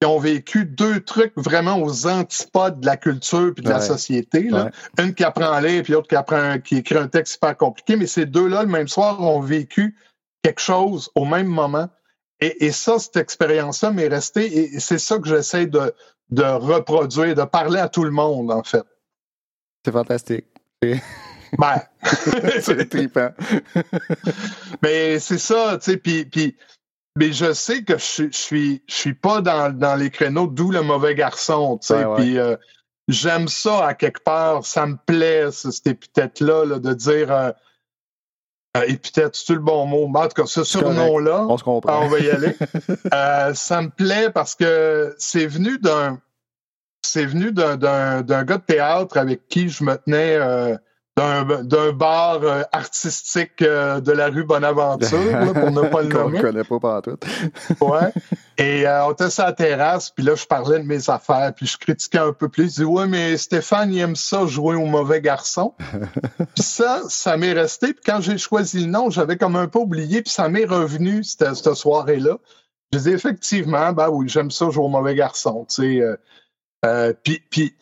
qui 0.00 0.06
ont 0.06 0.18
vécu 0.18 0.64
deux 0.64 1.00
trucs 1.00 1.32
vraiment 1.36 1.78
aux 1.80 2.06
antipodes 2.06 2.80
de 2.80 2.86
la 2.86 2.96
culture 2.96 3.52
puis 3.54 3.62
de 3.62 3.68
ouais. 3.68 3.74
la 3.74 3.80
société. 3.80 4.42
Là. 4.44 4.64
Ouais. 4.64 5.04
Une 5.04 5.14
qui 5.14 5.24
apprend 5.24 5.50
à 5.50 5.60
lire 5.60 5.82
puis 5.82 5.92
l'autre 5.92 6.08
qui 6.08 6.16
apprend 6.16 6.58
qui 6.58 6.76
écrit 6.76 6.98
un 6.98 7.08
texte 7.08 7.34
super 7.34 7.56
compliqué. 7.56 7.96
Mais 7.96 8.06
ces 8.06 8.26
deux-là, 8.26 8.62
le 8.62 8.68
même 8.68 8.88
soir, 8.88 9.20
ont 9.22 9.40
vécu 9.40 9.96
quelque 10.42 10.60
chose 10.60 11.10
au 11.14 11.24
même 11.24 11.46
moment. 11.46 11.88
Et, 12.40 12.66
et 12.66 12.72
ça, 12.72 12.98
cette 12.98 13.16
expérience-là 13.16 13.90
m'est 13.90 14.08
restée. 14.08 14.74
Et 14.74 14.80
c'est 14.80 14.98
ça 14.98 15.18
que 15.18 15.28
j'essaie 15.28 15.66
de, 15.66 15.94
de 16.30 16.42
reproduire, 16.42 17.34
de 17.34 17.44
parler 17.44 17.80
à 17.80 17.88
tout 17.88 18.04
le 18.04 18.10
monde, 18.10 18.50
en 18.50 18.62
fait. 18.62 18.84
C'est 19.84 19.92
fantastique. 19.92 20.46
Ben. 21.58 21.82
c'est 22.60 22.88
trippant. 22.88 23.30
mais 24.82 25.18
c'est 25.20 25.38
ça, 25.38 25.78
tu 25.78 25.92
sais, 25.92 25.96
puis, 25.96 26.56
mais 27.16 27.32
je 27.32 27.52
sais 27.52 27.82
que 27.82 27.98
je, 27.98 28.24
je 28.24 28.36
suis 28.36 28.82
je 28.86 28.94
suis 28.94 29.14
pas 29.14 29.40
dans, 29.40 29.76
dans 29.76 29.96
les 29.96 30.10
créneaux, 30.10 30.46
d'où 30.46 30.70
le 30.70 30.82
mauvais 30.82 31.14
garçon, 31.14 31.78
tu 31.78 31.88
sais, 31.88 32.04
ouais. 32.04 32.16
puis 32.16 32.38
euh, 32.38 32.56
j'aime 33.08 33.48
ça 33.48 33.86
à 33.86 33.94
quelque 33.94 34.22
part, 34.22 34.64
ça 34.66 34.86
me 34.86 34.96
plaît, 35.06 35.50
cette 35.50 35.86
épithète-là, 35.86 36.64
là, 36.64 36.78
de 36.78 36.92
dire 36.94 37.32
euh, 37.32 37.50
euh, 38.76 38.84
épithète, 38.88 39.34
c'est 39.34 39.54
le 39.54 39.60
bon 39.60 39.86
mot, 39.86 40.08
mais 40.08 40.20
en 40.20 40.28
tout 40.28 40.42
cas, 40.42 40.46
ce 40.46 40.64
surnom-là, 40.64 41.46
on, 41.48 41.56
se 41.56 41.64
comprend. 41.64 42.04
on 42.04 42.08
va 42.08 42.18
y 42.20 42.30
aller. 42.30 42.56
Euh, 43.12 43.54
ça 43.54 43.82
me 43.82 43.88
plaît 43.88 44.30
parce 44.30 44.54
que 44.54 45.14
c'est 45.18 45.46
venu 45.46 45.78
d'un 45.78 46.20
c'est 47.02 47.24
venu 47.24 47.52
d'un 47.52 47.76
gars 47.76 48.58
de 48.58 48.64
théâtre 48.64 49.16
avec 49.16 49.46
qui 49.48 49.68
je 49.68 49.84
me 49.84 49.96
tenais 49.96 50.36
euh, 50.36 50.76
d'un 51.16 51.92
bar 51.92 52.42
euh, 52.42 52.62
artistique 52.72 53.62
euh, 53.62 54.00
de 54.00 54.12
la 54.12 54.28
rue 54.28 54.44
Bonaventure, 54.44 55.18
là, 55.18 55.54
pour 55.54 55.70
ne 55.70 55.88
pas 55.88 56.02
le 56.02 56.08
nommer. 56.12 56.38
On 56.38 56.42
connaît 56.42 56.64
pas 56.64 56.78
partout. 56.78 57.16
ouais. 57.80 58.12
Et 58.58 58.86
euh, 58.86 59.06
on 59.06 59.12
était 59.12 59.30
sur 59.30 59.44
la 59.44 59.54
terrasse, 59.54 60.10
puis 60.10 60.22
là, 60.22 60.34
je 60.34 60.44
parlais 60.44 60.78
de 60.78 60.84
mes 60.84 61.08
affaires, 61.08 61.54
puis 61.54 61.66
je 61.66 61.78
critiquais 61.78 62.18
un 62.18 62.34
peu 62.34 62.50
plus. 62.50 62.64
Je 62.64 62.82
dis, 62.82 62.84
ouais, 62.84 63.06
mais 63.06 63.38
Stéphane, 63.38 63.94
il 63.94 64.00
aime 64.00 64.16
ça, 64.16 64.44
jouer 64.44 64.76
au 64.76 64.84
mauvais 64.84 65.22
garçon. 65.22 65.72
puis 66.54 66.62
ça, 66.62 67.00
ça 67.08 67.38
m'est 67.38 67.54
resté. 67.54 67.94
Puis 67.94 68.02
quand 68.04 68.20
j'ai 68.20 68.36
choisi 68.36 68.80
le 68.80 68.90
nom, 68.90 69.08
j'avais 69.08 69.38
comme 69.38 69.56
un 69.56 69.68
peu 69.68 69.78
oublié, 69.78 70.20
puis 70.20 70.32
ça 70.32 70.50
m'est 70.50 70.66
revenu 70.66 71.24
cette, 71.24 71.54
cette 71.54 71.74
soirée-là. 71.74 72.36
Je 72.92 72.98
dis, 72.98 73.10
effectivement, 73.10 73.92
ben 73.94 74.10
oui, 74.10 74.28
j'aime 74.28 74.50
ça, 74.50 74.68
jouer 74.68 74.84
au 74.84 74.88
mauvais 74.88 75.14
garçon, 75.14 75.64
tu 75.68 76.02
sais. 76.02 77.14
Puis, 77.22 77.42
puis 77.50 77.74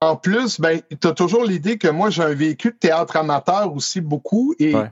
en 0.00 0.16
plus, 0.16 0.60
ben, 0.60 0.80
tu 1.00 1.06
as 1.06 1.12
toujours 1.12 1.44
l'idée 1.44 1.76
que 1.78 1.88
moi, 1.88 2.10
j'ai 2.10 2.22
un 2.22 2.34
vécu 2.34 2.70
de 2.70 2.76
théâtre 2.76 3.16
amateur 3.16 3.74
aussi 3.74 4.00
beaucoup. 4.00 4.54
Et 4.58 4.74
ouais. 4.74 4.90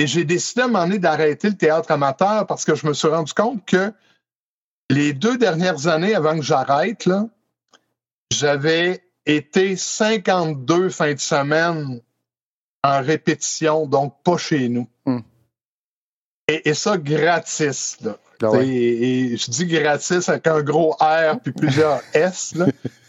Et 0.00 0.06
j'ai 0.06 0.24
décidé 0.24 0.62
à 0.62 0.64
un 0.64 0.68
moment 0.68 0.84
donné 0.84 0.98
d'arrêter 0.98 1.48
le 1.48 1.56
théâtre 1.56 1.90
amateur 1.90 2.46
parce 2.46 2.64
que 2.64 2.74
je 2.74 2.86
me 2.86 2.94
suis 2.94 3.08
rendu 3.08 3.34
compte 3.34 3.66
que 3.66 3.92
les 4.88 5.12
deux 5.12 5.36
dernières 5.36 5.88
années 5.88 6.14
avant 6.14 6.36
que 6.36 6.42
j'arrête, 6.42 7.06
j'avais 8.32 9.04
été 9.26 9.76
52 9.76 10.88
fins 10.88 11.12
de 11.12 11.20
semaine 11.20 12.00
en 12.82 13.02
répétition, 13.02 13.86
donc 13.86 14.22
pas 14.24 14.38
chez 14.38 14.70
nous. 14.70 14.88
Hmm. 15.04 15.20
Et, 16.48 16.70
et 16.70 16.74
ça, 16.74 16.96
gratis. 16.96 17.98
Là. 18.00 18.16
Ah 18.42 18.52
ouais. 18.52 18.66
Et, 18.66 19.32
et 19.32 19.36
je 19.36 19.50
dis 19.50 19.66
gratis 19.66 20.30
avec 20.30 20.46
un 20.46 20.62
gros 20.62 20.92
R 20.98 21.38
puis 21.42 21.52
plusieurs 21.52 22.00
S. 22.14 22.54
Là. 22.54 22.66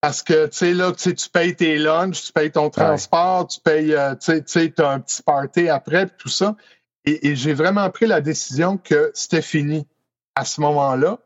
Parce 0.00 0.22
que, 0.22 0.46
tu 0.46 0.56
sais, 0.56 0.72
là, 0.72 0.92
tu 0.92 1.14
payes 1.30 1.54
tes 1.54 1.76
lunchs, 1.78 2.22
tu 2.22 2.32
payes 2.32 2.50
ton 2.50 2.70
transport, 2.70 3.46
tu 3.46 3.60
payes, 3.60 3.94
euh, 3.94 4.14
tu 4.14 4.32
sais, 4.32 4.42
tu 4.42 4.72
t'as 4.72 4.92
un 4.92 5.00
petit 5.00 5.22
party 5.22 5.68
après, 5.68 6.08
tout 6.18 6.30
ça. 6.30 6.56
Et, 7.04 7.28
et 7.28 7.36
j'ai 7.36 7.52
vraiment 7.52 7.88
pris 7.90 8.06
la 8.06 8.20
décision 8.20 8.78
que 8.78 9.10
c'était 9.14 9.42
fini 9.42 9.86
à 10.34 10.44
ce 10.44 10.60
moment-là. 10.62 11.18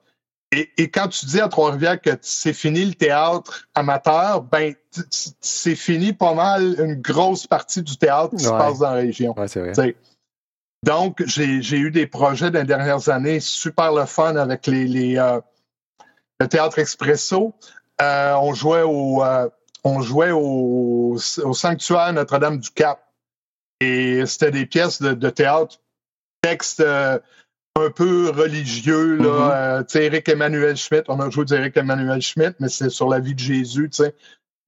Et, 0.51 0.71
et 0.77 0.91
quand 0.91 1.09
tu 1.09 1.27
dis 1.27 1.41
à 1.41 1.49
Trois-Rivières 1.49 2.01
que 2.01 2.11
c'est 2.21 2.53
fini 2.53 2.85
le 2.85 2.95
théâtre 2.95 3.69
amateur, 3.75 4.43
ben, 4.43 4.75
c'est 5.41 5.75
fini 5.75 6.13
pas 6.13 6.35
mal 6.35 6.77
une 6.79 6.95
grosse 7.01 7.47
partie 7.47 7.83
du 7.83 7.97
théâtre 7.97 8.37
qui 8.37 8.45
se 8.45 8.51
passe 8.51 8.79
dans 8.79 8.91
la 8.91 8.97
région. 8.97 9.35
Ouais, 9.39 9.47
vrai. 9.47 9.97
Donc, 10.85 11.23
j'ai 11.27 11.63
j'ai 11.63 11.79
eu 11.79 11.91
des 11.91 12.07
projets 12.07 12.51
dans 12.51 12.61
les 12.61 12.67
dernières 12.67 13.09
années 13.09 13.41
super 13.41 13.93
le 13.93 14.05
fun 14.05 14.37
avec 14.37 14.67
les, 14.67 14.87
les, 14.87 15.17
euh, 15.17 15.41
le 16.39 16.47
théâtre 16.47 16.79
expresso. 16.79 17.55
Euh, 18.01 18.35
on 18.35 18.55
jouait 18.55 18.83
au 18.83 19.23
euh, 19.23 19.49
on 19.85 20.01
jouait 20.01 20.31
au, 20.33 21.17
au 21.45 21.53
sanctuaire 21.55 22.13
Notre-Dame-du-Cap. 22.13 23.01
Et 23.81 24.25
c'était 24.27 24.51
des 24.51 24.67
pièces 24.67 25.03
de, 25.03 25.13
de 25.13 25.31
théâtre, 25.31 25.79
texte 26.41 26.81
euh, 26.81 27.19
un 27.77 27.91
peu 27.91 28.31
religieux. 28.31 29.17
Là, 29.17 29.25
Mhm. 29.25 29.51
Euh, 29.53 29.83
tu 29.83 29.93
sais, 29.99 30.05
Éric 30.07 30.29
Emmanuel 30.29 30.77
Schmitt, 30.77 31.05
on 31.09 31.21
a 31.21 31.29
joué 31.29 31.45
d'Éric 31.45 31.77
Emmanuel 31.77 32.23
Schmitt, 32.23 32.55
mais 32.61 32.69
c'est 32.69 32.89
sur 32.89 33.09
la 33.09 33.21
vie 33.21 33.35
de 33.35 33.41
Jésus. 33.41 33.91
tu 33.91 34.05
sais. 34.05 34.15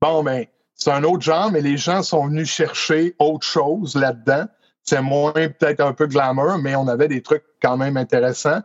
Bon, 0.03 0.23
ben, 0.23 0.45
c'est 0.75 0.91
un 0.91 1.05
autre 1.05 1.23
genre, 1.23 1.51
mais 1.51 1.63
les 1.63 1.77
gens 1.79 2.03
sont 2.03 2.27
venus 2.27 2.51
chercher 2.51 3.15
autre 3.19 3.47
chose 3.47 3.95
là-dedans. 3.95 4.47
C'est 4.83 5.01
moins 5.01 5.33
peut-être 5.33 5.81
un 5.81 5.93
peu 5.95 6.07
glamour, 6.07 6.59
mais 6.59 6.77
on 6.77 6.87
avait 6.89 7.09
des 7.09 7.23
trucs 7.23 7.45
quand 7.63 7.77
même 7.77 7.97
intéressants. 7.97 8.61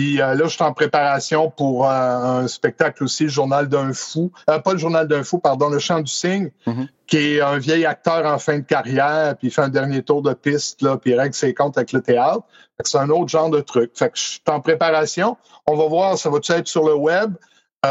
Puis 0.00 0.18
euh, 0.22 0.34
là, 0.34 0.44
je 0.44 0.54
suis 0.54 0.62
en 0.62 0.72
préparation 0.72 1.50
pour 1.50 1.84
euh, 1.86 1.90
un 1.90 2.48
spectacle 2.48 3.04
aussi, 3.04 3.24
le 3.24 3.28
Journal 3.28 3.68
d'un 3.68 3.92
fou. 3.92 4.32
Euh, 4.48 4.58
pas 4.58 4.72
le 4.72 4.78
Journal 4.78 5.06
d'un 5.06 5.22
fou, 5.24 5.38
pardon, 5.38 5.68
le 5.68 5.78
Chant 5.78 6.00
du 6.00 6.10
Cygne, 6.10 6.50
Mhm. 6.66 6.88
qui 7.06 7.18
est 7.18 7.42
un 7.42 7.58
vieil 7.58 7.84
acteur 7.84 8.24
en 8.24 8.38
fin 8.38 8.60
de 8.60 8.64
carrière, 8.64 9.36
puis 9.36 9.48
il 9.48 9.50
fait 9.50 9.60
un 9.60 9.68
dernier 9.68 10.02
tour 10.02 10.22
de 10.22 10.32
piste, 10.32 10.80
là, 10.80 10.96
puis 10.96 11.10
il 11.10 11.20
règle 11.20 11.34
ses 11.34 11.52
comptes 11.52 11.76
avec 11.76 11.92
le 11.92 12.00
théâtre. 12.00 12.44
C'est 12.82 12.96
un 12.96 13.10
autre 13.10 13.28
genre 13.28 13.50
de 13.50 13.60
truc. 13.60 13.90
Fait 13.94 14.08
que 14.08 14.16
je 14.16 14.22
suis 14.22 14.40
en 14.48 14.60
préparation. 14.60 15.36
On 15.66 15.76
va 15.76 15.86
voir, 15.86 16.16
ça 16.16 16.30
va-tu 16.30 16.52
être 16.52 16.66
sur 16.66 16.86
le 16.86 16.94
web? 16.94 17.34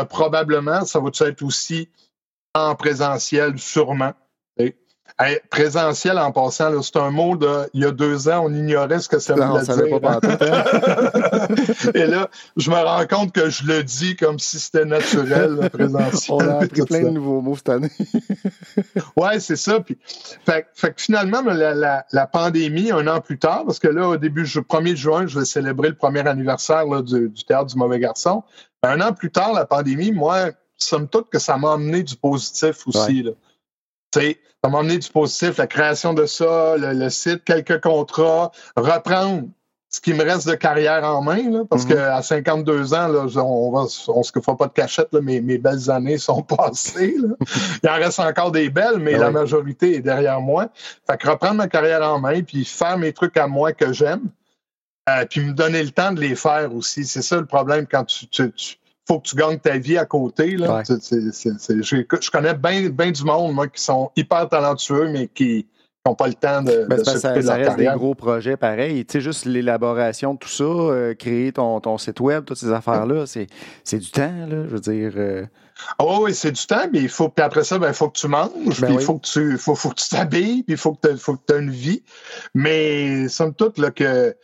Probablement. 0.09 0.85
Ça 0.85 0.99
va-tu 0.99 1.21
être 1.25 1.43
aussi 1.43 1.89
en 2.55 2.73
présentiel, 2.73 3.59
sûrement. 3.59 4.13
Hey, 5.21 5.38
présentiel, 5.49 6.17
en 6.17 6.32
passant, 6.32 6.82
c'est 6.82 6.95
un 6.95 7.12
mot 7.12 7.36
de 7.36 7.69
il 7.73 7.82
y 7.82 7.86
a 7.86 7.91
deux 7.91 8.29
ans, 8.29 8.45
on 8.45 8.53
ignorait 8.53 9.01
ce 9.01 9.10
que 9.10 9.19
ça 9.19 9.36
voulait 9.49 9.63
dire. 9.89 9.99
pas 9.99 10.19
pantoute, 10.19 10.41
hein? 10.41 11.47
Et 11.93 12.05
là, 12.05 12.29
je 12.55 12.71
me 12.71 12.75
rends 12.77 13.05
compte 13.05 13.34
que 13.34 13.49
je 13.49 13.65
le 13.65 13.84
dis 13.84 14.15
comme 14.15 14.39
si 14.39 14.60
c'était 14.60 14.86
naturel, 14.86 15.58
le 15.62 15.67
présentiel. 15.69 16.38
On 16.38 16.39
a 16.39 16.53
appris 16.63 16.86
plein 16.86 16.99
ça. 17.01 17.03
de 17.03 17.10
nouveaux 17.10 17.41
mots 17.41 17.58
cette 17.58 17.67
année. 17.69 17.89
Ouais, 19.17 19.39
c'est 19.41 19.58
ça. 19.58 19.82
Puis, 19.82 19.97
fait, 20.45 20.67
fait 20.73 20.93
que 20.93 21.01
finalement, 21.01 21.41
la, 21.41 21.73
la- 21.73 22.05
la 22.13 22.25
pandémie, 22.27 22.91
un 22.91 23.05
an 23.08 23.19
plus 23.19 23.38
tard, 23.39 23.65
parce 23.65 23.79
que 23.79 23.89
là, 23.89 24.08
au 24.08 24.17
début, 24.17 24.43
le 24.43 24.62
1er 24.62 24.95
juin, 24.95 25.27
je 25.27 25.38
vais 25.38 25.45
célébrer 25.45 25.89
le 25.89 25.95
premier 25.95 26.25
anniversaire 26.25 26.86
là, 26.86 27.01
du, 27.01 27.27
du 27.27 27.43
Théâtre 27.43 27.65
du 27.65 27.75
Mauvais 27.77 27.99
Garçon. 27.99 28.43
Un 28.84 29.01
an 29.01 29.12
plus 29.12 29.32
tard, 29.32 29.51
la 29.51 29.65
pandémie, 29.65 30.13
moi, 30.13 30.51
somme 30.77 31.10
toute 31.10 31.29
que 31.29 31.39
ça 31.39 31.58
m'a 31.58 31.73
amené 31.73 32.03
du 32.03 32.15
positif 32.15 32.88
aussi. 32.88 33.23
là. 33.23 33.32
Ça 34.63 34.69
m'a 34.69 34.79
amené 34.79 34.97
du 34.97 35.09
positif, 35.09 35.57
la 35.57 35.67
création 35.67 36.13
de 36.13 36.25
ça, 36.25 36.75
le, 36.77 36.91
le 36.93 37.09
site, 37.09 37.43
quelques 37.45 37.79
contrats, 37.81 38.51
reprendre 38.75 39.43
ce 39.91 40.01
qui 40.01 40.13
me 40.13 40.21
reste 40.23 40.47
de 40.47 40.53
carrière 40.53 41.03
en 41.03 41.21
main, 41.23 41.49
là, 41.49 41.61
parce 41.67 41.85
Mhm. 41.85 41.95
qu'à 41.95 42.21
52 42.21 42.93
ans, 42.93 43.07
là, 43.07 43.25
on 43.41 43.71
va, 43.71 43.85
on 44.09 44.21
se 44.23 44.31
fera 44.39 44.55
pas 44.57 44.67
de 44.67 44.73
cachette, 44.73 45.07
là, 45.13 45.21
mes, 45.21 45.39
mes 45.41 45.57
belles 45.57 45.89
années 45.89 46.17
sont 46.17 46.43
passées. 46.43 47.15
là. 47.17 47.35
Il 47.83 47.89
en 47.89 47.93
reste 47.95 48.19
encore 48.19 48.51
des 48.51 48.69
belles, 48.69 48.99
mais 48.99 49.15
Ah 49.15 49.19
la 49.19 49.31
majorité 49.31 49.95
est 49.95 50.01
derrière 50.01 50.41
moi. 50.41 50.67
Fait 51.09 51.17
que 51.17 51.27
reprendre 51.27 51.55
ma 51.55 51.67
carrière 51.67 52.03
en 52.03 52.19
main, 52.19 52.41
puis 52.43 52.65
faire 52.65 52.97
mes 52.97 53.13
trucs 53.13 53.37
à 53.37 53.47
moi 53.47 53.71
que 53.71 53.91
j'aime, 53.93 54.29
euh, 55.09 55.25
puis 55.27 55.39
me 55.41 55.53
donner 55.53 55.81
le 55.81 55.89
temps 55.91 56.11
de 56.11 56.19
les 56.19 56.35
faire 56.35 56.75
aussi. 56.75 57.05
C'est 57.05 57.23
ça 57.23 57.37
le 57.37 57.45
problème 57.47 57.87
quand 57.89 58.03
tu, 58.03 58.27
tu, 58.27 58.51
tu- 58.51 58.75
faut 59.09 59.19
que 59.19 59.27
tu 59.27 59.35
gagnes 59.35 59.57
ta 59.57 59.77
vie 59.77 59.97
à 59.97 60.05
côté. 60.05 60.55
Là. 60.55 60.75
Ouais. 60.77 60.83
C'est- 60.85 61.01
c'est- 61.01 61.31
c'est- 61.33 61.57
c'est- 61.59 61.81
je, 61.83 61.95
je 62.21 62.29
connais 62.31 62.53
bien 62.53 62.89
ben 62.89 63.11
du 63.11 63.23
monde, 63.23 63.53
moi, 63.55 63.67
qui 63.67 63.81
sont 63.81 64.11
hyper 64.15 64.47
talentueux, 64.47 65.09
mais 65.11 65.27
qui 65.27 65.65
n'ont 66.05 66.13
pas 66.15 66.27
le 66.27 66.35
temps 66.35 66.61
de, 66.61 66.85
Ben, 66.87 66.97
de 66.99 67.03
s'occuper 67.03 67.19
ça, 67.19 67.33
de 67.35 67.41
ça 67.41 67.57
leur 67.57 67.65
reste 67.67 67.77
des 67.79 67.91
gros 67.97 68.13
projets 68.13 68.55
pareils. 68.55 69.03
Tu 69.05 69.13
sais, 69.13 69.21
juste 69.21 69.45
l'élaboration 69.45 70.35
de 70.35 70.39
tout 70.39 70.47
ça, 70.49 70.63
euh, 70.63 71.13
créer 71.15 71.51
ton, 71.51 71.79
ton 71.79 71.97
site 71.97 72.19
web, 72.19 72.45
toutes 72.45 72.57
ces 72.59 72.71
affaires-là, 72.71 73.25
c'est 73.25 73.47
c'est 73.83 73.97
du 73.97 74.11
temps, 74.11 74.45
là. 74.47 74.63
Je 74.65 74.69
veux 74.75 74.79
dire. 74.79 75.11
euh, 75.17 75.45
Ah 75.97 76.19
oui, 76.21 76.33
c'est 76.35 76.51
du 76.51 76.65
temps, 76.67 76.87
mais 76.93 76.99
il 76.99 77.09
faut, 77.09 77.29
puis 77.29 77.43
après 77.43 77.63
ça, 77.63 77.79
ben, 77.79 77.87
il 77.87 77.93
faut 77.93 78.09
que 78.09 78.19
tu 78.19 78.27
manges, 78.27 78.49
Ben 78.53 78.71
puis 78.87 78.93
il 78.93 78.97
oui. 78.97 79.03
faut 79.03 79.17
que 79.17 79.25
tu, 79.27 79.57
faut, 79.57 79.75
faut 79.75 79.89
que 79.89 79.95
tu 80.01 80.09
t'habilles, 80.09 80.63
puis 80.63 80.73
il 80.73 80.77
faut 80.77 80.93
que 80.93 81.07
tu 81.07 81.53
aies 81.53 81.59
une 81.59 81.69
vie. 81.71 82.03
Mais, 82.53 83.27
somme 83.29 83.53
toute, 83.53 83.77
là, 83.77 83.89
que 83.91 84.35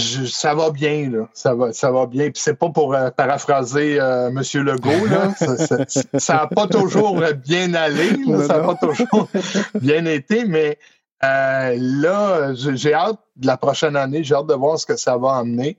je- 0.00 0.24
ça 0.24 0.54
va 0.54 0.70
bien, 0.70 1.10
là. 1.10 1.28
Ça 1.34 1.54
va, 1.54 1.72
ça 1.72 1.90
va 1.90 2.06
bien. 2.06 2.30
Puis 2.30 2.42
c'est 2.42 2.54
pas 2.54 2.70
pour 2.70 2.94
euh, 2.94 3.10
paraphraser 3.10 4.00
euh, 4.00 4.28
M. 4.28 4.42
Legault, 4.62 5.06
là. 5.06 5.32
Ça 6.18 6.34
n'a 6.34 6.46
pas 6.46 6.66
toujours 6.66 7.20
bien 7.46 7.74
allé, 7.74 8.10
là. 8.26 8.46
Ça 8.46 8.58
n'a 8.58 8.64
pas 8.64 8.74
toujours 8.76 9.28
bien 9.80 10.04
été, 10.06 10.44
mais 10.44 10.78
euh, 11.24 11.76
là, 11.78 12.54
j'ai 12.54 12.94
hâte 12.94 13.18
de 13.36 13.46
la 13.46 13.56
prochaine 13.56 13.96
année, 13.96 14.22
j'ai 14.22 14.34
hâte 14.34 14.46
de 14.46 14.54
voir 14.54 14.78
ce 14.78 14.86
que 14.86 14.96
ça 14.96 15.16
va 15.16 15.28
emmener. 15.28 15.78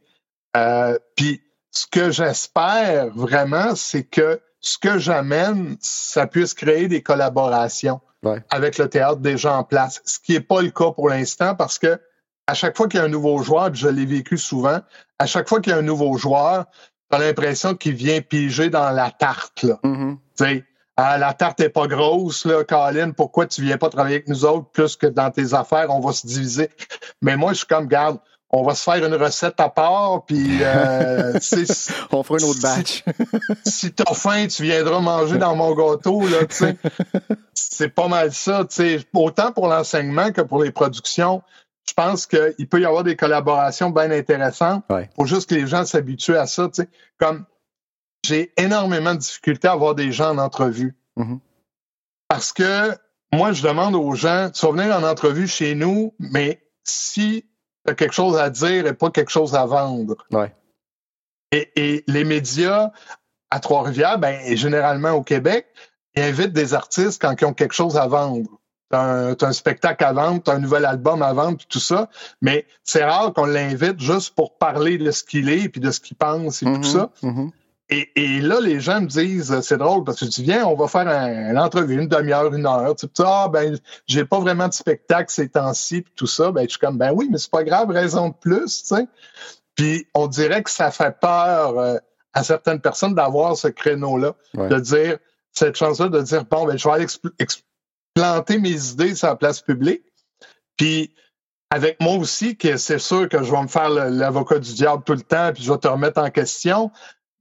Euh, 0.57 0.97
Puis 1.15 1.41
ce 1.71 1.85
que 1.87 2.11
j'espère 2.11 3.09
vraiment, 3.15 3.75
c'est 3.75 4.03
que 4.03 4.41
ce 4.59 4.77
que 4.77 4.97
j'amène, 4.97 5.77
ça 5.79 6.27
puisse 6.27 6.53
créer 6.53 6.87
des 6.87 7.01
collaborations 7.01 8.01
Ouais. 8.21 8.43
avec 8.49 8.77
le 8.77 8.89
théâtre 8.89 9.21
déjà 9.21 9.55
en 9.55 9.63
place, 9.63 10.01
ce 10.03 10.19
qui 10.19 10.33
n'est 10.33 10.41
pas 10.41 10.61
le 10.61 10.71
cas 10.71 10.91
pour 10.91 11.07
l'instant 11.07 11.55
parce 11.55 11.79
que 11.79 12.01
à 12.49 12.55
chaque 12.55 12.75
fois 12.75 12.87
qu'il 12.87 12.99
y 12.99 13.03
a 13.03 13.05
un 13.05 13.09
nouveau 13.09 13.43
joueur, 13.43 13.71
puis 13.71 13.79
je 13.79 13.87
l'ai 13.87 14.07
vécu 14.07 14.35
souvent, 14.35 14.79
à 15.19 15.25
chaque 15.27 15.47
fois 15.47 15.61
qu'il 15.61 15.71
y 15.71 15.75
a 15.75 15.77
un 15.77 15.83
nouveau 15.83 16.17
joueur, 16.17 16.65
tu 17.11 17.15
as 17.15 17.19
l'impression 17.19 17.75
qu'il 17.75 17.93
vient 17.93 18.21
piger 18.21 18.71
dans 18.71 18.89
la 18.89 19.11
tarte. 19.11 19.61
Là. 19.61 19.77
mhm. 19.83 20.17
Sais, 20.33 20.63
ah, 20.97 21.19
la 21.19 21.33
tarte 21.33 21.59
est 21.59 21.69
pas 21.69 21.85
grosse, 21.85 22.45
là, 22.45 22.63
Colin, 22.63 23.11
pourquoi 23.11 23.45
tu 23.45 23.61
viens 23.61 23.77
pas 23.77 23.89
travailler 23.89 24.15
avec 24.15 24.27
nous 24.27 24.45
autres 24.45 24.67
plus 24.71 24.95
que 24.95 25.05
dans 25.05 25.29
tes 25.29 25.53
affaires, 25.53 25.91
on 25.91 25.99
va 25.99 26.11
se 26.11 26.25
diviser. 26.25 26.71
Mais 27.21 27.37
moi, 27.37 27.53
je 27.53 27.59
suis 27.59 27.67
comme, 27.67 27.87
garde, 27.87 28.17
on 28.49 28.63
va 28.63 28.73
se 28.73 28.81
faire 28.81 29.05
une 29.05 29.13
recette 29.13 29.59
à 29.59 29.69
part, 29.69 30.25
puis 30.25 30.57
euh, 30.61 31.33
On 32.11 32.23
fera 32.23 32.39
un 32.39 32.47
autre 32.47 32.61
batch. 32.61 33.03
si 33.65 33.93
t'as 33.93 34.15
faim, 34.15 34.47
tu 34.47 34.63
viendras 34.63 34.99
manger 35.01 35.37
dans 35.37 35.55
mon 35.55 35.75
gâteau, 35.75 36.27
là, 36.27 36.45
tu 36.47 36.55
sais. 36.55 36.77
C'est 37.53 37.89
pas 37.89 38.07
mal 38.07 38.33
ça, 38.33 38.65
tu 38.67 38.75
sais. 38.75 38.99
Autant 39.13 39.51
pour 39.51 39.67
l'enseignement 39.67 40.31
que 40.31 40.41
pour 40.41 40.63
les 40.63 40.71
productions, 40.71 41.43
je 41.89 41.93
pense 41.93 42.27
qu'il 42.27 42.69
peut 42.69 42.79
y 42.79 42.85
avoir 42.85 43.03
des 43.03 43.15
collaborations 43.15 43.89
bien 43.89 44.11
intéressantes. 44.11 44.83
Ouais. 44.89 45.09
Faut 45.15 45.25
juste 45.25 45.49
que 45.49 45.55
les 45.55 45.65
gens 45.65 45.85
s'habituent 45.85 46.37
à 46.37 46.45
ça. 46.45 46.69
Comme 47.17 47.45
j'ai 48.23 48.51
énormément 48.57 49.15
de 49.15 49.19
difficultés 49.19 49.67
à 49.67 49.71
avoir 49.71 49.95
des 49.95 50.11
gens 50.11 50.29
en 50.29 50.37
entrevue. 50.37 50.95
Mhm. 51.15 51.39
Parce 52.27 52.53
que 52.53 52.95
moi, 53.33 53.53
je 53.53 53.63
demande 53.63 53.95
aux 53.95 54.13
gens, 54.13 54.51
tu 54.51 54.65
vas 54.65 54.71
venir 54.71 54.95
en 54.95 55.03
entrevue 55.03 55.47
chez 55.47 55.73
nous, 55.73 56.13
mais 56.19 56.63
si 56.83 57.45
tu 57.85 57.91
as 57.91 57.95
quelque 57.95 58.13
chose 58.13 58.37
à 58.37 58.51
dire 58.51 58.85
et 58.85 58.93
pas 58.93 59.09
quelque 59.09 59.31
chose 59.31 59.55
à 59.55 59.65
vendre. 59.65 60.15
Ouais. 60.31 60.53
Et, 61.51 61.71
et 61.75 62.03
les 62.05 62.23
médias 62.23 62.91
à 63.49 63.59
Trois-Rivières, 63.59 64.19
ben, 64.19 64.39
et 64.45 64.57
généralement 64.57 65.11
au 65.11 65.23
Québec, 65.23 65.65
ils 66.15 66.21
invitent 66.21 66.53
des 66.53 66.75
artistes 66.75 67.19
quand 67.19 67.35
ils 67.41 67.45
ont 67.45 67.53
quelque 67.53 67.73
chose 67.73 67.97
à 67.97 68.07
vendre. 68.07 68.58
T'as 68.89 69.35
un, 69.39 69.51
spectacle 69.53 70.03
à 70.03 70.13
vendre, 70.13 70.41
t'as 70.43 70.55
un 70.55 70.59
nouvel 70.59 70.83
album 70.85 71.21
à 71.21 71.31
vendre, 71.33 71.57
puis 71.57 71.67
tout 71.69 71.79
ça. 71.79 72.09
Mais 72.41 72.65
c'est 72.83 73.03
rare 73.03 73.33
qu'on 73.33 73.45
l'invite 73.45 73.99
juste 73.99 74.33
pour 74.33 74.57
parler 74.57 74.97
de 74.97 75.11
ce 75.11 75.23
qu'il 75.23 75.49
est, 75.49 75.69
puis 75.69 75.79
de 75.79 75.91
ce 75.91 75.99
qu'il 75.99 76.17
pense, 76.17 76.63
et 76.63 76.65
tout 76.65 76.83
ça. 76.83 77.11
mhm. 77.21 77.51
Et, 77.91 78.11
et 78.15 78.39
là, 78.41 78.59
les 78.61 78.79
gens 78.79 79.01
me 79.01 79.07
disent, 79.07 79.51
euh, 79.51 79.61
c'est 79.61 79.77
drôle, 79.79 80.03
parce 80.03 80.19
que 80.19 80.25
tu 80.25 80.43
viens, 80.43 80.63
on 80.67 80.75
va 80.75 80.87
faire 80.87 81.07
un, 81.07 81.49
une 81.49 81.57
entrevue, 81.57 81.99
une 81.99 82.07
demi-heure, 82.07 82.53
une 82.53 82.67
heure. 82.67 82.95
Tu 82.95 83.07
sais, 83.11 83.23
ah, 83.25 83.47
ben, 83.51 83.79
j'ai 84.05 84.25
pas 84.25 84.39
vraiment 84.39 84.67
de 84.67 84.73
spectacle 84.73 85.31
ces 85.31 85.49
temps-ci, 85.49 86.01
puis 86.03 86.13
tout 86.15 86.27
ça. 86.27 86.51
Ben, 86.51 86.65
je 86.65 86.69
suis 86.69 86.79
comme, 86.79 86.99
ben 86.99 87.11
oui, 87.15 87.27
mais 87.31 87.39
c'est 87.39 87.49
pas 87.49 87.63
grave, 87.63 87.89
raison 87.89 88.29
de 88.29 88.35
plus, 88.35 88.81
tu 88.83 88.95
sais. 88.95 89.07
Puis 89.75 90.05
on 90.13 90.27
dirait 90.27 90.61
que 90.61 90.69
ça 90.69 90.91
fait 90.91 91.19
peur 91.19 91.79
euh, 91.79 91.97
à 92.33 92.43
certaines 92.43 92.79
personnes 92.79 93.15
d'avoir 93.15 93.57
ce 93.57 93.69
créneau-là, 93.69 94.33
Ouais. 94.55 94.67
de 94.69 94.79
dire, 94.79 95.17
cette 95.51 95.75
chance-là, 95.75 96.09
de 96.09 96.21
dire, 96.21 96.45
bon, 96.45 96.65
ben, 96.67 96.77
je 96.77 96.87
vais 96.87 96.93
aller 96.93 97.07
explanter 98.19 98.59
mes 98.59 98.89
idées 98.91 99.15
sur 99.15 99.27
la 99.27 99.35
place 99.35 99.61
publique. 99.61 100.03
Puis 100.77 101.13
avec 101.69 102.01
moi 102.01 102.15
aussi, 102.15 102.57
que 102.57 102.77
c'est 102.77 102.99
sûr 102.99 103.29
que 103.29 103.43
je 103.43 103.51
vais 103.51 103.61
me 103.61 103.67
faire 103.67 103.89
l'avocat 103.89 104.59
du 104.59 104.73
diable 104.73 105.03
tout 105.05 105.13
le 105.13 105.21
temps, 105.21 105.51
puis 105.53 105.63
je 105.63 105.71
vais 105.71 105.77
te 105.77 105.87
remettre 105.87 106.19
en 106.19 106.29
question. 106.29 106.91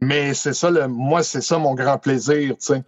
Mais 0.00 0.34
c'est 0.34 0.52
ça, 0.52 0.70
le, 0.70 0.86
moi, 0.86 1.22
c'est 1.22 1.40
ça 1.40 1.58
mon 1.58 1.74
grand 1.74 1.98
plaisir, 1.98 2.50
tu 2.50 2.74
sais. 2.74 2.82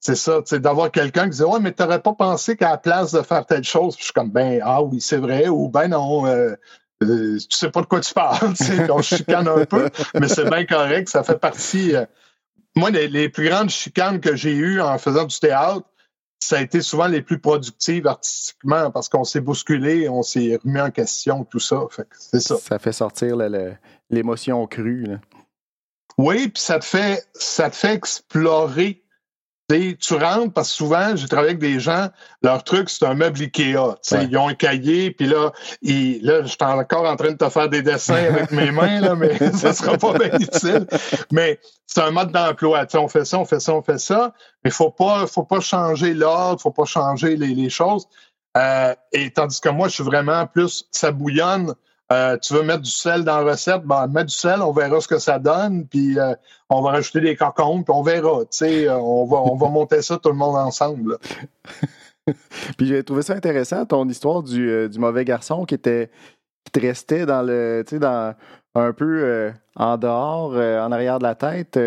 C'est 0.00 0.16
ça, 0.16 0.36
tu 0.38 0.48
sais, 0.48 0.60
d'avoir 0.60 0.90
quelqu'un 0.90 1.24
qui 1.30 1.38
dit 1.38 1.42
Ouais, 1.42 1.60
mais 1.60 1.72
t'aurais 1.72 2.00
pas 2.00 2.12
pensé 2.12 2.56
qu'à 2.56 2.70
la 2.70 2.78
place 2.78 3.12
de 3.12 3.22
faire 3.22 3.44
telle 3.46 3.64
chose, 3.64 3.96
je 3.98 4.04
suis 4.04 4.12
comme 4.12 4.30
ben 4.30 4.60
ah 4.62 4.82
oui, 4.82 5.00
c'est 5.00 5.16
vrai, 5.16 5.48
ou 5.48 5.68
ben 5.68 5.88
non, 5.88 6.26
euh, 6.26 6.54
euh, 7.02 7.38
tu 7.38 7.56
sais 7.56 7.70
pas 7.70 7.80
de 7.80 7.86
quoi 7.86 8.00
tu 8.00 8.12
parles, 8.12 8.54
tu 8.54 8.64
sais, 8.64 8.90
on 8.90 9.00
chicane 9.02 9.48
un 9.48 9.64
peu, 9.64 9.88
mais 10.14 10.28
c'est 10.28 10.48
bien 10.48 10.64
correct, 10.66 11.08
ça 11.08 11.22
fait 11.22 11.38
partie. 11.38 11.96
Euh, 11.96 12.04
moi, 12.76 12.90
les, 12.90 13.28
plus 13.28 13.48
grandes 13.48 13.70
chicanes 13.70 14.20
que 14.20 14.36
j'ai 14.36 14.52
eues 14.52 14.80
en 14.80 14.98
faisant 14.98 15.24
du 15.24 15.38
théâtre, 15.38 15.86
ça 16.44 16.58
a 16.58 16.60
été 16.60 16.82
souvent 16.82 17.06
les 17.06 17.22
plus 17.22 17.38
productives 17.38 18.06
artistiquement 18.06 18.90
parce 18.90 19.08
qu'on 19.08 19.24
s'est 19.24 19.40
bousculé, 19.40 20.08
on 20.08 20.22
s'est 20.22 20.58
remis 20.62 20.80
en 20.80 20.90
question, 20.90 21.44
tout 21.44 21.58
ça. 21.58 21.80
c'est 22.18 22.40
ça. 22.40 22.56
Ça 22.56 22.78
fait 22.78 22.92
sortir 22.92 23.36
l'émotion 24.10 24.66
crue. 24.66 25.06
Oui, 26.18 26.48
puis 26.48 26.62
ça 26.62 26.78
te 26.78 26.84
fait 26.84 27.26
ça 27.34 27.70
te 27.70 27.76
fait 27.76 27.94
explorer 27.94 29.03
tu 29.68 30.14
rentres 30.14 30.52
parce 30.52 30.70
que 30.70 30.74
souvent, 30.74 31.16
j'ai 31.16 31.26
travaillé 31.26 31.50
avec 31.50 31.60
des 31.60 31.80
gens, 31.80 32.08
leur 32.42 32.64
truc, 32.64 32.90
c'est 32.90 33.06
un 33.06 33.14
meuble 33.14 33.40
Ikea. 33.40 33.96
Ils 34.12 34.36
ont 34.36 34.48
un 34.48 34.54
cahier, 34.54 35.10
puis 35.10 35.26
là, 35.26 35.52
ils, 35.80 36.22
là, 36.22 36.42
je 36.42 36.48
suis 36.48 36.58
encore 36.60 37.06
en 37.06 37.16
train 37.16 37.32
de 37.32 37.36
te 37.36 37.48
faire 37.48 37.68
des 37.68 37.82
dessins 37.82 38.14
avec 38.28 38.50
mes 38.50 38.70
mains, 38.70 39.00
là, 39.00 39.14
mais 39.14 39.38
ça 39.52 39.72
sera 39.72 39.96
pas 39.96 40.18
bien 40.18 40.38
utile. 40.38 40.86
Mais 41.32 41.58
c'est 41.86 42.02
un 42.02 42.10
mode 42.10 42.32
d'emploi. 42.32 42.86
On 42.94 43.08
fait 43.08 43.24
ça, 43.24 43.38
on 43.38 43.44
fait 43.44 43.60
ça, 43.60 43.74
on 43.74 43.82
fait 43.82 43.98
ça. 43.98 44.34
Mais 44.64 44.70
faut 44.70 44.90
pas, 44.90 45.26
faut 45.26 45.44
pas 45.44 45.60
changer 45.60 46.12
l'ordre, 46.12 46.60
faut 46.60 46.70
pas 46.70 46.84
changer 46.84 47.36
les, 47.36 47.54
les 47.54 47.70
choses. 47.70 48.06
Euh, 48.56 48.94
et 49.12 49.30
tandis 49.30 49.60
que 49.60 49.68
moi, 49.68 49.88
je 49.88 49.94
suis 49.94 50.04
vraiment 50.04 50.46
plus, 50.46 50.84
ça 50.92 51.10
bouillonne. 51.10 51.74
Euh, 52.12 52.36
tu 52.36 52.52
veux 52.52 52.62
mettre 52.62 52.82
du 52.82 52.90
sel 52.90 53.24
dans 53.24 53.40
la 53.40 53.52
recette, 53.52 53.82
ben, 53.84 54.06
mets 54.08 54.24
du 54.24 54.34
sel, 54.34 54.60
on 54.60 54.72
verra 54.72 55.00
ce 55.00 55.08
que 55.08 55.18
ça 55.18 55.38
donne, 55.38 55.86
puis 55.86 56.18
euh, 56.18 56.34
on 56.68 56.82
va 56.82 56.90
rajouter 56.90 57.20
des 57.20 57.36
cocons, 57.36 57.82
puis 57.82 57.94
on 57.94 58.02
verra. 58.02 58.40
Euh, 58.62 58.88
on 58.90 59.24
va, 59.24 59.38
on 59.38 59.56
va 59.56 59.68
monter 59.68 60.02
ça 60.02 60.18
tout 60.18 60.28
le 60.28 60.34
monde 60.34 60.56
ensemble. 60.56 61.16
puis 62.76 62.86
j'ai 62.86 63.02
trouvé 63.02 63.22
ça 63.22 63.34
intéressant, 63.34 63.86
ton 63.86 64.06
histoire 64.08 64.42
du, 64.42 64.88
mauvais 64.98 65.24
garçon 65.24 65.64
qui 65.64 65.74
était 65.74 66.10
qui 66.64 66.72
te 66.72 66.86
restait 66.86 67.26
dans 67.26 67.42
le 67.42 67.84
dans 67.92 68.34
un 68.74 68.92
peu 68.92 69.52
en 69.76 69.96
dehors, 69.96 70.52
en 70.52 70.92
arrière 70.92 71.18
de 71.18 71.24
la 71.24 71.34
tête. 71.34 71.78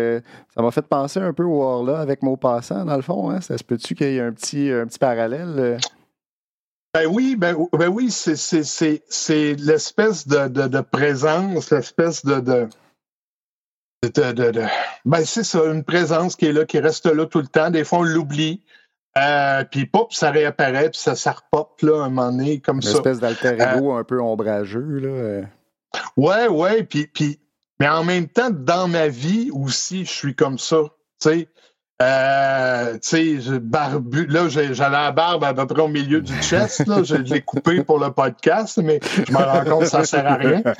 ça 0.54 0.62
m'a 0.62 0.70
fait 0.70 0.86
penser 0.86 1.20
un 1.20 1.32
peu 1.32 1.44
au 1.44 1.84
là 1.84 1.98
avec 1.98 2.22
Maupassant, 2.22 2.84
dans 2.84 2.96
le 2.96 3.02
fond. 3.02 3.30
Hein? 3.30 3.40
Ça 3.40 3.58
se 3.58 3.64
peut-tu 3.64 3.94
qu'il 3.94 4.12
y 4.12 4.16
ait 4.16 4.20
un 4.20 4.32
petit, 4.32 4.70
un 4.70 4.86
petit 4.86 4.98
parallèle? 4.98 5.78
Ben 6.98 7.06
oui, 7.06 7.36
ben, 7.36 7.56
ben 7.72 7.86
oui, 7.86 8.10
c'est 8.10 9.56
l'espèce 9.56 10.26
de, 10.26 10.48
de, 10.48 10.66
de, 10.66 10.80
présence, 10.80 11.70
l'espèce 11.70 12.24
de, 12.24 12.40
de, 12.40 12.68
de, 14.02 14.64
ben 15.04 15.24
c'est 15.24 15.44
ça, 15.44 15.64
une 15.66 15.84
présence 15.84 16.34
qui 16.34 16.46
est 16.46 16.52
là, 16.52 16.64
qui 16.64 16.80
reste 16.80 17.06
là 17.06 17.24
tout 17.26 17.38
le 17.38 17.46
temps. 17.46 17.70
Des 17.70 17.84
fois, 17.84 18.00
on 18.00 18.02
l'oublie. 18.02 18.64
Euh, 19.16 19.62
puis 19.62 19.86
pop, 19.86 20.12
ça 20.12 20.32
réapparaît, 20.32 20.90
puis 20.90 20.98
ça, 20.98 21.14
ça 21.14 21.30
repop 21.30 21.80
là, 21.82 22.02
un 22.02 22.08
moment 22.08 22.32
donné, 22.32 22.58
comme 22.58 22.82
ça. 22.82 22.90
Une 22.90 22.96
espèce 22.96 23.20
d'alter 23.20 23.54
ego 23.54 23.94
euh, 23.94 24.00
un 24.00 24.04
peu 24.04 24.20
ombrageux. 24.20 24.98
Là. 24.98 25.46
Ouais, 26.16 26.48
ouais, 26.48 26.82
puis, 26.82 27.06
puis, 27.06 27.38
mais 27.78 27.88
en 27.88 28.02
même 28.02 28.26
temps, 28.26 28.50
dans 28.50 28.88
ma 28.88 29.06
vie 29.06 29.50
aussi, 29.52 30.04
je 30.04 30.10
suis 30.10 30.34
comme 30.34 30.58
ça. 30.58 30.82
Tu 31.20 31.30
sais, 31.30 31.48
euh, 32.00 32.94
tu 32.98 33.40
sais, 33.40 33.58
barbu, 33.58 34.26
là, 34.26 34.48
j'avais 34.48 34.74
la 34.74 35.10
barbe 35.10 35.42
à 35.44 35.52
peu 35.52 35.66
près 35.66 35.82
au 35.82 35.88
milieu 35.88 36.20
du 36.20 36.32
chest, 36.42 36.86
là. 36.86 37.02
Je 37.02 37.16
l'ai 37.16 37.42
coupé 37.42 37.82
pour 37.82 37.98
le 37.98 38.12
podcast, 38.12 38.78
mais 38.78 39.00
je 39.02 39.32
me 39.32 39.38
rends 39.38 39.64
compte 39.64 39.80
que 39.80 39.88
ça 39.88 40.04
sert 40.04 40.26
à 40.26 40.36
rien. 40.36 40.62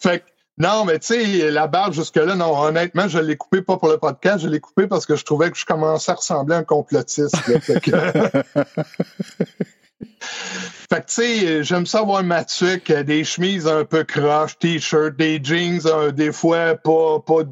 fait 0.00 0.20
que, 0.20 0.24
non, 0.58 0.84
mais 0.84 0.98
tu 0.98 1.06
sais, 1.14 1.50
la 1.50 1.68
barbe 1.68 1.92
jusque-là, 1.92 2.34
non, 2.34 2.58
honnêtement, 2.58 3.06
je 3.06 3.18
l'ai 3.18 3.36
coupé 3.36 3.62
pas 3.62 3.76
pour 3.76 3.90
le 3.90 3.98
podcast, 3.98 4.42
je 4.42 4.48
l'ai 4.48 4.60
coupé 4.60 4.88
parce 4.88 5.06
que 5.06 5.14
je 5.14 5.24
trouvais 5.24 5.50
que 5.50 5.58
je 5.58 5.66
commençais 5.66 6.10
à 6.10 6.14
ressembler 6.14 6.56
à 6.56 6.58
un 6.58 6.64
complotiste. 6.64 7.36
fait 7.36 7.80
que, 7.80 7.90
Fait 10.88 11.00
que, 11.00 11.06
tu 11.06 11.14
sais, 11.14 11.64
j'aime 11.64 11.86
ça 11.86 12.00
avoir 12.00 12.22
ma 12.22 12.44
tuque, 12.44 12.92
des 12.92 13.24
chemises 13.24 13.66
un 13.66 13.84
peu 13.84 14.04
croches, 14.04 14.58
t-shirts, 14.58 15.16
des 15.16 15.40
jeans, 15.42 15.80
des 16.12 16.32
fois 16.32 16.74
pas, 16.76 17.20
pas, 17.20 17.42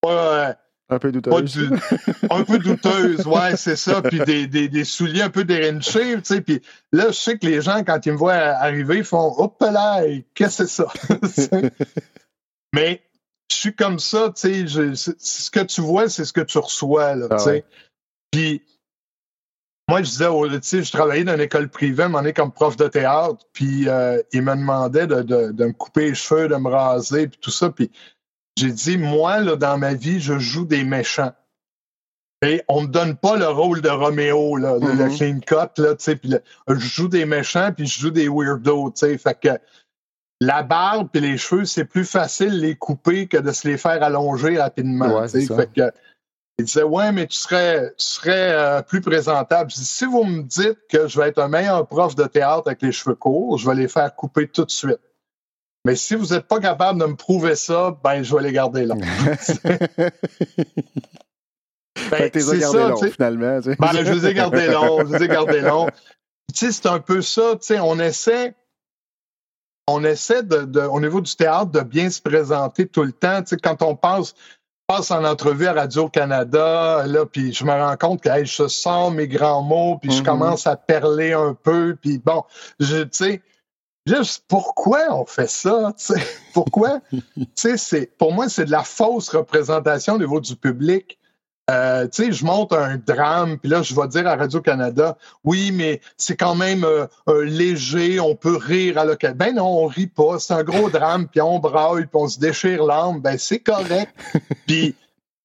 pas, 0.00 0.10
euh, 0.10 0.54
un 0.90 0.98
peu 0.98 1.12
douteuse. 1.12 1.70
un 2.30 2.44
peu 2.44 2.58
douteuse, 2.58 3.26
ouais, 3.26 3.56
c'est 3.56 3.76
ça. 3.76 4.02
Puis 4.02 4.20
des, 4.20 4.46
des, 4.46 4.68
des, 4.68 4.84
souliers 4.84 5.22
un 5.22 5.30
peu 5.30 5.44
dérinchés, 5.44 6.14
tu 6.16 6.20
sais. 6.24 6.40
Puis 6.40 6.60
là, 6.92 7.06
je 7.08 7.12
sais 7.12 7.38
que 7.38 7.46
les 7.46 7.62
gens, 7.62 7.82
quand 7.84 8.04
ils 8.04 8.12
me 8.12 8.18
voient 8.18 8.34
arriver, 8.34 8.98
ils 8.98 9.04
font 9.04 9.34
Hop 9.38 9.56
là, 9.60 10.02
qu'est-ce 10.34 10.64
que 10.64 10.68
c'est 10.68 11.48
ça? 11.48 11.62
Mais 12.74 13.02
je 13.50 13.56
suis 13.56 13.74
comme 13.74 13.98
ça, 13.98 14.32
tu 14.34 14.68
sais. 14.68 15.14
Ce 15.18 15.50
que 15.50 15.60
tu 15.60 15.80
vois, 15.80 16.08
c'est 16.08 16.24
ce 16.24 16.32
que 16.32 16.42
tu 16.42 16.58
reçois, 16.58 17.14
là, 17.14 17.28
ah 17.30 17.36
tu 17.36 17.44
sais. 17.44 17.64
Puis 18.30 18.62
moi, 19.88 20.02
je 20.02 20.10
disais, 20.10 20.28
tu 20.28 20.58
sais, 20.62 20.82
je 20.82 20.92
travaillais 20.92 21.24
dans 21.24 21.34
une 21.34 21.42
école 21.42 21.68
privée, 21.68 22.08
m'en 22.08 22.22
est 22.24 22.32
comme 22.32 22.52
prof 22.52 22.76
de 22.76 22.88
théâtre, 22.88 23.46
puis 23.52 23.88
euh, 23.88 24.20
ils 24.32 24.40
me 24.40 24.54
demandaient 24.54 25.06
de, 25.06 25.22
de, 25.22 25.52
de, 25.52 25.64
me 25.66 25.72
couper 25.72 26.06
les 26.06 26.14
cheveux, 26.14 26.48
de 26.48 26.56
me 26.56 26.70
raser, 26.70 27.28
puis 27.28 27.38
tout 27.38 27.50
ça. 27.50 27.70
Puis 27.70 27.90
j'ai 28.56 28.70
dit, 28.70 28.98
moi, 28.98 29.40
là, 29.40 29.56
dans 29.56 29.78
ma 29.78 29.94
vie, 29.94 30.20
je 30.20 30.38
joue 30.38 30.64
des 30.64 30.84
méchants. 30.84 31.32
Et 32.42 32.62
on 32.68 32.82
me 32.82 32.86
donne 32.88 33.16
pas 33.16 33.36
le 33.36 33.48
rôle 33.48 33.80
de 33.80 33.88
Roméo, 33.88 34.56
là, 34.56 34.74
le 34.74 34.86
mm-hmm. 34.86 35.16
clean 35.16 35.40
cut, 35.40 35.80
là, 35.80 35.94
tu 35.94 36.04
sais, 36.04 36.16
puis 36.16 36.34
je 36.68 36.74
joue 36.74 37.08
des 37.08 37.24
méchants, 37.24 37.72
puis 37.74 37.86
je 37.86 38.00
joue 38.00 38.10
des 38.10 38.28
weirdos, 38.28 38.90
tu 38.90 39.06
sais, 39.06 39.18
fait 39.18 39.38
que 39.40 39.48
la 40.40 40.62
barbe 40.62 41.08
puis 41.10 41.22
les 41.22 41.38
cheveux, 41.38 41.64
c'est 41.64 41.86
plus 41.86 42.04
facile 42.04 42.60
les 42.60 42.76
couper 42.76 43.28
que 43.28 43.38
de 43.38 43.50
se 43.50 43.66
les 43.66 43.78
faire 43.78 44.02
allonger 44.02 44.58
rapidement, 44.58 45.20
ouais, 45.20 45.28
fait 45.28 45.72
que 45.72 45.90
il 46.58 46.66
disait, 46.66 46.84
ouais, 46.84 47.10
mais 47.10 47.26
tu 47.26 47.36
serais, 47.36 47.94
tu 47.96 48.04
serais 48.04 48.52
euh, 48.52 48.82
plus 48.82 49.00
présentable. 49.00 49.70
Je 49.70 49.76
dis, 49.76 49.84
si 49.84 50.04
vous 50.04 50.22
me 50.22 50.42
dites 50.42 50.78
que 50.88 51.08
je 51.08 51.20
vais 51.20 51.28
être 51.28 51.40
un 51.40 51.48
meilleur 51.48 51.84
prof 51.88 52.14
de 52.14 52.24
théâtre 52.24 52.64
avec 52.66 52.80
les 52.80 52.92
cheveux 52.92 53.16
courts, 53.16 53.58
je 53.58 53.68
vais 53.68 53.74
les 53.74 53.88
faire 53.88 54.14
couper 54.14 54.46
tout 54.46 54.64
de 54.64 54.70
suite. 54.70 55.00
Mais 55.84 55.96
si 55.96 56.14
vous 56.14 56.34
n'êtes 56.34 56.46
pas 56.46 56.60
capable 56.60 56.98
de 57.00 57.06
me 57.06 57.14
prouver 57.14 57.56
ça, 57.56 57.98
ben 58.02 58.22
je 58.22 58.34
vais 58.34 58.42
les 58.42 58.52
garder 58.52 58.86
là. 58.86 58.94
ben, 62.10 62.30
tu 62.30 62.38
les 62.38 63.10
finalement. 63.10 63.60
Tu 63.60 63.70
sais. 63.70 63.76
ben, 63.78 63.90
je 63.92 64.12
les 64.12 64.26
ai 64.26 64.34
gardés 64.34 64.66
longs, 64.72 65.06
je 65.06 65.14
les 65.14 65.24
ai 65.24 65.28
gardés 65.28 65.60
longs. 65.60 65.88
Tu 66.54 66.66
sais, 66.66 66.72
c'est 66.72 66.86
un 66.86 67.00
peu 67.00 67.20
ça, 67.20 67.52
tu 67.52 67.66
sais, 67.66 67.80
on 67.80 67.98
essaie, 67.98 68.54
on 69.86 70.04
essaie 70.04 70.42
de, 70.42 70.62
de, 70.62 70.80
au 70.80 71.00
niveau 71.00 71.20
du 71.20 71.36
théâtre 71.36 71.70
de 71.70 71.80
bien 71.80 72.08
se 72.08 72.22
présenter 72.22 72.86
tout 72.86 73.02
le 73.02 73.12
temps. 73.12 73.42
Tu 73.42 73.48
sais, 73.48 73.56
quand 73.56 73.82
on 73.82 73.94
passe, 73.94 74.34
passe 74.86 75.10
en 75.10 75.22
entrevue 75.24 75.66
à 75.66 75.74
Radio-Canada, 75.74 77.06
là, 77.06 77.26
puis 77.26 77.52
je 77.52 77.64
me 77.64 77.72
rends 77.72 77.96
compte 77.96 78.22
que 78.22 78.44
je 78.44 78.68
sens 78.68 79.12
mes 79.12 79.28
grands 79.28 79.62
mots, 79.62 79.98
puis 80.00 80.10
je 80.10 80.22
mm-hmm. 80.22 80.24
commence 80.24 80.66
à 80.66 80.76
perler 80.76 81.34
un 81.34 81.54
peu, 81.54 81.96
puis 82.00 82.18
bon, 82.18 82.44
je, 82.80 83.02
tu 83.02 83.08
sais, 83.12 83.42
Juste 84.06 84.44
pourquoi 84.48 85.06
on 85.10 85.24
fait 85.24 85.48
ça? 85.48 85.94
Pourquoi? 86.52 87.00
c'est, 87.54 88.16
pour 88.18 88.32
moi, 88.32 88.48
c'est 88.48 88.66
de 88.66 88.70
la 88.70 88.84
fausse 88.84 89.30
représentation 89.30 90.14
au 90.14 90.18
niveau 90.18 90.40
du 90.40 90.56
public. 90.56 91.18
Euh, 91.70 92.06
je 92.12 92.44
monte 92.44 92.74
un 92.74 92.98
drame, 92.98 93.58
puis 93.58 93.70
là, 93.70 93.80
je 93.80 93.94
vais 93.94 94.06
dire 94.08 94.26
à 94.26 94.36
Radio-Canada, 94.36 95.16
oui, 95.44 95.72
mais 95.72 96.02
c'est 96.18 96.36
quand 96.36 96.54
même 96.54 96.84
euh, 96.84 97.06
léger, 97.44 98.20
on 98.20 98.36
peut 98.36 98.56
rire 98.56 98.98
à 98.98 99.06
l'occasion. 99.06 99.36
Ben 99.36 99.54
non, 99.54 99.84
on 99.84 99.86
rit 99.86 100.06
pas, 100.06 100.38
c'est 100.38 100.52
un 100.52 100.62
gros 100.62 100.90
drame, 100.90 101.26
puis 101.26 101.40
on 101.40 101.58
braille, 101.58 102.02
puis 102.04 102.20
on 102.20 102.28
se 102.28 102.38
déchire 102.38 102.84
l'âme, 102.84 103.20
ben 103.20 103.38
c'est 103.38 103.60
correct. 103.60 104.12
puis 104.66 104.94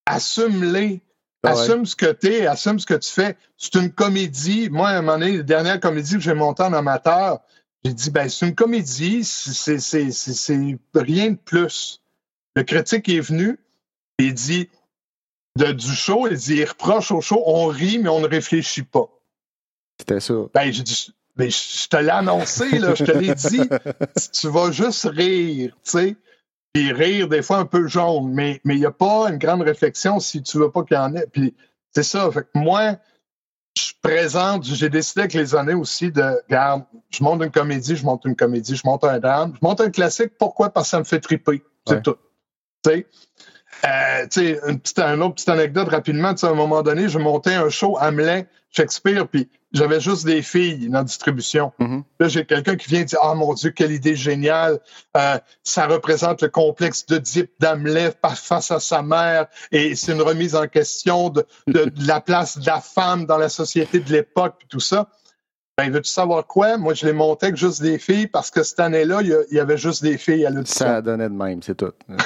assume-les. 0.06 1.02
Ah 1.42 1.52
assume 1.52 1.86
ce 1.86 1.96
que 1.96 2.12
tu 2.12 2.28
es, 2.28 2.48
assume 2.48 2.80
ce 2.80 2.86
que 2.86 2.96
tu 2.96 3.10
fais. 3.10 3.38
C'est 3.56 3.76
une 3.76 3.94
comédie. 3.94 4.70
Moi, 4.70 4.90
à 4.90 4.98
un 4.98 5.02
moment 5.02 5.18
donné, 5.18 5.38
la 5.38 5.44
dernière 5.44 5.80
comédie 5.80 6.16
que 6.16 6.20
j'ai 6.20 6.34
montée 6.34 6.64
en 6.64 6.74
amateur, 6.74 7.40
j'ai 7.84 7.94
dit, 7.94 8.12
ben, 8.12 8.28
c'est 8.30 8.48
une 8.48 8.56
comédie, 8.56 9.24
c'est 9.24 9.78
rien 10.96 11.32
de 11.32 11.38
plus. 11.38 12.02
Le 12.56 12.64
critique 12.64 13.08
est 13.10 13.22
venu, 13.22 13.60
et 14.18 14.26
il 14.26 14.34
dit, 14.34 14.70
de, 15.56 15.72
du 15.72 15.92
show, 15.92 16.28
il 16.28 16.38
dit, 16.38 16.56
il 16.56 16.66
reproche 16.66 17.12
au 17.12 17.22
show, 17.22 17.42
on 17.46 17.68
rit, 17.68 18.00
mais 18.00 18.10
on 18.10 18.20
ne 18.20 18.28
réfléchit 18.28 18.84
pas. 18.84 19.10
C'était 20.00 20.20
ça. 20.20 20.34
Ben, 20.54 20.72
j'ai 20.72 20.84
dit, 20.84 21.14
ben, 21.36 21.50
je 21.50 21.88
te 21.88 21.98
l'ai 21.98 22.10
annoncé, 22.10 22.80
là, 22.80 22.96
je 22.96 23.06
te 23.06 23.12
l'ai 23.12 23.34
dit, 23.34 23.62
tu 24.34 24.50
vas 24.50 24.72
juste 24.72 25.06
rire, 25.06 25.76
tu 25.84 25.92
sais. 25.92 26.16
Puis 26.74 26.92
rire, 26.92 27.28
des 27.28 27.42
fois, 27.42 27.58
un 27.58 27.66
peu 27.66 27.88
jaune, 27.88 28.32
mais 28.34 28.62
il 28.66 28.76
n'y 28.76 28.86
a 28.86 28.92
pas 28.92 29.30
une 29.30 29.38
grande 29.38 29.62
réflexion 29.62 30.20
si 30.20 30.44
tu 30.44 30.58
veux 30.58 30.70
pas 30.70 30.84
qu'il 30.84 30.98
y 30.98 31.00
en 31.00 31.16
ait. 31.16 31.26
Puis 31.32 31.56
c'est 31.92 32.04
ça. 32.04 32.30
Fait 32.32 32.44
que 32.44 32.60
moi, 32.60 32.98
je 33.80 33.94
présente, 34.02 34.66
j'ai 34.66 34.90
décidé 34.90 35.22
avec 35.22 35.34
les 35.34 35.56
années 35.56 35.74
aussi 35.74 36.12
de, 36.12 36.42
regarde, 36.48 36.84
je 37.10 37.24
monte 37.24 37.44
une 37.44 37.52
comédie, 37.52 37.96
je 37.96 38.04
monte 38.04 38.26
une 38.26 38.36
comédie, 38.36 38.76
je 38.76 38.82
monte 38.86 39.04
un 39.04 39.20
drame, 39.20 39.54
je 39.56 39.66
monte 39.66 39.82
un 39.82 39.90
classique. 39.90 40.34
Pourquoi? 40.38 40.70
Parce 40.70 40.88
que 40.88 40.92
ça 40.92 41.00
me 41.00 41.04
fait 41.04 41.20
triper. 41.20 41.64
C'est 41.88 42.04
tout. 42.04 42.16
Euh, 43.86 44.28
une, 44.68 44.80
petite, 44.80 45.00
une 45.00 45.22
autre 45.22 45.36
petite 45.36 45.50
anecdote 45.50 45.90
rapidement. 45.90 46.30
À 46.30 46.48
un 46.48 46.54
moment 46.54 46.82
donné, 46.82 47.10
je 47.10 47.18
montais 47.18 47.54
un 47.54 47.70
show 47.70 47.98
Hamlet, 48.00 48.48
Shakespeare, 48.72 49.28
puis 49.28 49.50
j'avais 49.72 50.00
juste 50.00 50.26
des 50.26 50.42
filles 50.42 50.90
dans 50.90 51.00
la 51.00 51.04
distribution. 51.04 51.72
Mm-hmm. 51.80 52.04
Là, 52.20 52.28
j'ai 52.28 52.46
quelqu'un 52.46 52.76
qui 52.76 52.90
vient 52.90 53.04
dire 53.04 53.20
Ah 53.22 53.36
mon 53.36 53.54
Dieu, 53.54 53.72
quelle 53.72 53.92
idée 53.92 54.16
géniale! 54.16 54.80
Euh, 55.16 55.38
ça 55.64 55.88
représente 55.88 56.42
le 56.42 56.50
complexe 56.50 57.06
d'Oedipe 57.06 57.52
d'Hamlet 57.60 58.14
face 58.36 58.72
à 58.72 58.80
sa 58.80 59.02
mère, 59.02 59.48
et 59.72 59.96
c'est 59.96 60.12
une 60.12 60.22
remise 60.22 60.56
en 60.56 60.68
question 60.68 61.30
de, 61.30 61.46
de, 61.68 61.92
la 62.06 62.22
place 62.22 62.58
de 62.58 62.66
la 62.66 62.82
femme 62.82 63.26
dans 63.26 63.38
la 63.38 63.50
société 63.50 64.00
de 64.00 64.12
l'époque, 64.12 64.56
puis 64.60 64.68
tout 64.68 64.80
ça. 64.80 65.10
Ben, 65.80 65.92
veux-tu 65.92 66.12
savoir 66.12 66.46
quoi? 66.46 66.78
Moi, 66.78 66.94
je 66.94 67.06
les 67.06 67.14
montais 67.14 67.46
avec 67.46 67.56
juste 67.56 67.82
des 67.82 68.00
filles 68.00 68.28
parce 68.28 68.52
que 68.52 68.64
cette 68.64 68.82
année-là, 68.82 69.22
il 69.22 69.46
y, 69.50 69.60
avait 69.60 69.78
juste 69.78 70.04
des 70.04 70.18
filles 70.18 70.46
à 70.46 70.50
l'audition. 70.50 70.86
Ça 70.86 71.02
donnait 71.02 71.30
de 71.30 71.34
même, 71.34 71.64
c'est 71.64 71.76
tout. 71.76 71.94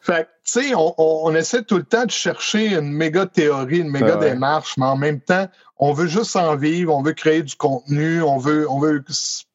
fait 0.00 0.28
tu 0.44 0.62
sais, 0.62 0.72
on, 0.76 1.34
essaie 1.34 1.64
tout 1.64 1.78
le 1.78 1.82
temps 1.82 2.04
de 2.04 2.12
chercher 2.12 2.76
une 2.76 2.92
méga 2.92 3.26
théorie, 3.26 3.78
une 3.78 3.90
méga 3.90 4.14
démarche, 4.14 4.76
mais 4.76 4.86
en 4.86 4.96
même 4.96 5.18
temps, 5.20 5.48
on 5.78 5.92
veut 5.92 6.06
juste 6.06 6.36
en 6.36 6.54
vivre, 6.54 6.94
on 6.94 7.02
veut 7.02 7.12
créer 7.12 7.42
du 7.42 7.56
contenu, 7.56 8.22
on 8.22 8.38
veut, 8.38 8.70
on 8.70 8.78
veut 8.78 9.02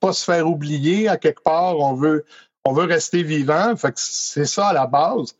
pas 0.01 0.11
se 0.11 0.25
faire 0.25 0.45
oublier 0.45 1.07
à 1.07 1.15
quelque 1.15 1.41
part, 1.41 1.79
on 1.79 1.93
veut, 1.93 2.25
on 2.65 2.73
veut 2.73 2.83
rester 2.83 3.23
vivant. 3.23 3.77
Fait 3.77 3.93
que 3.93 3.99
c'est 4.01 4.43
ça 4.43 4.67
à 4.67 4.73
la 4.73 4.87
base. 4.87 5.37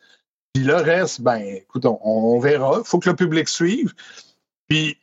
Puis 0.54 0.64
le 0.64 0.76
reste, 0.76 1.20
ben, 1.20 1.42
écoute, 1.42 1.86
on, 1.86 2.00
on 2.02 2.40
verra. 2.40 2.78
Il 2.78 2.86
faut 2.86 3.00
que 3.00 3.10
le 3.10 3.18
public 3.18 3.50
suive. 3.50 3.94
Puis 4.70 4.98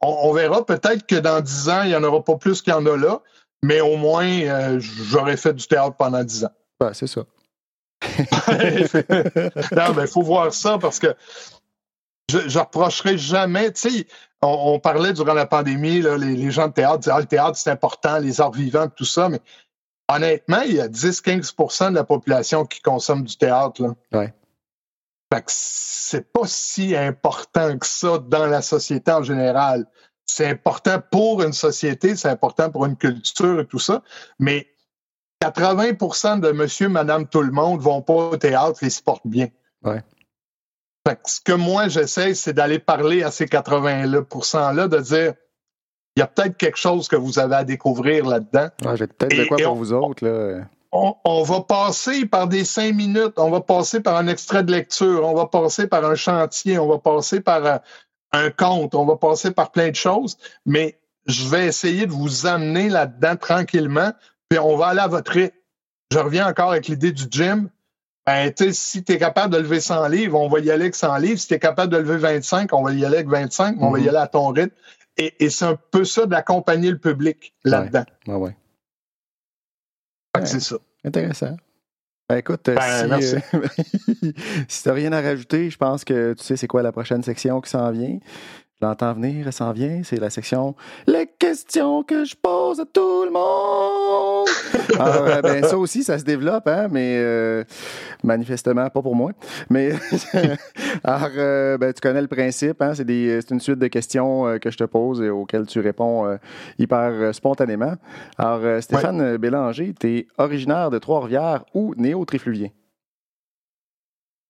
on, 0.00 0.32
verra 0.32 0.64
peut-être 0.64 1.06
que 1.06 1.16
dans 1.16 1.40
dix 1.40 1.68
ans, 1.68 1.82
il 1.82 1.88
n'y 1.88 1.96
en 1.96 2.04
aura 2.04 2.22
pas 2.22 2.36
plus 2.36 2.62
qu'il 2.62 2.72
y 2.72 2.76
en 2.76 2.86
a 2.86 2.96
là, 2.96 3.20
mais 3.62 3.80
au 3.80 3.96
moins, 3.96 4.26
euh, 4.26 4.78
j'aurais 4.80 5.36
fait 5.36 5.54
du 5.54 5.66
théâtre 5.66 5.96
pendant 5.96 6.22
dix 6.22 6.44
ans. 6.44 6.52
Ben, 6.78 6.92
c'est 6.92 7.06
ça. 7.06 7.22
non, 8.06 9.94
mais 9.94 10.02
il 10.02 10.08
faut 10.08 10.22
voir 10.22 10.52
ça 10.52 10.78
parce 10.78 10.98
que 10.98 11.14
je 12.30 12.38
ne 12.38 12.58
reprocherai 12.58 13.16
jamais. 13.16 13.72
Tu 13.72 13.90
sais, 13.90 14.06
on, 14.42 14.78
parlait 14.78 15.12
durant 15.12 15.32
la 15.32 15.46
pandémie, 15.46 16.02
les, 16.02 16.50
gens 16.50 16.68
de 16.68 16.72
théâtre 16.72 16.98
disaient 16.98 17.14
Ah, 17.14 17.20
le 17.20 17.26
théâtre, 17.26 17.56
c'est 17.56 17.70
important, 17.70 18.18
les 18.18 18.40
arts 18.40 18.52
vivants, 18.52 18.88
tout 18.88 19.04
ça, 19.04 19.28
mais 19.28 19.40
honnêtement, 20.08 20.60
il 20.60 20.74
y 20.74 20.80
a 20.80 20.88
10-15% 20.88 21.90
de 21.90 21.94
la 21.94 22.04
population 22.04 22.66
qui 22.66 22.80
consomme 22.80 23.24
du 23.24 23.36
théâtre. 23.36 23.82
Là. 23.82 23.94
Ouais. 24.12 24.34
Fait 25.32 25.40
que 25.40 25.50
c'est 25.50 26.32
pas 26.32 26.46
si 26.46 26.94
important 26.94 27.78
que 27.78 27.86
ça 27.86 28.18
dans 28.18 28.46
la 28.46 28.62
société 28.62 29.10
en 29.10 29.22
général. 29.22 29.86
C'est 30.24 30.46
important 30.46 31.00
pour 31.10 31.42
une 31.42 31.52
société, 31.52 32.16
c'est 32.16 32.28
important 32.28 32.70
pour 32.70 32.86
une 32.86 32.96
culture 32.96 33.60
et 33.60 33.66
tout 33.66 33.78
ça, 33.78 34.02
mais 34.38 34.68
80% 35.42 36.40
de 36.40 36.50
monsieur, 36.52 36.88
madame, 36.88 37.28
tout 37.28 37.42
le 37.42 37.52
monde 37.52 37.80
vont 37.80 38.02
pas 38.02 38.14
au 38.14 38.36
théâtre 38.36 38.82
et 38.82 38.90
se 38.90 39.02
portent 39.02 39.26
bien. 39.26 39.48
Ouais. 39.82 40.02
Fait 41.06 41.16
que 41.16 41.30
ce 41.30 41.40
que 41.40 41.52
moi 41.52 41.88
j'essaie, 41.88 42.34
c'est 42.34 42.52
d'aller 42.52 42.78
parler 42.78 43.22
à 43.22 43.30
ces 43.30 43.46
80%-là, 43.46 44.88
de 44.88 44.98
dire 44.98 45.34
il 46.16 46.20
y 46.20 46.22
a 46.22 46.26
peut-être 46.26 46.56
quelque 46.56 46.78
chose 46.78 47.08
que 47.08 47.16
vous 47.16 47.38
avez 47.38 47.56
à 47.56 47.64
découvrir 47.64 48.26
là-dedans. 48.26 48.68
Ouais, 48.84 48.96
J'ai 48.96 49.06
peut-être 49.06 49.36
de 49.36 49.44
quoi 49.44 49.58
pour 49.58 49.74
vous 49.74 49.92
autres. 49.92 50.24
Là 50.24 50.64
on, 50.92 51.42
va 51.42 51.60
passer 51.60 52.26
par 52.26 52.48
des 52.48 52.64
cinq 52.64 52.94
minutes, 52.94 53.34
on 53.38 53.50
va 53.50 53.60
passer 53.60 54.00
par 54.00 54.16
un 54.16 54.26
extrait 54.26 54.62
de 54.62 54.72
lecture, 54.72 55.24
on 55.24 55.34
va 55.34 55.46
passer 55.46 55.86
par 55.86 56.04
un 56.04 56.14
chantier, 56.14 56.78
on 56.78 56.88
va 56.88 56.98
passer 56.98 57.40
par 57.40 57.80
un, 58.32 58.50
conte, 58.50 58.94
on 58.94 59.04
va 59.04 59.16
passer 59.16 59.50
par 59.50 59.72
plein 59.72 59.90
de 59.90 59.94
choses, 59.94 60.36
mais 60.64 60.98
je 61.26 61.48
vais 61.48 61.66
essayer 61.66 62.06
de 62.06 62.12
vous 62.12 62.46
amener 62.46 62.88
là-dedans 62.88 63.36
tranquillement, 63.36 64.12
puis 64.48 64.58
on 64.58 64.76
va 64.76 64.88
aller 64.88 65.00
à 65.00 65.08
votre 65.08 65.32
rythme. 65.32 65.56
Je 66.12 66.18
reviens 66.18 66.46
encore 66.48 66.70
avec 66.70 66.86
l'idée 66.88 67.12
du 67.12 67.24
gym. 67.30 67.68
Ben, 68.26 68.52
si 68.72 69.04
tu 69.04 69.12
es 69.12 69.18
capable 69.18 69.54
de 69.54 69.58
lever 69.58 69.80
100 69.80 70.08
livres, 70.08 70.40
on 70.40 70.48
va 70.48 70.58
y 70.60 70.70
aller 70.70 70.84
avec 70.84 70.94
100 70.94 71.16
livres. 71.18 71.38
Si 71.38 71.48
tu 71.48 71.54
es 71.54 71.58
capable 71.58 71.92
de 71.92 71.98
lever 71.98 72.16
25, 72.16 72.72
on 72.72 72.82
va 72.82 72.92
y 72.92 73.04
aller 73.04 73.16
avec 73.16 73.28
25, 73.28 73.76
on 73.80 73.90
va 73.90 73.98
y 73.98 74.02
mm-hmm. 74.02 74.08
aller 74.08 74.18
à 74.18 74.26
ton 74.26 74.48
rythme. 74.48 74.74
Et, 75.16 75.48
c'est 75.48 75.64
un 75.64 75.78
peu 75.90 76.04
ça 76.04 76.26
d'accompagner 76.26 76.90
le 76.90 76.98
public 76.98 77.54
là-dedans. 77.64 78.04
ouais 78.26 78.54
c'est 80.44 80.60
ça. 80.60 80.76
Intéressant. 81.04 81.56
Ben, 82.28 82.38
écoute, 82.38 82.68
euh, 82.68 82.74
ben, 82.74 83.20
si, 83.20 83.36
euh, 83.36 83.40
si 84.68 84.82
tu 84.82 84.88
n'as 84.88 84.94
rien 84.94 85.12
à 85.12 85.20
rajouter, 85.20 85.70
je 85.70 85.76
pense 85.76 86.04
que 86.04 86.34
tu 86.34 86.42
sais 86.42 86.56
c'est 86.56 86.66
quoi 86.66 86.82
la 86.82 86.90
prochaine 86.90 87.22
section 87.22 87.60
qui 87.60 87.70
s'en 87.70 87.90
vient. 87.92 88.18
Je 88.78 88.86
l'entends 88.86 89.14
venir, 89.14 89.46
elle 89.46 89.52
s'en 89.54 89.72
vient. 89.72 90.02
C'est 90.04 90.20
la 90.20 90.28
section 90.28 90.74
Les 91.06 91.26
questions 91.26 92.02
que 92.02 92.26
je 92.26 92.36
pose 92.36 92.78
à 92.78 92.84
tout 92.84 93.24
le 93.24 93.30
monde. 93.30 94.48
Alors, 95.00 95.26
euh, 95.26 95.40
ben, 95.40 95.64
ça 95.64 95.78
aussi, 95.78 96.04
ça 96.04 96.18
se 96.18 96.24
développe, 96.24 96.68
hein, 96.68 96.88
mais 96.90 97.16
euh, 97.16 97.64
manifestement 98.22 98.90
pas 98.90 99.00
pour 99.00 99.16
moi. 99.16 99.32
Mais 99.70 99.92
alors, 101.04 101.30
euh, 101.38 101.78
ben, 101.78 101.92
tu 101.94 102.02
connais 102.02 102.20
le 102.20 102.28
principe, 102.28 102.82
hein, 102.82 102.92
c'est, 102.94 103.50
une 103.50 103.60
suite 103.60 103.78
de 103.78 103.86
questions 103.86 104.58
que 104.58 104.70
je 104.70 104.76
te 104.76 104.84
pose 104.84 105.22
et 105.22 105.30
auxquelles 105.30 105.66
tu 105.66 105.80
réponds 105.80 106.38
hyper 106.78 107.34
spontanément. 107.34 107.94
Alors, 108.36 108.82
Stéphane 108.82 109.38
Bélanger, 109.38 109.94
tu 109.98 110.18
es 110.18 110.26
originaire 110.36 110.90
de 110.90 110.98
Trois-Rivières 110.98 111.64
ou 111.72 111.94
néo-trifluvien? 111.96 112.68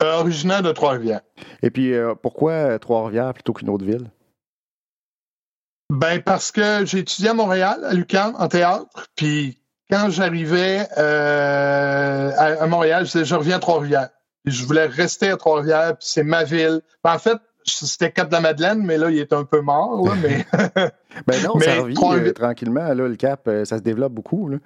originaire 0.02 0.62
de 0.62 0.72
Trois-Rivières. 0.72 1.22
Et 1.62 1.70
puis, 1.70 1.92
pourquoi 2.22 2.78
Trois-Rivières 2.78 3.32
plutôt 3.32 3.52
qu'une 3.52 3.70
autre 3.70 3.84
ville? 3.84 4.10
Ben 5.90 6.20
parce 6.20 6.50
que 6.50 6.84
j'ai 6.84 6.98
étudié 6.98 7.30
à 7.30 7.34
Montréal, 7.34 7.84
à 7.84 7.94
l'UQAM, 7.94 8.34
en 8.38 8.48
théâtre. 8.48 8.86
Puis 9.14 9.58
quand 9.90 10.10
j'arrivais 10.10 10.86
euh, 10.98 12.32
à, 12.36 12.66
Montréal, 12.66 13.06
je 13.06 13.12
disais, 13.12 13.24
je 13.24 13.34
reviens 13.34 13.56
à 13.56 13.60
Trois-Rivières. 13.60 14.10
Je 14.44 14.64
voulais 14.64 14.86
rester 14.86 15.30
à 15.30 15.36
Trois-Rivières, 15.36 15.96
puis 15.96 16.08
c'est 16.08 16.24
ma 16.24 16.44
ville. 16.44 16.80
Ben, 17.04 17.14
en 17.14 17.18
fait, 17.18 17.38
c'était 17.64 18.10
Cap-de-la-Madeleine, 18.10 18.82
mais 18.82 18.96
là, 18.96 19.10
il 19.10 19.18
est 19.18 19.32
un 19.32 19.44
peu 19.44 19.60
mort. 19.60 20.04
Là, 20.06 20.14
mais... 20.20 20.46
ben 21.26 21.42
non, 21.42 21.58
ça 21.60 21.74
revient 21.82 22.28
euh, 22.28 22.32
tranquillement. 22.32 22.88
Là, 22.94 23.08
le 23.08 23.16
Cap, 23.16 23.46
euh, 23.48 23.64
ça 23.64 23.78
se 23.78 23.82
développe 23.82 24.12
beaucoup. 24.12 24.48
Là. 24.48 24.58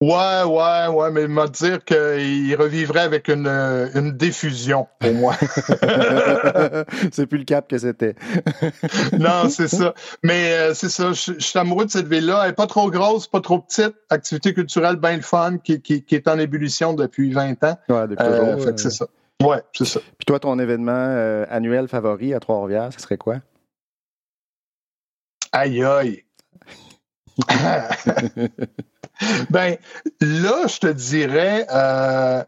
Ouais, 0.00 0.44
ouais, 0.44 0.86
ouais, 0.86 1.10
mais 1.10 1.22
il 1.22 1.28
m'a 1.28 1.48
dire 1.48 1.84
qu'il 1.84 2.54
revivrait 2.54 3.00
avec 3.00 3.26
une, 3.26 3.48
une 3.48 4.12
diffusion 4.12 4.86
pour 5.00 5.12
moi. 5.12 5.34
c'est 7.10 7.26
plus 7.26 7.38
le 7.38 7.44
cap 7.44 7.66
que 7.66 7.78
c'était. 7.78 8.14
non, 9.18 9.48
c'est 9.48 9.66
ça. 9.66 9.94
Mais 10.22 10.52
euh, 10.52 10.74
c'est 10.74 10.88
ça, 10.88 11.12
je, 11.12 11.32
suis 11.40 11.58
amoureux 11.58 11.86
de 11.86 11.90
cette 11.90 12.06
ville-là. 12.06 12.42
Elle 12.42 12.50
n'est 12.50 12.54
pas 12.54 12.68
trop 12.68 12.88
grosse, 12.92 13.26
pas 13.26 13.40
trop 13.40 13.58
petite. 13.58 13.96
Activité 14.08 14.54
culturelle 14.54 14.96
bien 14.96 15.16
le 15.16 15.22
fun, 15.22 15.58
qui, 15.58 15.82
qui, 15.82 16.04
qui, 16.04 16.14
est 16.14 16.28
en 16.28 16.38
ébullition 16.38 16.94
depuis 16.94 17.32
20 17.32 17.64
ans. 17.64 17.76
Ouais, 17.88 18.06
depuis 18.06 18.24
euh, 18.24 18.54
toujours. 18.54 18.64
fait 18.66 18.78
c'est 18.78 18.90
ça. 18.90 19.06
Ouais, 19.42 19.62
c'est 19.72 19.84
ça. 19.84 19.98
Puis 20.16 20.26
toi, 20.26 20.38
ton 20.38 20.60
événement 20.60 20.92
euh, 20.94 21.44
annuel 21.50 21.88
favori 21.88 22.34
à 22.34 22.40
Trois-Rivières, 22.40 22.92
ce 22.92 23.00
serait 23.00 23.18
quoi? 23.18 23.38
Aïe, 25.50 25.82
aïe. 25.82 26.22
ben, 29.50 29.76
là, 30.20 30.66
je 30.66 30.78
te 30.78 30.86
dirais, 30.86 31.66
euh, 31.72 32.42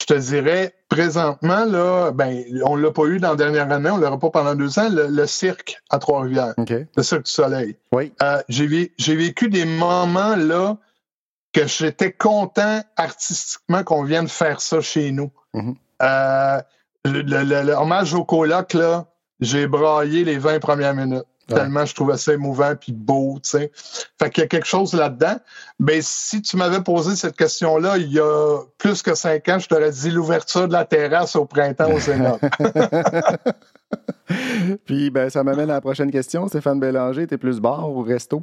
je 0.00 0.06
te 0.06 0.14
dirais, 0.14 0.74
présentement, 0.88 1.64
là, 1.64 2.10
ben, 2.12 2.44
on 2.64 2.76
l'a 2.76 2.90
pas 2.90 3.04
eu 3.04 3.18
dans 3.18 3.30
la 3.30 3.36
dernière 3.36 3.70
année, 3.70 3.90
on 3.90 3.96
l'aura 3.96 4.18
pas 4.18 4.30
pendant 4.30 4.54
deux 4.54 4.78
ans, 4.78 4.88
le, 4.90 5.26
cirque 5.26 5.80
à 5.90 5.98
Trois-Rivières. 5.98 6.54
Le 6.96 7.02
cirque 7.02 7.24
du 7.26 7.32
soleil. 7.32 7.76
Oui. 7.92 8.12
Euh, 8.22 8.42
j'ai, 8.48 8.66
vécu 8.66 9.48
des 9.48 9.64
moments 9.64 10.36
là 10.36 10.76
que 11.52 11.66
j'étais 11.66 12.12
content 12.12 12.82
artistiquement 12.96 13.84
qu'on 13.84 14.04
vienne 14.04 14.28
faire 14.28 14.60
ça 14.60 14.80
chez 14.80 15.12
nous. 15.12 15.30
Mm-hmm. 15.54 15.74
Euh, 16.02 16.62
le, 17.04 17.72
hommage 17.72 18.14
au 18.14 18.24
coloc, 18.24 18.74
là, 18.74 19.06
j'ai 19.40 19.66
braillé 19.66 20.24
les 20.24 20.38
20 20.38 20.60
premières 20.60 20.94
minutes. 20.94 21.24
Tellement 21.48 21.84
je 21.84 21.94
trouvais 21.94 22.16
ça 22.16 22.32
émouvant 22.32 22.74
puis 22.76 22.92
beau, 22.92 23.38
tu 23.42 23.50
sais. 23.50 23.72
Fait 24.18 24.30
qu'il 24.30 24.42
y 24.42 24.44
a 24.44 24.48
quelque 24.48 24.66
chose 24.66 24.94
là-dedans. 24.94 25.36
Mais 25.78 26.00
si 26.00 26.40
tu 26.42 26.56
m'avais 26.56 26.80
posé 26.80 27.16
cette 27.16 27.36
question-là 27.36 27.98
il 27.98 28.12
y 28.12 28.20
a 28.20 28.60
plus 28.78 29.02
que 29.02 29.14
cinq 29.14 29.48
ans, 29.48 29.58
je 29.58 29.68
t'aurais 29.68 29.90
dit 29.90 30.10
l'ouverture 30.10 30.68
de 30.68 30.72
la 30.72 30.84
terrasse 30.84 31.36
au 31.36 31.44
printemps 31.44 31.92
au 31.92 32.00
Sénat. 32.00 32.38
puis 34.86 35.10
ben, 35.10 35.30
ça 35.30 35.42
m'amène 35.44 35.70
à 35.70 35.74
la 35.74 35.80
prochaine 35.80 36.10
question. 36.10 36.48
Stéphane 36.48 36.80
Bélanger, 36.80 37.26
t'es 37.26 37.38
plus 37.38 37.60
bar 37.60 37.90
ou 37.90 38.02
resto? 38.02 38.42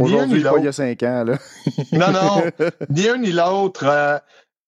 Aujourd'hui, 0.00 0.42
pas 0.42 0.58
il 0.58 0.64
y 0.64 0.68
a 0.68 0.72
cinq 0.72 1.02
ans, 1.02 1.24
là. 1.24 1.38
non, 1.92 2.12
non, 2.12 2.42
ni 2.90 3.08
un 3.08 3.18
ni 3.18 3.32
l'autre. 3.32 3.84
Euh, 3.86 4.18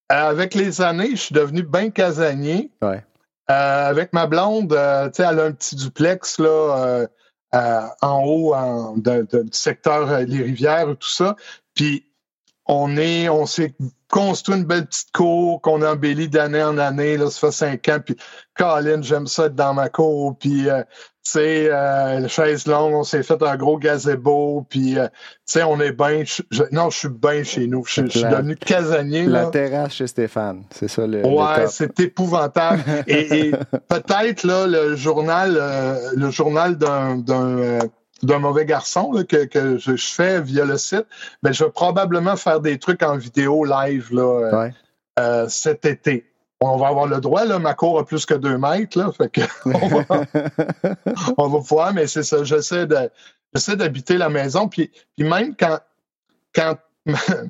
avec 0.09 0.55
les 0.55 0.83
années, 0.83 1.11
je 1.13 1.17
suis 1.17 1.35
devenu 1.35 1.63
bien 1.63 1.91
casanier. 1.91 2.71
Ouais. 2.83 3.03
Euh, 3.51 3.89
avec 3.91 4.13
ma 4.13 4.27
blonde, 4.27 4.73
euh, 4.73 5.07
tu 5.11 5.17
sais, 5.17 5.29
elle 5.29 5.41
a 5.41 5.45
un 5.45 5.53
petit 5.53 5.77
duplex 5.77 6.39
là, 6.39 7.07
euh, 7.55 7.87
en 8.01 8.25
haut 8.25 8.55
du 8.97 9.49
secteur 9.53 10.21
Les 10.21 10.43
Rivières 10.43 10.91
et 10.91 10.97
tout 10.97 11.09
ça. 11.09 11.37
Puis 11.75 12.07
on 12.67 12.97
est, 12.97 13.29
on 13.29 13.45
s'est 13.45 13.75
construit 14.09 14.57
une 14.57 14.65
belle 14.65 14.87
petite 14.87 15.13
cour 15.13 15.61
qu'on 15.61 15.83
a 15.83 15.93
embellie 15.93 16.29
d'année 16.29 16.63
en 16.63 16.79
année. 16.79 17.19
Là, 17.19 17.31
ça 17.31 17.41
fait 17.41 17.53
cinq 17.53 17.89
ans. 17.91 17.99
Puis 18.05 18.17
Colin, 18.55 19.03
j'aime 19.03 19.27
ça 19.27 19.47
être 19.47 19.55
dans 19.55 19.75
ma 19.75 19.91
cour. 19.91 20.39
Puis 20.39 20.67
sais, 21.31 21.71
euh, 21.71 22.29
chaise 22.29 22.67
longue, 22.67 22.95
on 22.95 23.03
s'est 23.03 23.23
fait 23.23 23.43
un 23.43 23.57
gros 23.57 23.79
gazebo, 23.79 24.67
puis, 24.69 24.99
euh, 24.99 25.07
tu 25.09 25.13
sais, 25.47 25.63
on 25.63 25.81
est 25.81 25.93
bien. 25.93 26.25
Non, 26.71 26.91
je 26.91 26.99
suis 26.99 27.09
bien 27.09 27.43
chez 27.43 27.67
nous. 27.67 27.85
Je, 27.87 28.07
suis 28.07 28.23
devenu 28.23 28.57
casanier. 28.57 29.25
La 29.25 29.47
terrasse 29.47 29.95
chez 29.95 30.07
Stéphane, 30.07 30.65
c'est 30.71 30.89
ça 30.89 31.07
le. 31.07 31.27
Ouais, 31.27 31.67
c'est 31.69 31.99
épouvantable. 32.01 32.83
et, 33.07 33.53
peut-être, 33.89 34.45
là, 34.45 34.67
le 34.67 34.97
journal, 34.97 35.57
euh, 35.61 36.11
le 36.15 36.31
journal 36.31 36.77
d'un 36.77 37.23
d'un 38.23 38.39
mauvais 38.39 38.65
garçon 38.65 39.25
que, 39.29 39.45
que 39.45 39.79
je, 39.79 39.97
fais 39.97 40.41
via 40.41 40.65
le 40.65 40.79
site, 40.79 41.07
ben, 41.43 41.53
je 41.53 41.65
vais 41.65 41.71
probablement 41.71 42.37
faire 42.37 42.61
des 42.61 42.79
trucs 42.79 43.03
en 43.03 43.17
vidéo 43.17 43.65
live 43.65 44.09
là, 44.13 44.71
euh, 45.19 45.47
cet 45.49 45.85
été. 45.85 46.25
On 46.67 46.77
va 46.77 46.89
avoir 46.89 47.07
le 47.07 47.21
droit, 47.21 47.45
là, 47.45 47.59
ma 47.59 47.75
cour 47.75 47.99
a 47.99 48.05
plus 48.05 48.27
que 48.27 48.35
deux 48.35 48.59
mètres, 48.59 48.99
là, 48.99 49.13
fait 49.13 49.29
que 49.31 49.41
on, 51.39 51.49
va, 51.49 51.59
pouvoir, 51.59 51.93
mais 51.93 52.07
c'est 52.07 52.23
ça, 52.23 52.45
j'essaie 52.45 52.87
de 52.87 53.11
j'essaie 53.55 53.77
d'habiter 53.77 54.17
la 54.17 54.29
maison, 54.29 54.69
puis, 54.69 54.91
puis 55.17 55.27
même 55.29 55.55
quand, 55.57 55.79
quand 56.55 56.77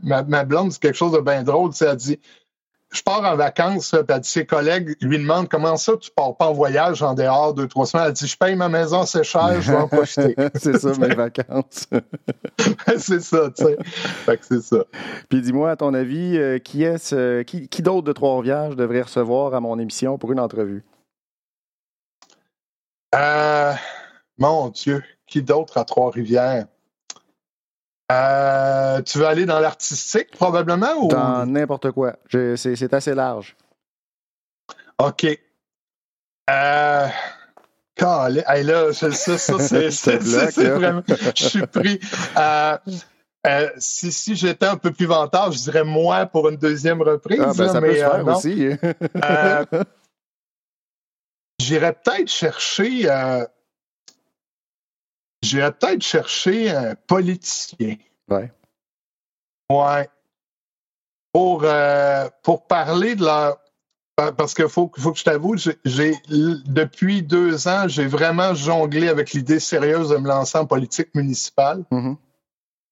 ma, 0.03 0.23
ma 0.23 0.45
blonde 0.45 0.71
dit 0.71 0.79
quelque 0.79 0.97
chose 0.97 1.13
de 1.13 1.21
bien 1.21 1.43
drôle, 1.43 1.71
elle 1.81 1.97
dit 1.97 2.21
je 2.95 3.03
pars 3.03 3.25
en 3.25 3.37
vacances, 3.37 3.95
puis 4.07 4.17
ses 4.23 4.47
collègues 4.47 4.97
lui 5.01 5.19
demandent 5.19 5.49
comment 5.49 5.77
ça, 5.77 5.97
tu 5.97 6.11
pars 6.11 6.37
pas 6.37 6.49
en 6.49 6.53
voyage 6.53 7.03
en 7.03 7.15
dehors 7.15 7.55
deux, 7.55 7.67
trois 7.67 7.87
semaines? 7.87 8.07
Elle 8.09 8.13
dit 8.13 8.27
Je 8.27 8.37
paye 8.37 8.55
ma 8.57 8.69
maison, 8.69 9.05
c'est 9.05 9.25
cher, 9.25 9.61
je 9.61 9.73
vais 9.73 9.79
en 9.79 9.89
profiter. 9.89 10.35
c'est 10.55 10.79
ça, 10.79 10.93
mes 10.99 11.15
vacances. 11.15 11.89
c'est 12.99 13.21
ça, 13.21 13.51
tu 13.51 13.65
sais. 13.65 13.77
Fait 13.85 14.39
que 14.39 14.45
c'est 14.45 14.63
ça. 14.63 14.85
Puis 15.29 15.41
dis-moi, 15.41 15.73
à 15.73 15.77
ton 15.77 15.93
avis, 15.95 16.37
euh, 16.39 16.59
qui 16.59 16.85
est 16.85 17.13
euh, 17.13 17.43
qui, 17.43 17.69
qui 17.69 17.83
d'autre 17.83 18.03
de 18.03 18.13
Trois-Rivières 18.13 18.71
je 18.71 18.77
devrais 18.77 19.03
recevoir 19.03 19.55
à 19.55 19.61
mon 19.61 19.79
émission 19.79 20.19
pour 20.19 20.33
une 20.33 20.41
entrevue? 20.41 20.85
Euh, 23.15 23.73
mon 24.39 24.69
Dieu, 24.69 25.03
qui 25.27 25.43
d'autre 25.43 25.79
à 25.79 25.85
Trois-Rivières? 25.85 26.67
Euh, 28.15 29.03
tu 29.03 29.19
veux 29.19 29.27
aller 29.27 29.45
dans 29.47 29.61
l'artistique, 29.61 30.31
probablement? 30.33 30.95
Ou... 31.01 31.09
Dans 31.09 31.47
n'importe 31.47 31.91
quoi. 31.91 32.17
C'est 32.31 32.95
assez 32.95 33.15
large. 33.15 33.57
OK. 34.99 35.27
Euh... 36.51 37.09
là, 38.01 38.93
ça, 38.93 39.13
ça 39.13 39.39
c'est 39.59 40.69
vraiment... 40.69 41.03
Je 41.37 41.45
suis 41.45 41.67
pris. 41.67 42.01
Euh, 42.37 42.77
euh, 43.47 43.69
si, 43.77 44.11
si 44.11 44.35
j'étais 44.37 44.65
un 44.67 44.77
peu 44.77 44.91
plus 44.91 45.05
vantard, 45.05 45.53
je 45.53 45.59
dirais 45.59 45.85
moi 45.85 46.25
pour 46.25 46.49
une 46.49 46.57
deuxième 46.57 47.03
reprise. 47.03 47.43
Ah, 47.43 47.53
ben, 47.57 47.69
ça 47.69 47.79
peut 47.81 47.93
se 47.93 47.99
faire 47.99 48.27
aussi. 48.27 48.71
J'irais 51.61 51.93
peut-être 51.93 52.31
chercher 52.31 53.07
J'irais 55.45 55.73
peut-être 55.73 56.03
chercher 56.03 56.71
un 56.71 56.95
politicien. 56.95 57.97
Ouais. 58.29 58.51
Ouais. 59.71 60.09
Pour, 61.33 61.63
euh, 61.65 62.29
pour 62.43 62.67
parler 62.67 63.15
de 63.15 63.25
la. 63.25 63.59
Parce 64.17 64.55
qu'il 64.55 64.69
faut, 64.69 64.93
faut 64.97 65.13
que 65.13 65.19
je 65.19 65.25
t'avoue, 65.25 65.57
j'ai 65.85 66.15
depuis 66.29 67.23
deux 67.23 67.67
ans, 67.67 67.89
j'ai 67.89 68.07
vraiment 68.07 68.55
jonglé 68.55 69.09
avec 69.09 69.33
l'idée 69.33 69.59
sérieuse 69.59 70.11
de 70.11 70.17
me 70.19 70.29
lancer 70.29 70.57
en 70.57 70.67
politique 70.67 71.13
municipale. 71.17 71.85
Mm-hmm. 71.91 72.17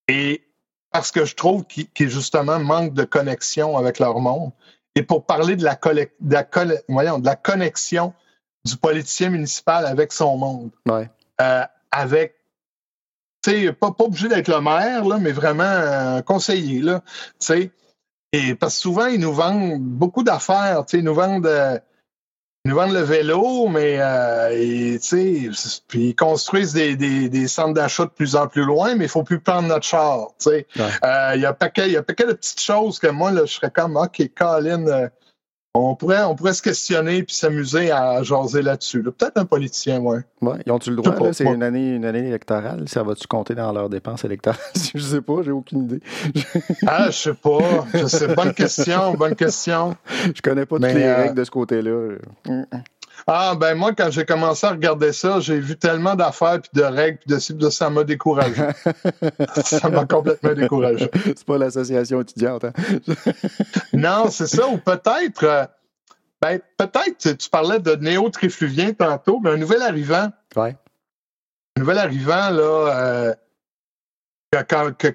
Et 0.09 0.43
parce 0.91 1.13
que 1.13 1.25
je 1.25 1.37
trouve 1.37 1.65
qu'il 1.65 2.09
justement 2.09 2.59
manque 2.59 2.93
de 2.93 3.05
connexion 3.05 3.77
avec 3.77 4.01
leur 4.01 4.19
monde. 4.19 4.51
Et 4.97 5.05
pour 5.05 5.25
parler 5.25 5.55
de 5.55 5.63
la, 5.63 5.79
de 6.21 6.35
la, 6.35 6.45
voyons, 6.89 7.21
de 7.21 7.25
la 7.25 7.37
connexion 7.37 8.13
du 8.65 8.77
politicien 8.77 9.31
municipal 9.31 9.87
avec 9.87 10.13
son 10.13 10.37
monde. 10.37 10.71
Ouais. 10.87 11.09
Euh, 11.41 11.65
avec 11.93 12.42
sais, 13.51 13.73
pas, 13.73 13.91
pas 13.93 14.05
obligé 14.05 14.29
d'être 14.29 14.49
le 14.49 14.61
maire, 14.61 15.05
là, 15.05 15.19
mais 15.19 15.33
vraiment 15.33 15.65
un 15.65 16.23
conseiller, 16.23 16.81
là, 16.81 17.03
tu 17.41 17.71
Et 18.33 18.55
parce 18.55 18.77
que 18.77 18.81
souvent, 18.81 19.07
ils 19.07 19.21
nous 19.21 19.33
vendent 19.33 19.81
beaucoup 19.81 20.23
d'affaires, 20.23 20.85
tu 20.87 20.93
sais, 20.93 20.99
ils 20.99 21.05
nous 21.05 21.15
vendent, 21.15 21.47
euh, 21.47 21.79
ils 22.65 22.71
nous 22.71 22.77
vendent 22.77 22.93
le 22.93 23.01
vélo, 23.01 23.67
mais 23.69 23.97
euh, 24.01 24.97
sais, 25.01 25.51
puis 25.89 26.11
ils 26.11 26.15
construisent 26.15 26.73
des, 26.73 26.95
des, 26.95 27.29
des 27.29 27.49
centres 27.49 27.75
d'achat 27.75 28.05
de 28.05 28.11
plus 28.11 28.37
en 28.37 28.47
plus 28.47 28.65
loin, 28.65 28.95
mais 28.95 29.07
il 29.07 29.11
faut 29.11 29.25
plus 29.25 29.41
prendre 29.41 29.67
notre 29.67 29.85
char, 29.85 30.29
tu 30.39 30.51
sais. 30.51 30.67
Euh, 30.79 31.33
il 31.35 31.41
y 31.41 31.45
a 31.45 31.51
un 31.51 31.55
paquet, 31.55 31.87
il 31.87 31.93
y 31.93 31.97
a 31.97 32.01
un 32.01 32.05
paquet 32.05 32.27
de 32.27 32.35
petites 32.35 32.61
choses 32.61 33.01
que 33.01 33.09
moi, 33.09 33.33
là, 33.33 33.45
je 33.47 33.55
serais 33.55 33.73
comme, 33.73 33.97
OK, 33.97 34.23
Colin, 34.37 34.87
euh, 34.87 35.09
on 35.75 35.95
pourrait, 35.95 36.23
on 36.25 36.35
pourrait 36.35 36.53
se 36.53 36.61
questionner 36.61 37.23
puis 37.23 37.35
s'amuser 37.35 37.91
à 37.91 38.23
jaser 38.23 38.61
là-dessus. 38.61 39.03
Peut-être 39.03 39.39
un 39.39 39.47
politicien, 39.47 40.01
oui. 40.01 40.19
Ouais. 40.43 40.59
Ils 40.67 40.73
ont-tu 40.73 40.91
le 40.91 40.97
droit? 40.97 41.33
C'est 41.33 41.45
une 41.45 41.63
année, 41.63 41.95
une 41.95 42.05
année 42.05 42.27
électorale. 42.29 42.85
Ça 42.89 43.03
va-tu 43.03 43.27
compter 43.27 43.55
dans 43.55 43.73
leurs 43.73 43.89
dépenses 43.89 44.25
électorales? 44.25 44.61
je 44.95 45.01
sais 45.01 45.23
pas, 45.23 45.43
j'ai 45.43 45.51
aucune 45.51 45.85
idée. 45.85 46.01
ah, 46.87 47.07
je 47.07 47.17
sais 47.17 47.35
pas. 47.35 47.87
Je 47.95 48.07
sais. 48.07 48.35
Bonne 48.35 48.53
question, 48.53 49.15
bonne 49.15 49.35
question. 49.35 49.97
Je 50.35 50.43
connais 50.43 50.67
pas 50.67 50.77
toutes 50.77 50.87
les 50.87 51.05
euh, 51.05 51.17
règles 51.17 51.37
de 51.37 51.45
ce 51.45 51.51
côté-là. 51.51 52.17
Ah, 53.27 53.55
ben 53.59 53.75
moi, 53.75 53.93
quand 53.95 54.11
j'ai 54.11 54.25
commencé 54.25 54.67
à 54.67 54.71
regarder 54.71 55.13
ça, 55.13 55.39
j'ai 55.41 55.59
vu 55.59 55.77
tellement 55.77 56.15
d'affaires, 56.17 56.61
puis 56.61 56.71
de 56.75 56.83
règles, 56.83 57.19
puis 57.19 57.35
de 57.35 57.39
cibles, 57.39 57.71
ça 57.71 57.89
m'a 57.89 58.05
découragé. 58.05 58.63
ça 59.65 59.89
m'a 59.89 60.05
complètement 60.07 60.55
découragé. 60.55 61.11
C'est 61.25 61.45
pas 61.45 61.59
l'association 61.59 62.21
étudiante, 62.21 62.65
hein? 62.65 62.73
non, 63.93 64.29
c'est 64.31 64.49
ça. 64.49 64.67
Ou 64.69 64.79
peut-être, 64.79 65.45
euh, 65.45 65.67
ben, 66.41 66.61
peut-être, 66.77 67.37
tu 67.37 67.51
parlais 67.51 67.79
de 67.79 67.95
néo-trifluvien 67.95 68.93
tantôt, 68.93 69.41
mais 69.43 69.51
un 69.51 69.57
nouvel 69.57 69.83
arrivant. 69.83 70.31
Ouais. 70.57 70.77
Un 71.77 71.81
nouvel 71.81 71.99
arrivant, 71.99 72.51
là, 72.51 72.89
euh, 72.89 73.35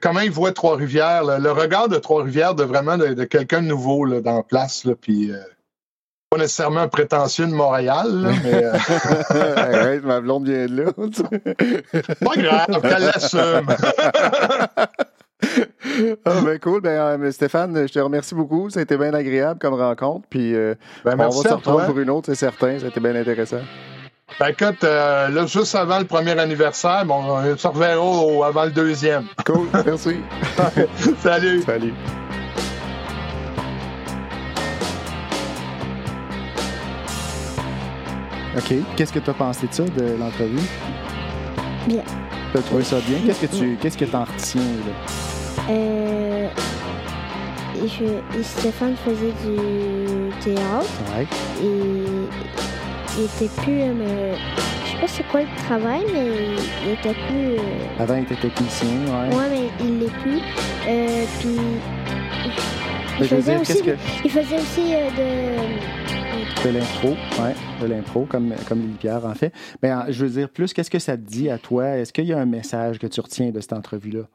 comment 0.01 0.21
il 0.21 0.31
voit 0.31 0.53
Trois-Rivières, 0.53 1.39
le 1.39 1.51
regard 1.51 1.89
de 1.89 1.97
Trois-Rivières 1.97 2.55
de 2.55 2.63
vraiment 2.63 2.97
de, 2.97 3.23
quelqu'un 3.25 3.61
de 3.61 3.67
nouveau 3.67 4.05
là, 4.05 4.21
dans 4.21 4.37
la 4.37 4.43
place, 4.43 4.85
là, 4.85 4.93
puis... 4.95 5.31
Euh, 5.31 5.39
pas 6.37 6.43
nécessairement 6.43 6.81
un 6.81 6.87
prétentieux 6.87 7.47
de 7.47 7.51
Montréal, 7.51 8.07
là, 8.09 8.29
mais. 8.43 8.63
Euh... 8.63 8.73
Arrête, 9.55 10.03
ma 10.03 10.21
blonde 10.21 10.47
vient 10.47 10.65
de 10.65 10.83
là. 10.83 10.91
pas 10.93 12.35
grave, 12.35 12.81
qu'elle 12.81 13.03
l'assume. 13.03 13.67
ah, 16.25 16.41
ben 16.43 16.59
cool. 16.59 16.81
Ben, 16.81 17.21
euh, 17.21 17.31
Stéphane, 17.31 17.87
je 17.87 17.93
te 17.93 17.99
remercie 17.99 18.35
beaucoup. 18.35 18.69
Ça 18.69 18.79
a 18.79 18.83
été 18.83 18.97
bien 18.97 19.13
agréable 19.13 19.59
comme 19.59 19.73
rencontre. 19.73 20.27
Puis, 20.29 20.55
euh, 20.55 20.75
ben, 21.03 21.13
on 21.19 21.29
va 21.29 21.31
se 21.31 21.53
reprendre 21.53 21.85
pour 21.85 21.99
une 21.99 22.09
autre, 22.09 22.27
c'est 22.27 22.35
certain. 22.35 22.79
Ça 22.79 22.85
a 22.85 22.89
été 22.89 22.99
bien 22.99 23.15
intéressant. 23.15 23.61
Ben 24.39 24.47
écoute, 24.49 24.83
euh, 24.83 25.29
là, 25.29 25.45
juste 25.45 25.73
avant 25.73 25.99
le 25.99 26.05
premier 26.05 26.37
anniversaire, 26.37 27.05
bon, 27.05 27.23
on 27.23 27.57
se 27.57 27.67
reverra 27.67 28.47
avant 28.47 28.65
le 28.65 28.71
deuxième. 28.71 29.25
Cool, 29.45 29.67
merci. 29.85 30.17
Salut. 31.23 31.61
Salut. 31.61 31.93
OK. 38.57 38.73
Qu'est-ce 38.95 39.13
que 39.13 39.19
tu 39.19 39.29
as 39.29 39.33
pensé 39.33 39.67
de 39.67 39.73
ça, 39.73 39.83
de 39.83 40.17
l'entrevue? 40.19 40.57
Bien. 41.87 42.01
Tu 42.51 42.57
as 42.57 42.61
trouvé 42.61 42.83
ça 42.83 42.97
bien? 43.07 43.19
Qu'est-ce 43.25 43.41
que 43.45 43.55
tu 43.55 43.77
qu'est-ce 43.79 43.97
que 43.97 44.15
en 44.15 44.23
retiens, 44.23 44.61
là? 44.61 45.63
Euh, 45.69 46.47
je, 47.75 48.41
Stéphane 48.41 48.95
faisait 49.05 49.33
du 49.45 50.31
théâtre. 50.41 50.87
Ouais. 51.15 51.27
Et 51.61 51.81
il 53.17 53.25
était 53.25 53.53
plus. 53.61 53.81
Euh, 53.81 54.35
je 54.85 54.91
sais 54.91 54.97
pas 54.97 55.07
c'est 55.07 55.27
quoi 55.27 55.41
le 55.41 55.63
travail, 55.67 56.01
mais 56.11 56.27
il 56.83 56.93
était 56.93 57.13
plus. 57.27 57.59
Euh, 57.59 57.99
Avant, 58.03 58.15
il 58.15 58.23
était 58.23 58.35
technicien, 58.35 58.87
ouais. 58.87 59.35
Ouais, 59.35 59.49
mais 59.51 59.69
il 59.81 59.99
l'est 59.99 60.21
plus. 60.21 60.39
Euh, 60.87 61.25
puis. 61.39 61.57
Il 63.19 63.27
faisait, 63.27 63.57
aussi, 63.57 63.81
que... 63.81 63.91
il 64.23 64.29
faisait 64.29 64.57
aussi 64.57 64.91
de 64.91 66.06
de 66.71 67.87
l'impro, 67.87 68.25
de 68.25 68.25
comme, 68.27 68.53
comme 68.67 68.81
Lily 68.81 68.93
Pierre 68.95 69.25
en 69.25 69.33
fait. 69.35 69.53
Mais 69.81 69.91
je 70.11 70.25
veux 70.25 70.31
dire, 70.31 70.49
plus, 70.49 70.73
qu'est-ce 70.73 70.89
que 70.89 70.99
ça 70.99 71.15
te 71.17 71.21
dit 71.21 71.49
à 71.49 71.57
toi? 71.57 71.97
Est-ce 71.97 72.11
qu'il 72.11 72.25
y 72.25 72.33
a 72.33 72.39
un 72.39 72.45
message 72.45 72.99
que 72.99 73.07
tu 73.07 73.21
retiens 73.21 73.51
de 73.51 73.59
cette 73.61 73.73
entrevue-là? 73.73 74.27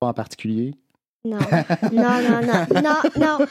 En 0.00 0.12
particulier? 0.12 0.74
Non, 1.24 1.38
non, 1.92 2.02
non, 2.02 2.40
non, 2.42 2.82
non, 2.82 2.96
non, 3.16 3.46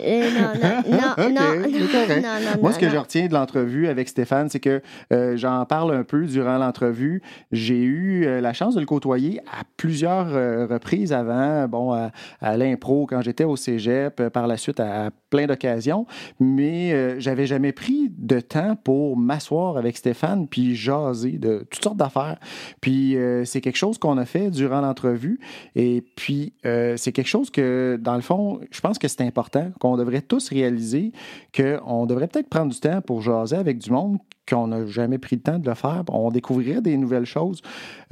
euh, 0.00 0.30
non, 0.34 0.52
non, 0.86 1.30
non, 1.30 2.20
non, 2.20 2.60
Moi, 2.60 2.72
ce 2.74 2.78
que 2.78 2.90
je 2.90 2.96
retiens 2.98 3.26
de 3.26 3.32
l'entrevue 3.32 3.88
avec 3.88 4.06
Stéphane, 4.06 4.50
c'est 4.50 4.60
que 4.60 4.82
euh, 5.10 5.34
j'en 5.38 5.64
parle 5.64 5.94
un 5.94 6.04
peu 6.04 6.26
durant 6.26 6.58
l'entrevue. 6.58 7.22
J'ai 7.52 7.80
eu 7.80 8.26
euh, 8.26 8.42
la 8.42 8.52
chance 8.52 8.74
de 8.74 8.80
le 8.80 8.86
côtoyer 8.86 9.40
à 9.50 9.62
plusieurs 9.78 10.26
reprises 10.68 11.14
avant, 11.14 11.66
bon, 11.68 12.10
à, 12.42 12.56
l'impro 12.58 13.06
quand 13.06 13.22
j'étais 13.22 13.44
au 13.44 13.56
cégep, 13.56 14.28
par 14.28 14.46
la 14.46 14.58
suite 14.58 14.78
à, 14.78 15.08
plein 15.30 15.46
d'occasions, 15.46 16.06
mais 16.38 17.18
j'avais 17.20 17.46
jamais 17.46 17.72
pris 17.72 18.12
de 18.18 18.40
temps 18.40 18.76
pour 18.76 19.16
m'asseoir 19.16 19.78
avec 19.78 19.96
Stéphane 19.96 20.48
puis 20.48 20.74
jaser 20.74 21.38
de 21.38 21.64
toutes 21.70 21.84
sortes 21.84 21.96
d'affaires. 21.96 22.36
Puis 22.80 23.16
c'est 23.44 23.60
quelque 23.60 23.76
chose 23.76 23.96
qu'on 23.96 24.18
a 24.18 24.26
fait 24.26 24.50
durant 24.50 24.80
l'entrevue. 24.80 25.38
Et 25.76 26.04
puis, 26.16 26.52
euh, 26.90 26.96
c'est 26.96 27.12
quelque 27.12 27.28
chose 27.28 27.50
que, 27.50 27.98
dans 28.00 28.14
le 28.14 28.20
fond, 28.20 28.60
je 28.70 28.80
pense 28.80 28.98
que 28.98 29.08
c'est 29.08 29.22
important, 29.22 29.70
qu'on 29.80 29.96
devrait 29.96 30.22
tous 30.22 30.48
réaliser 30.48 31.12
qu'on 31.54 32.06
devrait 32.06 32.28
peut-être 32.28 32.48
prendre 32.48 32.72
du 32.72 32.80
temps 32.80 33.00
pour 33.00 33.22
jaser 33.22 33.56
avec 33.56 33.78
du 33.78 33.90
monde 33.90 34.18
qu'on 34.48 34.68
n'a 34.68 34.86
jamais 34.86 35.18
pris 35.18 35.36
le 35.36 35.42
temps 35.42 35.58
de 35.58 35.68
le 35.68 35.74
faire. 35.74 36.02
On 36.08 36.30
découvrirait 36.30 36.80
des 36.80 36.96
nouvelles 36.96 37.26
choses. 37.26 37.62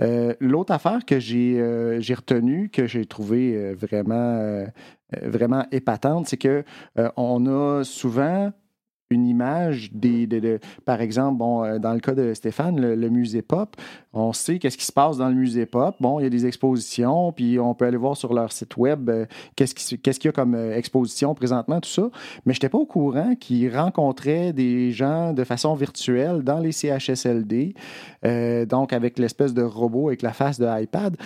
Euh, 0.00 0.34
l'autre 0.40 0.72
affaire 0.72 1.04
que 1.04 1.18
j'ai 1.18 1.58
euh, 1.58 2.00
retenue, 2.10 2.68
que 2.68 2.86
j'ai 2.86 3.04
trouvé 3.04 3.74
vraiment, 3.74 4.64
vraiment 5.22 5.66
épatante, 5.72 6.28
c'est 6.28 6.36
que 6.36 6.64
on 7.16 7.46
a 7.46 7.84
souvent 7.84 8.52
une 9.10 9.26
image 9.26 9.90
des, 9.92 10.26
de, 10.26 10.58
par 10.84 11.00
exemple, 11.00 11.38
bon, 11.38 11.64
euh, 11.64 11.78
dans 11.78 11.94
le 11.94 12.00
cas 12.00 12.14
de 12.14 12.34
Stéphane, 12.34 12.80
le, 12.80 13.08
musée 13.08 13.42
pop, 13.42 13.76
on 14.18 14.32
sait 14.32 14.58
qu'est-ce 14.58 14.76
qui 14.76 14.84
se 14.84 14.92
passe 14.92 15.16
dans 15.16 15.28
le 15.28 15.34
musée 15.34 15.66
pop. 15.66 15.96
Bon, 16.00 16.20
il 16.20 16.24
y 16.24 16.26
a 16.26 16.30
des 16.30 16.46
expositions, 16.46 17.32
puis 17.32 17.58
on 17.58 17.74
peut 17.74 17.86
aller 17.86 17.96
voir 17.96 18.16
sur 18.16 18.34
leur 18.34 18.52
site 18.52 18.76
web 18.76 19.08
euh, 19.08 19.26
qu'est-ce 19.56 19.74
qu'il 19.74 20.24
y 20.24 20.28
a 20.28 20.32
comme 20.32 20.54
euh, 20.54 20.76
exposition 20.76 21.34
présentement, 21.34 21.80
tout 21.80 21.88
ça. 21.88 22.10
Mais 22.44 22.52
je 22.52 22.58
n'étais 22.58 22.68
pas 22.68 22.78
au 22.78 22.86
courant 22.86 23.34
qu'ils 23.34 23.74
rencontraient 23.76 24.52
des 24.52 24.92
gens 24.92 25.32
de 25.32 25.44
façon 25.44 25.74
virtuelle 25.74 26.42
dans 26.42 26.58
les 26.58 26.72
CHSLD, 26.72 27.74
donc 28.66 28.92
avec 28.92 29.18
l'espèce 29.18 29.54
de 29.54 29.62
robot 29.62 30.08
avec 30.08 30.22
la 30.22 30.32
face 30.32 30.58
de 30.58 30.66
iPad. 30.82 31.16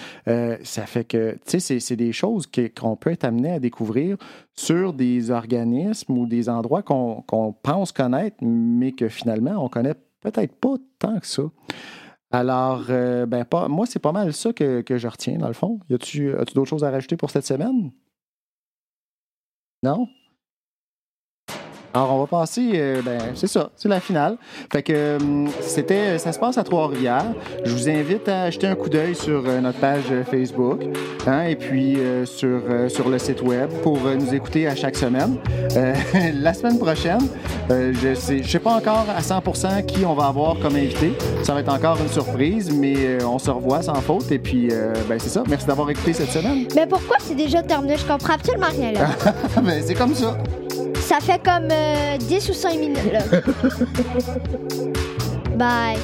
ça 0.62 0.86
fait 0.86 1.04
que, 1.04 1.36
tu 1.46 1.60
sais, 1.60 1.80
c'est 1.80 1.96
des 1.96 2.12
choses 2.12 2.46
qu'on 2.76 2.96
peut 2.96 3.10
être 3.10 3.24
amené 3.24 3.52
à 3.52 3.58
découvrir 3.60 4.16
sur 4.54 4.92
des 4.92 5.30
organismes 5.30 6.16
ou 6.16 6.26
des 6.26 6.48
endroits 6.48 6.82
qu'on 6.82 7.54
pense 7.62 7.92
connaître, 7.92 8.36
mais 8.42 8.92
que 8.92 9.08
finalement, 9.08 9.64
on 9.64 9.68
connaît 9.68 9.94
peut-être 10.20 10.54
pas 10.54 10.74
tant 10.98 11.18
que 11.18 11.26
ça. 11.26 11.42
Alors, 12.32 12.86
euh, 12.88 13.26
ben, 13.26 13.44
pas, 13.44 13.68
moi, 13.68 13.86
c'est 13.86 13.98
pas 13.98 14.12
mal 14.12 14.32
ça 14.32 14.52
que, 14.52 14.82
je 14.88 15.08
retiens, 15.08 15.38
dans 15.38 15.48
le 15.48 15.52
fond. 15.54 15.80
Y 15.90 15.94
a-tu 15.94 16.32
d'autres 16.54 16.64
choses 16.64 16.84
à 16.84 16.90
rajouter 16.90 17.16
pour 17.16 17.30
cette 17.30 17.46
semaine? 17.46 17.92
Non? 19.82 20.08
Alors, 21.94 22.14
on 22.14 22.20
va 22.20 22.26
passer, 22.26 22.70
euh, 22.74 23.02
ben, 23.04 23.20
c'est 23.34 23.46
ça, 23.46 23.68
c'est 23.76 23.88
la 23.88 24.00
finale. 24.00 24.38
Fait 24.72 24.82
que 24.82 24.92
euh, 24.94 25.18
c'était, 25.60 26.16
ça 26.16 26.32
se 26.32 26.38
passe 26.38 26.56
à 26.56 26.64
Trois-Rivières. 26.64 27.34
Je 27.64 27.70
vous 27.70 27.88
invite 27.88 28.26
à 28.28 28.50
jeter 28.50 28.66
un 28.66 28.74
coup 28.74 28.88
d'œil 28.88 29.14
sur 29.14 29.44
euh, 29.46 29.60
notre 29.60 29.78
page 29.78 30.04
Facebook 30.30 30.82
hein, 31.26 31.42
et 31.42 31.56
puis 31.56 31.98
sur, 32.24 32.62
sur 32.88 33.08
le 33.08 33.18
site 33.18 33.42
web 33.42 33.70
pour 33.82 33.98
nous 33.98 34.34
écouter 34.34 34.66
à 34.68 34.74
chaque 34.74 34.96
semaine. 34.96 35.36
la 36.34 36.54
semaine 36.54 36.78
prochaine, 36.78 37.20
je 37.68 38.08
ne 38.08 38.14
sais, 38.14 38.42
je 38.42 38.48
sais 38.48 38.58
pas 38.58 38.72
encore 38.72 39.06
à 39.14 39.20
100% 39.20 39.84
qui 39.84 40.04
on 40.06 40.14
va 40.14 40.26
avoir 40.26 40.58
comme 40.58 40.76
invité. 40.76 41.12
Ça 41.42 41.52
va 41.52 41.60
être 41.60 41.72
encore 41.72 41.98
une 42.00 42.08
surprise, 42.08 42.70
mais 42.72 43.22
on 43.24 43.38
se 43.38 43.50
revoit 43.50 43.82
sans 43.82 43.94
faute. 43.96 44.30
Et 44.32 44.38
puis, 44.38 44.68
ben, 45.08 45.18
c'est 45.18 45.30
ça. 45.30 45.42
Merci 45.48 45.66
d'avoir 45.66 45.90
écouté 45.90 46.12
cette 46.12 46.30
semaine. 46.30 46.66
Mais 46.74 46.86
pourquoi 46.86 47.16
c'est 47.20 47.34
déjà 47.34 47.62
terminé? 47.62 47.96
Je 47.96 48.06
comprends 48.06 48.34
absolument 48.34 48.68
rien 48.70 48.92
là. 48.92 49.08
ben, 49.62 49.82
c'est 49.84 49.94
comme 49.94 50.14
ça. 50.14 50.36
Ça 51.02 51.20
fait 51.20 51.42
comme 51.44 51.68
10 51.68 51.72
euh, 51.72 52.50
ou 52.50 52.54
5 52.54 52.78
minutes, 52.78 53.12
là. 53.12 53.22
Bye. 55.56 55.98